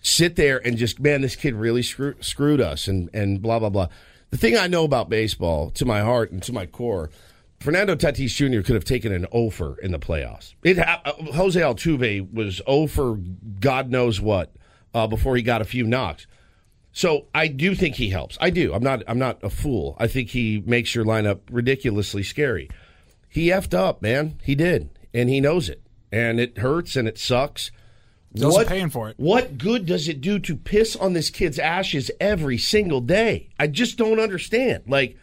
Sit 0.00 0.36
there 0.36 0.64
and 0.64 0.76
just 0.76 1.00
man, 1.00 1.22
this 1.22 1.34
kid 1.34 1.54
really 1.54 1.82
screw, 1.82 2.14
screwed 2.20 2.60
us 2.60 2.86
and 2.86 3.10
and 3.12 3.42
blah 3.42 3.58
blah 3.58 3.68
blah. 3.68 3.88
The 4.30 4.36
thing 4.36 4.56
I 4.56 4.68
know 4.68 4.84
about 4.84 5.08
baseball 5.08 5.70
to 5.72 5.84
my 5.84 6.02
heart 6.02 6.30
and 6.30 6.40
to 6.44 6.52
my 6.52 6.66
core, 6.66 7.10
Fernando 7.58 7.96
Tatis 7.96 8.36
Jr. 8.36 8.64
could 8.64 8.76
have 8.76 8.84
taken 8.84 9.12
an 9.12 9.26
offer 9.32 9.76
in 9.82 9.90
the 9.90 9.98
playoffs. 9.98 10.54
It 10.62 10.78
uh, 10.78 10.98
Jose 11.34 11.60
Altuve 11.60 12.32
was 12.32 12.62
0 12.64 12.86
for 12.86 13.18
God 13.58 13.90
knows 13.90 14.20
what 14.20 14.52
uh, 14.94 15.08
before 15.08 15.34
he 15.34 15.42
got 15.42 15.60
a 15.60 15.64
few 15.64 15.84
knocks. 15.84 16.28
So 16.92 17.26
I 17.34 17.48
do 17.48 17.74
think 17.74 17.96
he 17.96 18.10
helps. 18.10 18.36
I 18.40 18.50
do. 18.50 18.74
I'm 18.74 18.82
not. 18.82 19.02
I'm 19.08 19.18
not 19.18 19.42
a 19.42 19.50
fool. 19.50 19.96
I 19.98 20.06
think 20.06 20.30
he 20.30 20.62
makes 20.66 20.94
your 20.94 21.04
lineup 21.04 21.40
ridiculously 21.50 22.22
scary. 22.22 22.68
He 23.28 23.46
effed 23.46 23.72
up, 23.72 24.02
man. 24.02 24.38
He 24.42 24.54
did, 24.54 24.90
and 25.14 25.30
he 25.30 25.40
knows 25.40 25.70
it, 25.70 25.82
and 26.10 26.38
it 26.38 26.58
hurts 26.58 26.96
and 26.96 27.08
it 27.08 27.18
sucks. 27.18 27.70
He's 28.34 28.44
also 28.44 28.64
paying 28.64 28.90
for 28.90 29.08
it. 29.08 29.14
What 29.18 29.58
good 29.58 29.86
does 29.86 30.08
it 30.08 30.20
do 30.20 30.38
to 30.40 30.56
piss 30.56 30.96
on 30.96 31.12
this 31.12 31.30
kid's 31.30 31.58
ashes 31.58 32.10
every 32.20 32.56
single 32.58 33.00
day? 33.00 33.50
I 33.58 33.66
just 33.66 33.98
don't 33.98 34.20
understand. 34.20 34.84
Like, 34.86 35.18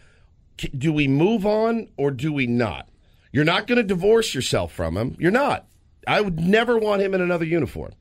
do 0.77 0.93
we 0.93 1.07
move 1.07 1.45
on 1.45 1.89
or 1.97 2.11
do 2.11 2.31
we 2.31 2.45
not? 2.45 2.87
You're 3.31 3.45
not 3.45 3.67
going 3.67 3.77
to 3.77 3.83
divorce 3.83 4.35
yourself 4.35 4.71
from 4.71 4.97
him. 4.97 5.15
You're 5.19 5.31
not. 5.31 5.67
I 6.07 6.21
would 6.21 6.39
never 6.39 6.77
want 6.77 7.01
him 7.01 7.13
in 7.13 7.21
another 7.21 7.45
uniform. 7.45 7.93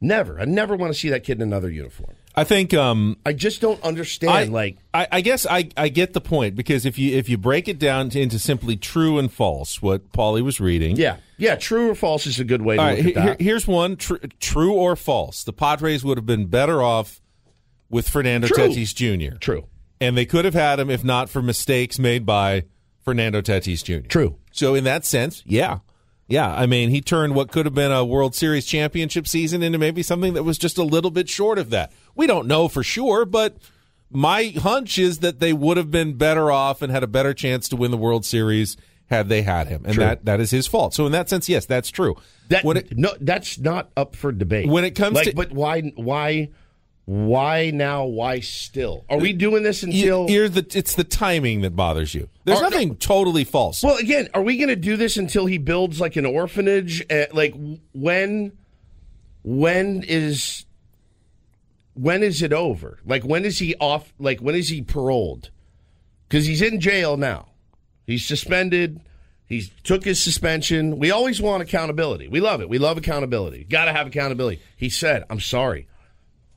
Never. 0.00 0.40
I 0.40 0.44
never 0.44 0.76
want 0.76 0.92
to 0.92 0.98
see 0.98 1.08
that 1.10 1.24
kid 1.24 1.38
in 1.38 1.42
another 1.42 1.70
uniform. 1.70 2.14
I 2.34 2.44
think 2.44 2.72
um, 2.72 3.18
I 3.26 3.32
just 3.32 3.60
don't 3.60 3.82
understand. 3.82 4.32
I, 4.32 4.44
like, 4.44 4.78
I, 4.94 5.06
I 5.12 5.20
guess 5.20 5.46
I, 5.46 5.68
I 5.76 5.88
get 5.88 6.14
the 6.14 6.20
point 6.20 6.56
because 6.56 6.86
if 6.86 6.98
you 6.98 7.16
if 7.16 7.28
you 7.28 7.36
break 7.36 7.68
it 7.68 7.78
down 7.78 8.08
to, 8.10 8.20
into 8.20 8.38
simply 8.38 8.76
true 8.76 9.18
and 9.18 9.30
false, 9.30 9.82
what 9.82 10.12
Paulie 10.12 10.42
was 10.42 10.60
reading, 10.60 10.96
yeah, 10.96 11.18
yeah, 11.36 11.56
true 11.56 11.90
or 11.90 11.94
false 11.94 12.26
is 12.26 12.40
a 12.40 12.44
good 12.44 12.62
way 12.62 12.76
to 12.76 12.82
right, 12.82 13.14
that. 13.14 13.40
here's 13.40 13.66
one: 13.66 13.96
tr- 13.96 14.16
true 14.40 14.72
or 14.72 14.96
false. 14.96 15.44
The 15.44 15.52
Padres 15.52 16.04
would 16.04 16.16
have 16.16 16.26
been 16.26 16.46
better 16.46 16.82
off 16.82 17.20
with 17.90 18.08
Fernando 18.08 18.48
True. 18.48 18.68
Tatis 18.68 18.94
Jr. 18.94 19.36
True. 19.36 19.66
and 20.00 20.16
they 20.16 20.24
could 20.24 20.46
have 20.46 20.54
had 20.54 20.80
him 20.80 20.88
if 20.88 21.04
not 21.04 21.28
for 21.28 21.42
mistakes 21.42 21.98
made 21.98 22.24
by 22.24 22.64
Fernando 23.04 23.42
Tatis 23.42 23.84
Jr. 23.84 24.06
True. 24.08 24.38
So 24.52 24.74
in 24.74 24.84
that 24.84 25.04
sense, 25.04 25.42
yeah. 25.44 25.80
Yeah, 26.28 26.52
I 26.54 26.66
mean, 26.66 26.88
he 26.90 27.00
turned 27.00 27.34
what 27.34 27.50
could 27.50 27.66
have 27.66 27.74
been 27.74 27.92
a 27.92 28.04
World 28.04 28.34
Series 28.34 28.64
championship 28.64 29.26
season 29.26 29.62
into 29.62 29.78
maybe 29.78 30.02
something 30.02 30.34
that 30.34 30.44
was 30.44 30.56
just 30.56 30.78
a 30.78 30.82
little 30.82 31.10
bit 31.10 31.28
short 31.28 31.58
of 31.58 31.70
that. 31.70 31.92
We 32.14 32.26
don't 32.26 32.46
know 32.46 32.68
for 32.68 32.82
sure, 32.82 33.24
but 33.24 33.56
my 34.10 34.54
hunch 34.58 34.98
is 34.98 35.18
that 35.18 35.40
they 35.40 35.52
would 35.52 35.76
have 35.76 35.90
been 35.90 36.14
better 36.14 36.50
off 36.50 36.80
and 36.80 36.90
had 36.92 37.02
a 37.02 37.06
better 37.08 37.34
chance 37.34 37.68
to 37.70 37.76
win 37.76 37.90
the 37.90 37.96
World 37.96 38.24
Series 38.24 38.76
had 39.06 39.28
they 39.28 39.42
had 39.42 39.66
him. 39.68 39.82
And 39.84 39.94
True. 39.94 40.04
that 40.04 40.24
that 40.24 40.40
is 40.40 40.50
his 40.50 40.66
fault. 40.66 40.94
So 40.94 41.04
in 41.06 41.12
that 41.12 41.28
sense, 41.28 41.48
yes, 41.48 41.66
that's 41.66 41.90
true. 41.90 42.16
That 42.48 42.64
it- 42.64 42.96
no, 42.96 43.12
that's 43.20 43.58
not 43.58 43.90
up 43.96 44.16
for 44.16 44.32
debate. 44.32 44.68
When 44.68 44.84
it 44.84 44.92
comes 44.92 45.16
like, 45.16 45.30
to- 45.30 45.34
but 45.36 45.52
why, 45.52 45.80
why, 45.96 46.50
why 47.04 47.70
now? 47.70 48.04
Why 48.04 48.40
still? 48.40 49.04
Are 49.08 49.18
we 49.18 49.32
doing 49.32 49.62
this 49.64 49.82
until? 49.82 50.30
you're 50.30 50.48
the 50.48 50.64
it's 50.76 50.94
the 50.94 51.04
timing 51.04 51.62
that 51.62 51.74
bothers 51.74 52.14
you. 52.14 52.28
There's 52.44 52.60
Are- 52.60 52.70
nothing 52.70 52.96
totally 52.96 53.44
false. 53.44 53.82
well, 53.82 53.96
again, 53.96 54.28
are 54.34 54.42
we 54.42 54.56
going 54.56 54.68
to 54.68 54.76
do 54.76 54.96
this 54.96 55.16
until 55.16 55.46
he 55.46 55.58
builds 55.58 56.00
like 56.00 56.16
an 56.16 56.26
orphanage? 56.26 57.04
Uh, 57.10 57.26
like 57.32 57.54
when? 57.92 58.52
When 59.42 60.04
is? 60.06 60.64
When 61.94 62.22
is 62.22 62.40
it 62.42 62.52
over? 62.52 63.00
Like 63.04 63.24
when 63.24 63.44
is 63.44 63.58
he 63.58 63.74
off? 63.76 64.12
Like 64.18 64.40
when 64.40 64.54
is 64.54 64.68
he 64.68 64.80
paroled? 64.82 65.50
Because 66.28 66.46
he's 66.46 66.62
in 66.62 66.80
jail 66.80 67.16
now. 67.16 67.48
He's 68.06 68.24
suspended. 68.24 69.00
He 69.46 69.70
took 69.84 70.04
his 70.04 70.22
suspension. 70.22 70.98
We 70.98 71.10
always 71.10 71.42
want 71.42 71.62
accountability. 71.62 72.28
We 72.28 72.40
love 72.40 72.62
it. 72.62 72.68
We 72.70 72.78
love 72.78 72.96
accountability. 72.96 73.64
Got 73.64 73.84
to 73.86 73.92
have 73.92 74.06
accountability. 74.06 74.62
He 74.76 74.88
said, 74.88 75.24
"I'm 75.28 75.40
sorry. 75.40 75.88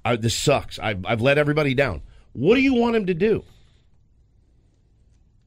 I, 0.05 0.15
this 0.15 0.35
sucks. 0.35 0.79
I've, 0.79 1.05
I've 1.05 1.21
let 1.21 1.37
everybody 1.37 1.73
down." 1.73 2.01
What 2.33 2.55
do 2.55 2.61
you 2.61 2.73
want 2.73 2.95
him 2.95 3.05
to 3.07 3.13
do? 3.13 3.43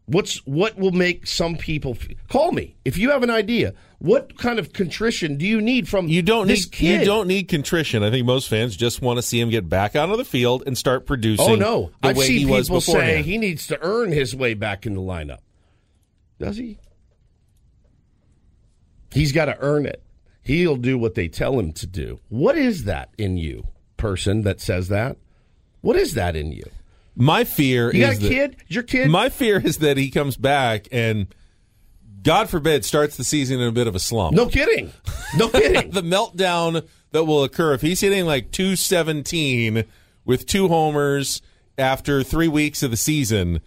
What's 0.06 0.38
what 0.46 0.78
will 0.78 0.90
make 0.92 1.26
some 1.26 1.56
people 1.56 1.90
f- 2.00 2.08
call 2.30 2.50
me 2.52 2.76
if 2.86 2.96
you 2.96 3.10
have 3.10 3.22
an 3.22 3.28
idea? 3.28 3.74
What 3.98 4.38
kind 4.38 4.58
of 4.58 4.72
contrition 4.72 5.36
do 5.36 5.46
you 5.46 5.60
need 5.60 5.86
from 5.86 6.08
You 6.08 6.22
don't 6.22 6.46
this 6.46 6.64
need 6.64 6.72
kid? 6.72 7.00
you 7.00 7.04
don't 7.04 7.28
need 7.28 7.48
contrition. 7.48 8.02
I 8.02 8.10
think 8.10 8.24
most 8.24 8.48
fans 8.48 8.74
just 8.74 9.02
want 9.02 9.18
to 9.18 9.22
see 9.22 9.38
him 9.38 9.50
get 9.50 9.68
back 9.68 9.94
out 9.96 10.08
of 10.08 10.16
the 10.16 10.24
field 10.24 10.62
and 10.66 10.78
start 10.78 11.04
producing. 11.04 11.46
Oh 11.46 11.56
no! 11.56 11.90
I've 12.02 12.16
seen 12.16 12.48
people 12.48 12.80
say 12.80 13.20
he 13.20 13.36
needs 13.36 13.66
to 13.66 13.78
earn 13.82 14.10
his 14.10 14.34
way 14.34 14.54
back 14.54 14.86
in 14.86 14.94
the 14.94 15.02
lineup. 15.02 15.40
Does 16.38 16.56
he? 16.56 16.78
He's 19.12 19.32
got 19.32 19.46
to 19.46 19.56
earn 19.60 19.84
it. 19.84 20.02
He'll 20.42 20.76
do 20.76 20.96
what 20.96 21.14
they 21.16 21.28
tell 21.28 21.58
him 21.58 21.72
to 21.72 21.86
do. 21.86 22.20
What 22.30 22.56
is 22.56 22.84
that 22.84 23.10
in 23.18 23.36
you, 23.36 23.66
person 23.98 24.42
that 24.42 24.60
says 24.62 24.88
that? 24.88 25.18
What 25.82 25.96
is 25.96 26.14
that 26.14 26.34
in 26.36 26.50
you? 26.52 26.64
My 27.14 27.44
fear 27.44 27.92
You 27.92 28.00
got 28.00 28.12
is 28.12 28.18
a 28.18 28.22
that- 28.22 28.28
kid? 28.30 28.56
Your 28.68 28.82
kid? 28.84 29.10
My 29.10 29.28
fear 29.28 29.60
is 29.60 29.78
that 29.78 29.96
he 29.98 30.10
comes 30.10 30.36
back 30.36 30.88
and, 30.90 31.26
God 32.22 32.48
forbid, 32.48 32.84
starts 32.84 33.16
the 33.16 33.24
season 33.24 33.60
in 33.60 33.68
a 33.68 33.72
bit 33.72 33.86
of 33.86 33.94
a 33.94 33.98
slump. 34.00 34.34
no 34.36 34.46
kidding. 34.46 34.92
No 35.36 35.48
kidding. 35.50 35.90
the 35.90 36.02
meltdown 36.02 36.86
that 37.10 37.24
will 37.24 37.44
occur 37.44 37.74
if 37.74 37.80
he's 37.82 38.00
hitting 38.00 38.24
like 38.24 38.50
217 38.52 39.84
with 40.24 40.46
two 40.46 40.68
homers 40.68 41.40
after 41.76 42.22
three 42.22 42.48
weeks 42.48 42.82
of 42.82 42.90
the 42.90 42.96
season. 42.96 43.60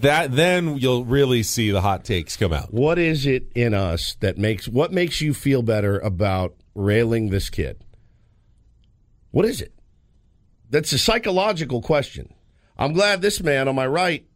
That 0.00 0.32
then 0.34 0.76
you'll 0.78 1.04
really 1.04 1.42
see 1.44 1.70
the 1.70 1.80
hot 1.80 2.04
takes 2.04 2.36
come 2.36 2.52
out. 2.52 2.72
what 2.74 2.98
is 2.98 3.24
it 3.24 3.44
in 3.54 3.72
us 3.72 4.16
that 4.20 4.36
makes 4.36 4.66
what 4.68 4.92
makes 4.92 5.20
you 5.20 5.32
feel 5.32 5.62
better 5.62 5.98
about 6.00 6.54
railing 6.74 7.30
this 7.30 7.48
kid? 7.50 7.78
What 9.36 9.44
is 9.44 9.60
it? 9.60 9.74
That's 10.70 10.94
a 10.94 10.98
psychological 10.98 11.82
question. 11.82 12.32
I'm 12.78 12.94
glad 12.94 13.20
this 13.20 13.42
man 13.42 13.68
on 13.68 13.74
my 13.74 13.86
right 13.86 14.26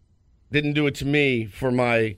didn't 0.53 0.75
do 0.75 0.87
it 0.87 0.95
to 0.97 1.07
me 1.07 1.47
for 1.47 1.71
my 1.73 2.17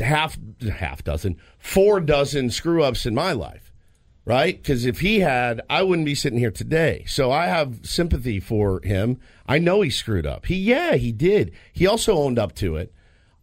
half 0.00 0.36
half 0.68 1.04
dozen, 1.04 1.36
four 1.60 2.00
dozen 2.00 2.50
screw 2.50 2.82
ups 2.82 3.06
in 3.06 3.14
my 3.14 3.30
life. 3.30 3.72
Right? 4.24 4.56
Because 4.56 4.84
if 4.84 4.98
he 4.98 5.20
had, 5.20 5.60
I 5.70 5.84
wouldn't 5.84 6.06
be 6.06 6.16
sitting 6.16 6.40
here 6.40 6.50
today. 6.50 7.04
So 7.06 7.30
I 7.30 7.46
have 7.46 7.86
sympathy 7.86 8.40
for 8.40 8.80
him. 8.82 9.20
I 9.46 9.60
know 9.60 9.82
he 9.82 9.90
screwed 9.90 10.26
up. 10.26 10.46
He, 10.46 10.56
yeah, 10.56 10.96
he 10.96 11.12
did. 11.12 11.52
He 11.72 11.86
also 11.86 12.16
owned 12.16 12.40
up 12.40 12.56
to 12.56 12.74
it. 12.74 12.92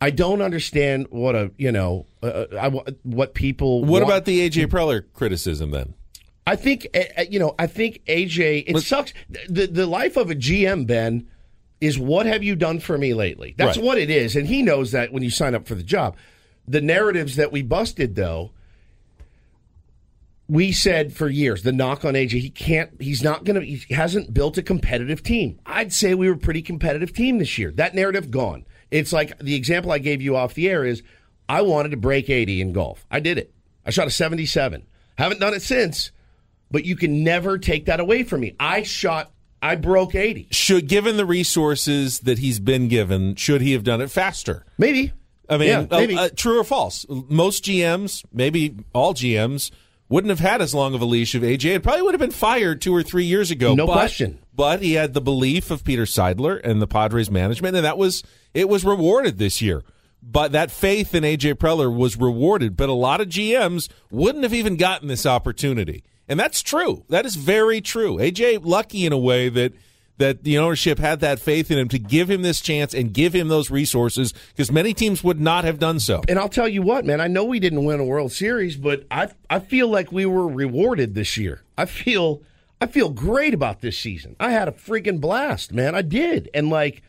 I 0.01 0.09
don't 0.09 0.41
understand 0.41 1.07
what 1.11 1.33
a 1.33 1.51
you 1.57 1.71
know 1.71 2.07
uh, 2.21 2.47
I, 2.59 2.67
what 3.03 3.35
people. 3.35 3.85
What 3.85 4.01
want- 4.01 4.03
about 4.03 4.25
the 4.25 4.49
AJ 4.49 4.67
Preller 4.67 5.05
criticism 5.13 5.71
then? 5.71 5.93
I 6.47 6.55
think 6.55 6.87
uh, 6.95 6.99
uh, 7.17 7.25
you 7.29 7.39
know. 7.39 7.53
I 7.59 7.67
think 7.67 8.01
AJ. 8.07 8.63
It 8.67 8.79
sucks. 8.81 9.13
The 9.47 9.67
the 9.67 9.85
life 9.85 10.17
of 10.17 10.31
a 10.31 10.35
GM, 10.35 10.87
Ben, 10.87 11.27
is 11.79 11.99
what 11.99 12.25
have 12.25 12.43
you 12.43 12.55
done 12.55 12.79
for 12.79 12.97
me 12.97 13.13
lately? 13.13 13.53
That's 13.57 13.77
Right. 13.77 13.85
what 13.85 13.97
it 13.97 14.09
is, 14.09 14.35
and 14.35 14.47
he 14.47 14.61
knows 14.63 14.91
that 14.91 15.11
when 15.13 15.23
you 15.23 15.29
sign 15.29 15.53
up 15.55 15.67
for 15.67 15.75
the 15.75 15.83
job. 15.83 16.15
The 16.67 16.81
narratives 16.81 17.35
that 17.37 17.51
we 17.51 17.61
busted, 17.63 18.15
though, 18.15 18.51
we 20.47 20.71
said 20.71 21.13
for 21.13 21.29
years 21.29 21.63
the 21.63 21.71
knock 21.71 22.03
on 22.03 22.13
AJ. 22.15 22.31
He 22.41 22.49
can't. 22.49 22.99
He's 23.01 23.23
not 23.23 23.43
going 23.45 23.59
to. 23.59 23.65
He 23.65 23.93
hasn't 23.93 24.33
built 24.33 24.57
a 24.57 24.63
competitive 24.63 25.23
team. 25.23 25.59
I'd 25.65 25.93
say 25.93 26.13
we 26.13 26.27
were 26.27 26.35
a 26.35 26.37
pretty 26.39 26.61
competitive 26.61 27.13
team 27.13 27.37
this 27.37 27.57
year. 27.57 27.71
That 27.71 27.95
narrative 27.95 28.31
gone. 28.31 28.65
It's 28.89 29.13
like 29.13 29.37
the 29.39 29.55
example 29.55 29.91
I 29.91 29.99
gave 29.99 30.21
you 30.21 30.35
off 30.35 30.53
the 30.53 30.69
air 30.69 30.83
is 30.83 31.01
I 31.47 31.61
wanted 31.61 31.89
to 31.91 31.97
break 31.97 32.29
80 32.29 32.59
in 32.61 32.73
golf. 32.73 33.05
I 33.09 33.19
did 33.21 33.37
it. 33.37 33.53
I 33.85 33.89
shot 33.91 34.07
a 34.07 34.11
77. 34.11 34.85
Haven't 35.17 35.39
done 35.39 35.53
it 35.53 35.61
since 35.61 36.11
but 36.71 36.85
you 36.85 36.95
can 36.95 37.23
never 37.23 37.57
take 37.57 37.85
that 37.85 37.99
away 37.99 38.23
from 38.23 38.41
me. 38.41 38.55
I 38.59 38.83
shot, 38.83 39.31
I 39.61 39.75
broke 39.75 40.15
80. 40.15 40.47
Should 40.51 40.87
given 40.87 41.17
the 41.17 41.25
resources 41.25 42.21
that 42.21 42.39
he's 42.39 42.59
been 42.59 42.87
given, 42.87 43.35
should 43.35 43.61
he 43.61 43.73
have 43.73 43.83
done 43.83 44.01
it 44.01 44.09
faster? 44.09 44.65
Maybe. 44.77 45.13
I 45.49 45.57
mean, 45.57 45.67
Yeah, 45.67 45.79
uh, 45.91 45.99
maybe. 45.99 46.15
uh, 46.17 46.29
true 46.35 46.59
or 46.59 46.63
false? 46.63 47.05
Most 47.09 47.65
GMs, 47.65 48.23
maybe 48.31 48.75
all 48.93 49.13
GMs, 49.13 49.69
wouldn't 50.07 50.29
have 50.29 50.39
had 50.39 50.61
as 50.61 50.73
long 50.73 50.93
of 50.93 51.01
a 51.01 51.05
leash 51.05 51.35
of 51.35 51.41
AJ. 51.41 51.75
It 51.75 51.83
probably 51.83 52.01
would 52.03 52.13
have 52.13 52.19
been 52.21 52.31
fired 52.31 52.81
two 52.81 52.95
or 52.95 53.03
three 53.03 53.25
years 53.25 53.51
ago. 53.51 53.75
No 53.75 53.85
but- 53.85 53.93
question. 53.93 54.39
But 54.53 54.81
he 54.81 54.93
had 54.93 55.13
the 55.13 55.21
belief 55.21 55.71
of 55.71 55.83
Peter 55.85 56.03
Seidler 56.03 56.59
and 56.63 56.81
the 56.81 56.87
Padres 56.87 57.31
management, 57.31 57.75
and 57.75 57.85
that 57.85 57.97
was 57.97 58.21
it 58.53 58.67
was 58.69 58.83
rewarded 58.83 59.37
this 59.37 59.61
year. 59.61 59.83
But 60.21 60.51
that 60.51 60.69
faith 60.69 61.15
in 61.15 61.23
AJ 61.23 61.55
Preller 61.55 61.91
was 61.93 62.17
rewarded. 62.17 62.75
But 62.77 62.89
a 62.89 62.93
lot 62.93 63.21
of 63.21 63.29
GMs 63.29 63.87
wouldn't 64.11 64.43
have 64.43 64.53
even 64.53 64.75
gotten 64.75 65.07
this 65.07 65.25
opportunity, 65.25 66.03
and 66.31 66.39
that's 66.39 66.61
true. 66.61 67.03
That 67.09 67.25
is 67.25 67.35
very 67.35 67.81
true. 67.81 68.15
AJ 68.15 68.61
lucky 68.63 69.05
in 69.05 69.11
a 69.11 69.17
way 69.17 69.49
that 69.49 69.73
that 70.17 70.43
the 70.43 70.57
ownership 70.57 70.97
had 70.97 71.19
that 71.19 71.39
faith 71.39 71.69
in 71.69 71.77
him 71.77 71.89
to 71.89 71.99
give 71.99 72.29
him 72.29 72.41
this 72.41 72.61
chance 72.61 72.93
and 72.93 73.11
give 73.11 73.33
him 73.33 73.49
those 73.49 73.69
resources 73.69 74.33
because 74.49 74.71
many 74.71 74.93
teams 74.93 75.23
would 75.25 75.41
not 75.41 75.65
have 75.65 75.77
done 75.77 75.99
so. 75.99 76.21
and 76.29 76.39
I'll 76.39 76.47
tell 76.47 76.69
you 76.69 76.83
what, 76.83 77.05
man, 77.05 77.19
I 77.19 77.27
know 77.27 77.43
we 77.43 77.59
didn't 77.59 77.83
win 77.83 77.99
a 77.99 78.05
World 78.05 78.31
Series, 78.31 78.77
but 78.77 79.05
I 79.11 79.27
I 79.49 79.59
feel 79.59 79.89
like 79.89 80.13
we 80.13 80.25
were 80.25 80.47
rewarded 80.47 81.15
this 81.15 81.35
year. 81.35 81.63
I 81.77 81.85
feel 81.85 82.41
I 82.79 82.87
feel 82.87 83.09
great 83.09 83.53
about 83.53 83.81
this 83.81 83.99
season. 83.99 84.37
I 84.39 84.51
had 84.51 84.69
a 84.69 84.71
freaking 84.71 85.19
blast, 85.19 85.73
man. 85.73 85.95
I 85.95 86.01
did. 86.01 86.49
And 86.53 86.69
like 86.69 87.03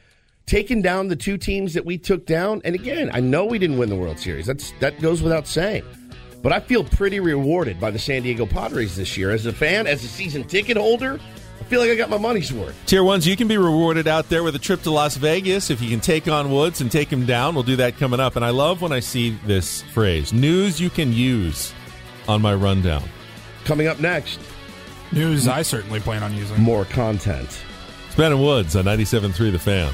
taking 0.46 0.82
down 0.82 1.06
the 1.06 1.16
two 1.16 1.38
teams 1.38 1.74
that 1.74 1.84
we 1.84 1.96
took 1.96 2.26
down, 2.26 2.60
and 2.64 2.74
again, 2.74 3.08
I 3.14 3.20
know 3.20 3.44
we 3.44 3.60
didn't 3.60 3.78
win 3.78 3.88
the 3.88 3.96
World 3.96 4.18
Series. 4.18 4.46
That's 4.46 4.72
that 4.80 5.00
goes 5.00 5.22
without 5.22 5.46
saying. 5.46 5.84
But 6.42 6.52
I 6.52 6.60
feel 6.60 6.82
pretty 6.84 7.20
rewarded 7.20 7.80
by 7.80 7.90
the 7.90 7.98
San 7.98 8.22
Diego 8.22 8.46
Padres 8.46 8.96
this 8.96 9.16
year. 9.16 9.30
As 9.30 9.46
a 9.46 9.52
fan, 9.52 9.86
as 9.86 10.02
a 10.02 10.08
season 10.08 10.44
ticket 10.44 10.76
holder, 10.76 11.20
I 11.60 11.64
feel 11.64 11.80
like 11.80 11.90
I 11.90 11.94
got 11.94 12.10
my 12.10 12.18
money's 12.18 12.52
worth. 12.52 12.76
Tier 12.86 13.04
ones, 13.04 13.26
you 13.26 13.36
can 13.36 13.46
be 13.46 13.56
rewarded 13.56 14.08
out 14.08 14.28
there 14.28 14.42
with 14.42 14.56
a 14.56 14.58
trip 14.58 14.82
to 14.82 14.90
Las 14.90 15.16
Vegas 15.16 15.70
if 15.70 15.80
you 15.80 15.88
can 15.88 16.00
take 16.00 16.26
on 16.26 16.50
Woods 16.50 16.80
and 16.80 16.90
take 16.90 17.08
him 17.12 17.24
down. 17.24 17.54
We'll 17.54 17.62
do 17.62 17.76
that 17.76 17.96
coming 17.96 18.18
up. 18.18 18.34
And 18.34 18.44
I 18.44 18.50
love 18.50 18.82
when 18.82 18.90
I 18.92 18.98
see 19.00 19.30
this 19.46 19.82
phrase 19.82 20.32
news 20.32 20.80
you 20.80 20.90
can 20.90 21.12
use 21.12 21.72
on 22.26 22.42
my 22.42 22.54
rundown. 22.54 23.04
Coming 23.64 23.86
up 23.86 24.00
next, 24.00 24.40
News 25.12 25.46
I 25.46 25.60
certainly 25.62 26.00
plan 26.00 26.22
on 26.22 26.34
using. 26.34 26.58
more 26.60 26.86
content. 26.86 27.62
It's 28.06 28.16
Ben 28.16 28.32
and 28.32 28.42
Woods 28.42 28.74
on 28.76 28.84
97.3 28.86 29.52
The 29.52 29.58
Fan. 29.58 29.92